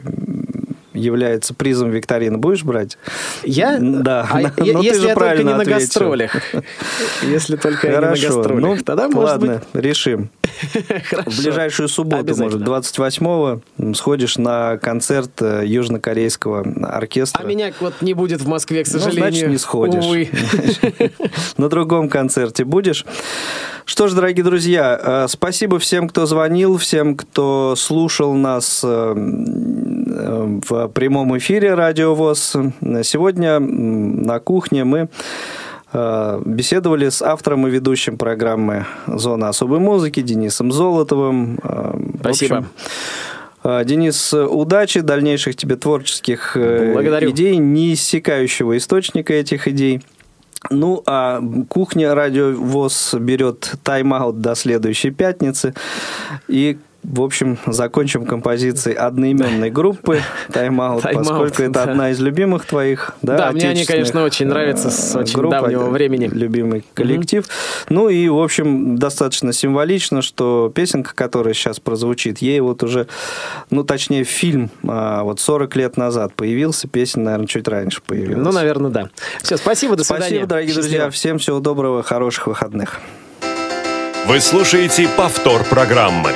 является 0.95 1.55
призом 1.55 1.91
викторины, 1.91 2.39
будешь 2.39 2.65
брать? 2.65 2.99
Я? 3.45 3.79
Да. 3.81 4.27
А 4.31 4.41
Ну, 4.57 4.65
е- 4.65 4.73
ты 4.75 4.87
если 4.87 5.01
же 5.01 5.07
я 5.09 5.15
только 5.15 5.19
правильно 5.21 5.49
не 5.51 5.55
на 5.57 5.61
ответил. 5.63 5.79
гастролях. 5.81 6.33
Если 7.23 7.57
только 7.57 7.87
я 7.87 7.93
не 7.95 8.01
на 8.01 8.07
Хорошо. 8.09 8.27
гастролях. 8.37 8.61
Ну, 8.79 8.83
Тогда, 8.85 9.09
может 9.09 9.31
ладно, 9.31 9.63
решим. 9.75 10.21
быть, 10.23 10.31
хорошо. 10.31 10.38
В 11.27 11.43
ближайшую 11.43 11.89
субботу, 11.89 12.35
может, 12.37 12.63
Обязательно. 12.63 13.19
28-го 13.21 13.61
м, 13.79 13.95
сходишь 13.95 14.39
на 14.39 14.77
концерт 14.79 15.31
э, 15.41 15.63
южнокорейского 15.67 16.65
оркестра. 16.83 17.43
А 17.43 17.47
меня 17.47 17.73
вот 17.81 17.95
не 18.01 18.15
будет 18.15 18.41
в 18.43 18.49
Москве, 18.49 18.85
к 18.85 18.89
Ну, 18.93 18.99
сожалению. 18.99 19.31
значит, 19.31 19.49
не 19.51 19.59
сходишь. 19.59 20.05
Увы. 20.05 20.29
На 21.57 21.69
другом 21.69 22.09
концерте 22.09 22.65
будешь. 22.65 23.05
Что 23.85 24.07
ж, 24.09 24.13
дорогие 24.13 24.45
друзья, 24.45 25.01
э, 25.03 25.27
спасибо 25.29 25.79
всем, 25.79 26.09
кто 26.09 26.27
звонил, 26.27 26.77
всем, 26.79 27.17
кто 27.17 27.75
слушал 27.77 28.35
нас 28.35 28.83
э, 28.85 29.13
в 29.17 30.89
прямом 30.89 31.37
эфире 31.39 31.75
Радио 31.75 32.15
ВОЗ. 32.15 32.57
Сегодня 33.03 33.59
на 33.61 34.39
кухне 34.41 34.85
мы 34.85 35.09
беседовали 35.93 37.09
с 37.09 37.23
автором 37.23 37.67
и 37.67 37.71
ведущим 37.71 38.19
программы 38.19 38.87
«Зона 39.07 39.49
особой 39.49 39.79
музыки» 39.79 40.21
Денисом 40.21 40.71
Золотовым. 40.71 41.59
Э, 41.63 41.99
Спасибо. 42.21 42.67
э, 43.65 43.85
Денис, 43.85 44.35
удачи, 44.35 45.01
дальнейших 45.01 45.57
тебе 45.57 45.77
творческих 45.77 46.57
э, 46.57 46.93
Благодарю. 46.93 47.31
идей, 47.31 47.57
неиссякающего 47.57 48.77
источника 48.77 49.33
этих 49.33 49.67
идей. 49.67 50.03
Ну, 50.71 51.03
а 51.07 51.41
кухня 51.69 52.15
Радио 52.15 52.51
ВОЗ 52.53 53.15
берет 53.19 53.73
тайм-аут 53.83 54.41
до 54.41 54.55
следующей 54.55 55.11
пятницы. 55.11 55.75
И, 56.49 56.79
в 57.03 57.23
общем, 57.23 57.59
закончим 57.67 58.27
композицией 58.27 58.97
одноименной 58.97 59.71
группы 59.71 60.21
«Тайм-аут», 60.53 61.03
«Тайм-аут», 61.03 61.29
поскольку 61.29 61.63
это 61.63 61.73
да. 61.73 61.83
одна 61.85 62.11
из 62.11 62.21
любимых 62.21 62.65
твоих, 62.67 63.13
да, 63.23 63.37
Да, 63.37 63.53
мне 63.53 63.71
они, 63.71 63.85
конечно, 63.85 64.25
очень 64.25 64.47
нравятся 64.47 64.91
с 64.91 65.15
э, 65.15 65.21
очень 65.21 65.35
групп, 65.35 65.53
давнего 65.53 65.87
э, 65.87 65.91
времени. 65.91 66.29
Любимый 66.33 66.85
коллектив. 66.95 67.47
Ну 67.89 68.09
и, 68.09 68.29
в 68.29 68.39
общем, 68.39 68.99
достаточно 68.99 69.53
символично, 69.53 70.23
что 70.23 70.73
песенка, 70.75 71.15
которая 71.15 71.55
сейчас 71.55 71.79
прозвучит, 71.79 72.39
ей 72.39 72.61
вот 72.61 72.83
уже, 72.83 73.07
ну, 73.71 73.85
точнее, 73.85 74.25
фильм 74.25 74.71
а, 74.87 75.23
вот 75.23 75.41
40 75.41 75.77
лет 75.77 75.97
назад 75.97 76.35
появился, 76.35 76.89
песня, 76.89 77.23
наверное, 77.23 77.47
чуть 77.47 77.69
раньше 77.69 78.03
появилась. 78.05 78.45
Ну, 78.45 78.53
наверное, 78.53 78.91
да. 78.91 79.09
Все, 79.43 79.57
спасибо, 79.57 79.97
до 79.97 80.05
свидания. 80.05 80.27
Спасибо, 80.27 80.47
дорогие 80.47 80.75
Счастливо. 80.75 80.89
друзья. 80.89 81.11
Всем 81.11 81.39
всего 81.39 81.61
доброго, 81.61 82.03
хороших 82.03 82.49
выходных. 82.49 83.01
Вы 84.27 84.41
слушаете 84.41 85.09
повтор 85.17 85.65
программы. 85.65 86.33